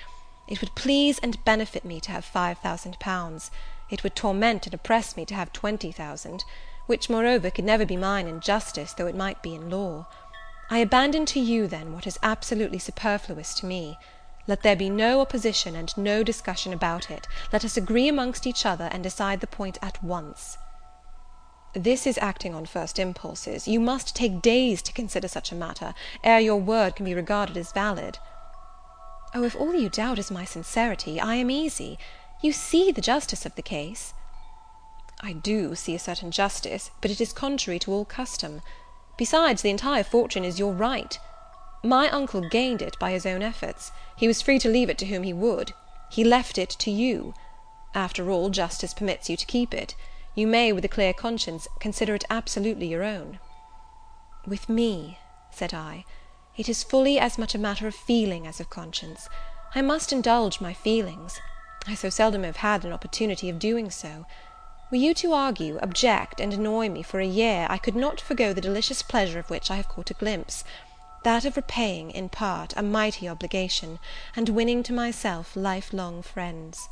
It 0.46 0.60
would 0.60 0.74
please 0.74 1.18
and 1.18 1.44
benefit 1.44 1.84
me 1.84 2.00
to 2.00 2.12
have 2.12 2.24
five 2.24 2.58
thousand 2.58 2.98
pounds. 3.00 3.50
It 3.90 4.02
would 4.02 4.16
torment 4.16 4.66
and 4.66 4.74
oppress 4.74 5.16
me 5.16 5.24
to 5.26 5.34
have 5.34 5.52
twenty 5.52 5.92
thousand, 5.92 6.44
which, 6.86 7.10
moreover, 7.10 7.50
could 7.50 7.64
never 7.64 7.86
be 7.86 7.96
mine 7.96 8.26
in 8.26 8.40
justice, 8.40 8.92
though 8.92 9.06
it 9.06 9.16
might 9.16 9.42
be 9.42 9.54
in 9.54 9.70
law. 9.70 10.06
I 10.70 10.78
abandon 10.78 11.26
to 11.26 11.40
you, 11.40 11.66
then, 11.66 11.92
what 11.92 12.06
is 12.06 12.18
absolutely 12.22 12.78
superfluous 12.78 13.54
to 13.54 13.66
me. 13.66 13.98
Let 14.46 14.62
there 14.62 14.76
be 14.76 14.90
no 14.90 15.20
opposition 15.20 15.76
and 15.76 15.96
no 15.96 16.22
discussion 16.22 16.72
about 16.72 17.10
it. 17.10 17.26
Let 17.52 17.64
us 17.64 17.76
agree 17.76 18.08
amongst 18.08 18.46
each 18.46 18.66
other, 18.66 18.88
and 18.92 19.02
decide 19.02 19.40
the 19.40 19.46
point 19.46 19.78
at 19.80 20.02
once." 20.02 20.58
This 21.74 22.06
is 22.06 22.18
acting 22.18 22.54
on 22.54 22.66
first 22.66 22.98
impulses. 22.98 23.66
You 23.66 23.80
must 23.80 24.14
take 24.14 24.40
days 24.40 24.80
to 24.82 24.92
consider 24.92 25.28
such 25.28 25.50
a 25.50 25.56
matter, 25.56 25.92
ere 26.22 26.40
your 26.40 26.60
word 26.60 26.94
can 26.94 27.04
be 27.04 27.14
regarded 27.14 27.56
as 27.56 27.72
valid. 27.72 28.18
Oh, 29.34 29.42
if 29.42 29.56
all 29.56 29.74
you 29.74 29.88
doubt 29.88 30.18
is 30.18 30.30
my 30.30 30.44
sincerity, 30.44 31.20
I 31.20 31.34
am 31.34 31.50
easy. 31.50 31.98
You 32.44 32.52
see 32.52 32.92
the 32.92 33.00
justice 33.00 33.46
of 33.46 33.54
the 33.54 33.62
case. 33.62 34.12
I 35.22 35.32
do 35.32 35.74
see 35.74 35.94
a 35.94 35.98
certain 35.98 36.30
justice, 36.30 36.90
but 37.00 37.10
it 37.10 37.18
is 37.18 37.32
contrary 37.32 37.78
to 37.78 37.90
all 37.90 38.04
custom. 38.04 38.60
Besides, 39.16 39.62
the 39.62 39.70
entire 39.70 40.04
fortune 40.04 40.44
is 40.44 40.58
your 40.58 40.74
right. 40.74 41.18
My 41.82 42.10
uncle 42.10 42.46
gained 42.46 42.82
it 42.82 42.98
by 42.98 43.12
his 43.12 43.24
own 43.24 43.40
efforts. 43.40 43.92
He 44.18 44.28
was 44.28 44.42
free 44.42 44.58
to 44.58 44.68
leave 44.68 44.90
it 44.90 44.98
to 44.98 45.06
whom 45.06 45.22
he 45.22 45.32
would. 45.32 45.72
He 46.10 46.22
left 46.22 46.58
it 46.58 46.68
to 46.80 46.90
you. 46.90 47.32
After 47.94 48.30
all, 48.30 48.50
justice 48.50 48.92
permits 48.92 49.30
you 49.30 49.38
to 49.38 49.46
keep 49.46 49.72
it. 49.72 49.94
You 50.34 50.46
may, 50.46 50.70
with 50.70 50.84
a 50.84 50.96
clear 50.96 51.14
conscience, 51.14 51.66
consider 51.80 52.14
it 52.14 52.26
absolutely 52.28 52.88
your 52.88 53.04
own. 53.04 53.38
With 54.46 54.68
me, 54.68 55.18
said 55.50 55.72
I, 55.72 56.04
it 56.58 56.68
is 56.68 56.84
fully 56.84 57.18
as 57.18 57.38
much 57.38 57.54
a 57.54 57.58
matter 57.58 57.86
of 57.86 57.94
feeling 57.94 58.46
as 58.46 58.60
of 58.60 58.68
conscience. 58.68 59.30
I 59.74 59.80
must 59.80 60.12
indulge 60.12 60.60
my 60.60 60.74
feelings. 60.74 61.40
I 61.86 61.94
so 61.94 62.08
seldom 62.08 62.44
have 62.44 62.56
had 62.56 62.86
an 62.86 62.94
opportunity 62.94 63.50
of 63.50 63.58
doing 63.58 63.90
so. 63.90 64.24
Were 64.90 64.96
you 64.96 65.12
to 65.14 65.34
argue, 65.34 65.78
object, 65.82 66.40
and 66.40 66.54
annoy 66.54 66.88
me 66.88 67.02
for 67.02 67.20
a 67.20 67.26
year, 67.26 67.66
I 67.68 67.76
could 67.76 67.94
not 67.94 68.22
forego 68.22 68.54
the 68.54 68.60
delicious 68.62 69.02
pleasure 69.02 69.38
of 69.38 69.50
which 69.50 69.70
I 69.70 69.76
have 69.76 69.88
caught 69.88 70.10
a 70.10 70.14
glimpse; 70.14 70.64
that 71.24 71.44
of 71.44 71.56
repaying, 71.56 72.10
in 72.10 72.30
part, 72.30 72.72
a 72.74 72.82
mighty 72.82 73.28
obligation, 73.28 73.98
and 74.34 74.48
winning 74.48 74.82
to 74.84 74.94
myself 74.94 75.56
life 75.56 75.92
long 75.92 76.22
friends. 76.22 76.88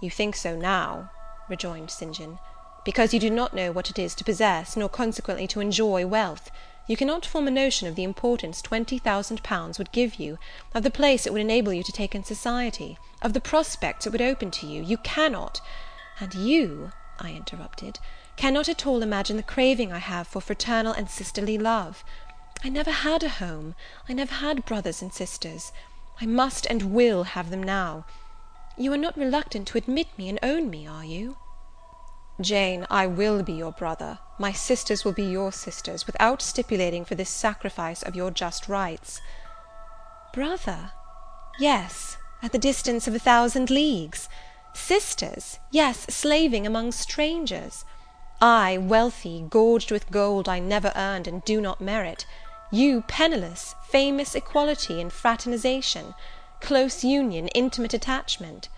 "You 0.00 0.08
think 0.10 0.34
so 0.34 0.56
now," 0.56 1.10
rejoined 1.46 1.90
St. 1.90 2.14
John, 2.14 2.38
"because 2.84 3.12
you 3.12 3.20
do 3.20 3.28
not 3.28 3.52
know 3.52 3.70
what 3.70 3.90
it 3.90 3.98
is 3.98 4.14
to 4.14 4.24
possess, 4.24 4.76
nor 4.78 4.88
consequently 4.88 5.46
to 5.48 5.60
enjoy 5.60 6.06
wealth. 6.06 6.50
You 6.86 6.98
cannot 6.98 7.24
form 7.24 7.48
a 7.48 7.50
notion 7.50 7.88
of 7.88 7.94
the 7.94 8.04
importance 8.04 8.60
twenty 8.60 8.98
thousand 8.98 9.42
pounds 9.42 9.78
would 9.78 9.90
give 9.90 10.16
you, 10.16 10.38
of 10.74 10.82
the 10.82 10.90
place 10.90 11.26
it 11.26 11.32
would 11.32 11.40
enable 11.40 11.72
you 11.72 11.82
to 11.82 11.92
take 11.92 12.14
in 12.14 12.24
society, 12.24 12.98
of 13.22 13.32
the 13.32 13.40
prospects 13.40 14.06
it 14.06 14.10
would 14.10 14.20
open 14.20 14.50
to 14.50 14.66
you. 14.66 14.82
You 14.82 14.98
cannot. 14.98 15.62
And 16.20 16.34
you," 16.34 16.92
I 17.18 17.30
interrupted, 17.30 18.00
"cannot 18.36 18.68
at 18.68 18.86
all 18.86 19.02
imagine 19.02 19.38
the 19.38 19.42
craving 19.42 19.94
I 19.94 19.98
have 19.98 20.28
for 20.28 20.42
fraternal 20.42 20.92
and 20.92 21.08
sisterly 21.08 21.56
love. 21.56 22.04
I 22.62 22.68
never 22.68 22.90
had 22.90 23.22
a 23.22 23.30
home, 23.30 23.74
I 24.06 24.12
never 24.12 24.34
had 24.34 24.66
brothers 24.66 25.00
and 25.00 25.12
sisters. 25.12 25.72
I 26.20 26.26
must 26.26 26.66
and 26.66 26.92
will 26.94 27.24
have 27.24 27.48
them 27.48 27.62
now. 27.62 28.04
You 28.76 28.92
are 28.92 28.98
not 28.98 29.16
reluctant 29.16 29.68
to 29.68 29.78
admit 29.78 30.08
me 30.18 30.28
and 30.28 30.38
own 30.42 30.68
me, 30.68 30.86
are 30.86 31.04
you?" 31.04 31.38
"Jane, 32.40 32.84
I 32.90 33.06
will 33.06 33.44
be 33.44 33.52
your 33.52 33.70
brother, 33.70 34.18
my 34.38 34.50
sisters 34.50 35.04
will 35.04 35.12
be 35.12 35.22
your 35.22 35.52
sisters, 35.52 36.04
without 36.04 36.42
stipulating 36.42 37.04
for 37.04 37.14
this 37.14 37.30
sacrifice 37.30 38.02
of 38.02 38.16
your 38.16 38.32
just 38.32 38.68
rights." 38.68 39.20
"Brother? 40.32 40.90
Yes, 41.60 42.16
at 42.42 42.50
the 42.50 42.58
distance 42.58 43.06
of 43.06 43.14
a 43.14 43.20
thousand 43.20 43.70
leagues. 43.70 44.28
Sisters! 44.72 45.60
yes, 45.70 46.06
slaving 46.10 46.66
among 46.66 46.90
strangers. 46.90 47.84
I, 48.40 48.78
wealthy, 48.78 49.46
gorged 49.48 49.92
with 49.92 50.10
gold 50.10 50.48
I 50.48 50.58
never 50.58 50.92
earned 50.96 51.28
and 51.28 51.44
do 51.44 51.60
not 51.60 51.80
merit; 51.80 52.26
you, 52.72 53.02
penniless, 53.02 53.76
famous 53.88 54.34
equality 54.34 55.00
and 55.00 55.12
fraternization, 55.12 56.16
close 56.60 57.04
union, 57.04 57.46
intimate 57.54 57.94
attachment. 57.94 58.68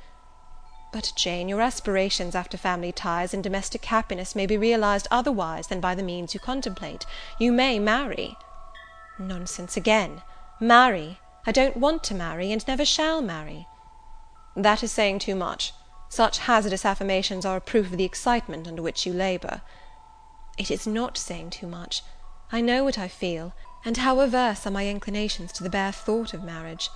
But, 0.96 1.12
Jane, 1.14 1.46
your 1.46 1.60
aspirations 1.60 2.34
after 2.34 2.56
family 2.56 2.90
ties 2.90 3.34
and 3.34 3.44
domestic 3.44 3.84
happiness 3.84 4.34
may 4.34 4.46
be 4.46 4.56
realized 4.56 5.06
otherwise 5.10 5.66
than 5.66 5.78
by 5.78 5.94
the 5.94 6.02
means 6.02 6.32
you 6.32 6.40
contemplate. 6.40 7.04
You 7.38 7.52
may 7.52 7.78
marry." 7.78 8.38
"Nonsense 9.18 9.76
again! 9.76 10.22
Marry! 10.58 11.20
I 11.46 11.52
don't 11.52 11.76
want 11.76 12.02
to 12.04 12.14
marry, 12.14 12.50
and 12.50 12.66
never 12.66 12.86
shall 12.86 13.20
marry." 13.20 13.68
"That 14.56 14.82
is 14.82 14.90
saying 14.90 15.18
too 15.18 15.34
much. 15.34 15.74
Such 16.08 16.38
hazardous 16.38 16.86
affirmations 16.86 17.44
are 17.44 17.58
a 17.58 17.60
proof 17.60 17.92
of 17.92 17.98
the 17.98 18.04
excitement 18.04 18.66
under 18.66 18.80
which 18.80 19.04
you 19.04 19.12
labour." 19.12 19.60
"It 20.56 20.70
is 20.70 20.86
not 20.86 21.18
saying 21.18 21.50
too 21.50 21.66
much. 21.66 22.04
I 22.50 22.62
know 22.62 22.84
what 22.84 22.96
I 22.96 23.08
feel, 23.08 23.52
and 23.84 23.98
how 23.98 24.20
averse 24.20 24.66
are 24.66 24.70
my 24.70 24.86
inclinations 24.86 25.52
to 25.52 25.62
the 25.62 25.68
bare 25.68 25.92
thought 25.92 26.32
of 26.32 26.42
marriage. 26.42 26.88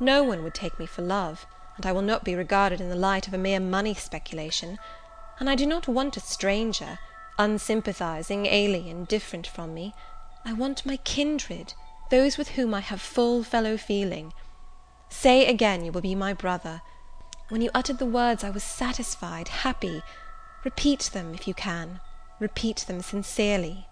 No 0.00 0.22
one 0.22 0.42
would 0.42 0.54
take 0.54 0.78
me 0.78 0.86
for 0.86 1.02
love, 1.02 1.44
I 1.84 1.92
will 1.92 2.02
not 2.02 2.24
be 2.24 2.34
regarded 2.34 2.80
in 2.80 2.88
the 2.88 2.94
light 2.96 3.26
of 3.26 3.34
a 3.34 3.38
mere 3.38 3.60
money 3.60 3.94
speculation; 3.94 4.78
and 5.38 5.50
I 5.50 5.54
do 5.54 5.66
not 5.66 5.88
want 5.88 6.16
a 6.16 6.20
stranger, 6.20 6.98
unsympathizing, 7.38 8.46
alien, 8.46 9.04
different 9.04 9.46
from 9.46 9.74
me. 9.74 9.94
I 10.44 10.52
want 10.52 10.86
my 10.86 10.96
kindred, 10.98 11.74
those 12.10 12.38
with 12.38 12.50
whom 12.50 12.74
I 12.74 12.80
have 12.80 13.00
full 13.00 13.42
fellow 13.42 13.76
feeling. 13.76 14.32
Say 15.08 15.46
again 15.46 15.84
you 15.84 15.92
will 15.92 16.00
be 16.00 16.14
my 16.14 16.32
brother. 16.32 16.82
When 17.48 17.60
you 17.60 17.70
uttered 17.74 17.98
the 17.98 18.06
words 18.06 18.44
I 18.44 18.50
was 18.50 18.64
satisfied, 18.64 19.48
happy. 19.48 20.02
Repeat 20.64 21.10
them, 21.12 21.34
if 21.34 21.48
you 21.48 21.54
can; 21.54 22.00
repeat 22.38 22.84
them 22.86 23.02
sincerely." 23.02 23.88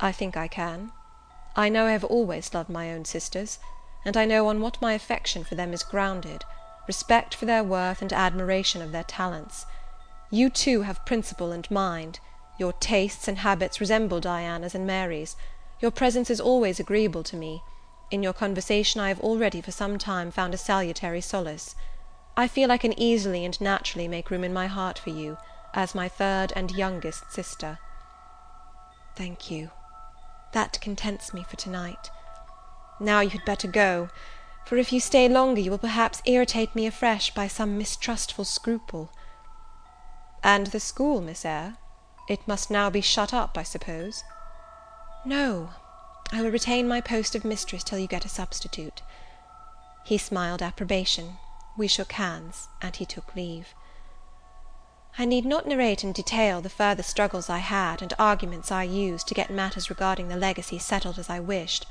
"I 0.00 0.12
think 0.12 0.36
I 0.36 0.48
can. 0.48 0.92
I 1.56 1.68
know 1.68 1.86
I 1.86 1.92
have 1.92 2.04
always 2.04 2.54
loved 2.54 2.70
my 2.70 2.92
own 2.92 3.04
sisters, 3.04 3.58
and 4.04 4.16
I 4.16 4.24
know 4.24 4.48
on 4.48 4.60
what 4.60 4.80
my 4.80 4.92
affection 4.92 5.44
for 5.44 5.56
them 5.56 5.72
is 5.72 5.82
grounded, 5.82 6.44
respect 6.88 7.34
for 7.34 7.44
their 7.44 7.62
worth 7.62 8.02
and 8.02 8.12
admiration 8.12 8.82
of 8.82 8.90
their 8.90 9.04
talents. 9.04 9.66
You, 10.30 10.50
too, 10.50 10.82
have 10.82 11.04
principle 11.04 11.52
and 11.52 11.70
mind; 11.70 12.18
your 12.58 12.72
tastes 12.72 13.28
and 13.28 13.38
habits 13.38 13.78
resemble 13.78 14.20
Diana's 14.20 14.74
and 14.74 14.86
Mary's; 14.86 15.36
your 15.80 15.90
presence 15.90 16.30
is 16.30 16.40
always 16.40 16.80
agreeable 16.80 17.22
to 17.24 17.36
me; 17.36 17.62
in 18.10 18.22
your 18.22 18.32
conversation 18.32 19.00
I 19.02 19.08
have 19.08 19.20
already 19.20 19.60
for 19.60 19.70
some 19.70 19.98
time 19.98 20.30
found 20.30 20.54
a 20.54 20.58
salutary 20.58 21.20
solace. 21.20 21.76
I 22.38 22.48
feel 22.48 22.72
I 22.72 22.78
can 22.78 22.98
easily 22.98 23.44
and 23.44 23.60
naturally 23.60 24.08
make 24.08 24.30
room 24.30 24.42
in 24.42 24.54
my 24.54 24.66
heart 24.66 24.98
for 24.98 25.10
you, 25.10 25.36
as 25.74 25.94
my 25.94 26.08
third 26.08 26.52
and 26.56 26.70
youngest 26.70 27.30
sister." 27.30 27.78
"Thank 29.14 29.50
you. 29.50 29.70
That 30.52 30.80
contents 30.80 31.34
me 31.34 31.42
for 31.42 31.56
to 31.56 31.68
night. 31.68 32.10
Now 32.98 33.20
you 33.20 33.28
had 33.30 33.44
better 33.44 33.68
go; 33.68 34.08
for 34.68 34.76
if 34.76 34.92
you 34.92 35.00
stay 35.00 35.26
longer 35.26 35.62
you 35.62 35.70
will 35.70 35.78
perhaps 35.78 36.20
irritate 36.26 36.74
me 36.74 36.86
afresh 36.86 37.32
by 37.32 37.48
some 37.48 37.78
mistrustful 37.78 38.44
scruple." 38.44 39.08
"And 40.44 40.66
the 40.66 40.78
school, 40.78 41.22
Miss 41.22 41.46
Eyre? 41.46 41.78
It 42.28 42.46
must 42.46 42.70
now 42.70 42.90
be 42.90 43.00
shut 43.00 43.32
up, 43.32 43.56
I 43.56 43.62
suppose?" 43.62 44.24
"No; 45.24 45.70
I 46.30 46.42
will 46.42 46.50
retain 46.50 46.86
my 46.86 47.00
post 47.00 47.34
of 47.34 47.46
mistress 47.46 47.82
till 47.82 47.98
you 47.98 48.06
get 48.06 48.26
a 48.26 48.28
substitute." 48.28 49.00
He 50.04 50.18
smiled 50.18 50.60
approbation 50.60 51.38
we 51.78 51.88
shook 51.88 52.12
hands, 52.12 52.68
and 52.82 52.94
he 52.94 53.06
took 53.06 53.34
leave. 53.34 53.74
I 55.16 55.24
need 55.24 55.46
not 55.46 55.66
narrate 55.66 56.04
in 56.04 56.12
detail 56.12 56.60
the 56.60 56.68
further 56.68 57.02
struggles 57.02 57.48
I 57.48 57.58
had, 57.58 58.02
and 58.02 58.12
arguments 58.18 58.70
I 58.70 58.82
used, 58.82 59.28
to 59.28 59.34
get 59.34 59.48
matters 59.48 59.88
regarding 59.88 60.28
the 60.28 60.36
legacy 60.36 60.78
settled 60.78 61.18
as 61.18 61.30
I 61.30 61.40
wished. 61.40 61.86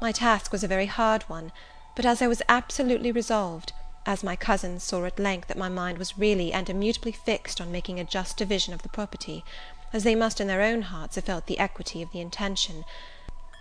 My 0.00 0.12
task 0.12 0.52
was 0.52 0.62
a 0.62 0.68
very 0.68 0.86
hard 0.86 1.24
one; 1.24 1.50
but 1.94 2.06
as 2.06 2.22
I 2.22 2.26
was 2.26 2.42
absolutely 2.48 3.12
resolved, 3.12 3.72
as 4.06 4.24
my 4.24 4.36
cousins 4.36 4.82
saw 4.82 5.04
at 5.04 5.18
length 5.18 5.48
that 5.48 5.58
my 5.58 5.68
mind 5.68 5.98
was 5.98 6.18
really 6.18 6.52
and 6.52 6.70
immutably 6.70 7.12
fixed 7.12 7.60
on 7.60 7.72
making 7.72 8.00
a 8.00 8.04
just 8.04 8.36
division 8.36 8.72
of 8.72 8.82
the 8.82 8.88
property, 8.88 9.44
as 9.92 10.04
they 10.04 10.14
must 10.14 10.40
in 10.40 10.46
their 10.46 10.62
own 10.62 10.82
hearts 10.82 11.16
have 11.16 11.24
felt 11.24 11.46
the 11.46 11.58
equity 11.58 12.00
of 12.02 12.10
the 12.12 12.20
intention, 12.20 12.84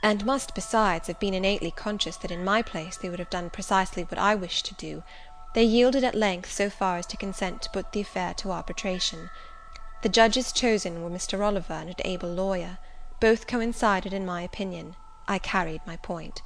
and 0.02 0.26
must 0.26 0.56
besides 0.56 1.08
have 1.08 1.20
been 1.20 1.34
innately 1.34 1.72
conscious 1.72 2.16
that 2.18 2.32
in 2.32 2.44
my 2.44 2.62
place 2.62 2.98
they 2.98 3.10
would 3.10 3.20
have 3.20 3.30
done 3.30 3.50
precisely 3.50 4.04
what 4.04 4.18
I 4.20 4.36
wished 4.36 4.66
to 4.68 4.76
do, 4.76 5.04
they 5.54 5.64
yielded 5.64 6.04
at 6.04 6.16
length 6.16 6.52
so 6.52 6.70
far 6.70 6.98
as 6.98 7.06
to 7.08 7.18
consent 7.18 7.62
to 7.64 7.70
put 7.72 7.92
the 7.92 8.02
affair 8.02 8.34
to 8.36 8.52
arbitration. 8.52 9.30
The 10.02 10.10
judges 10.10 10.52
chosen 10.54 11.04
were 11.04 11.10
Mr. 11.10 11.44
Oliver 11.44 11.74
and 11.74 11.90
an 11.90 11.96
able 12.06 12.30
lawyer. 12.30 12.78
Both 13.20 13.48
coincided 13.48 14.14
in 14.14 14.26
my 14.26 14.44
opinion. 14.44 14.96
I 15.28 15.40
carried 15.40 15.82
my 15.86 15.98
point. 15.98 16.42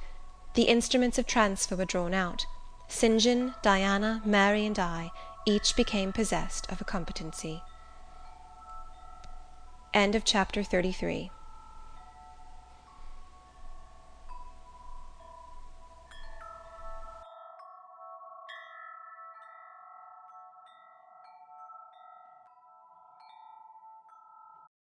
The 0.54 0.62
instruments 0.62 1.18
of 1.18 1.26
transfer 1.26 1.76
were 1.76 1.84
drawn 1.84 2.14
out. 2.14 2.46
St. 2.88 3.20
John, 3.20 3.54
Diana, 3.62 4.22
Mary, 4.24 4.64
and 4.64 4.78
I, 4.78 5.10
each 5.46 5.74
became 5.74 6.12
possessed 6.12 6.70
of 6.70 6.80
a 6.80 6.84
competency. 6.84 7.62
CHAPTER 9.92 10.62
XXXIV. 10.62 11.30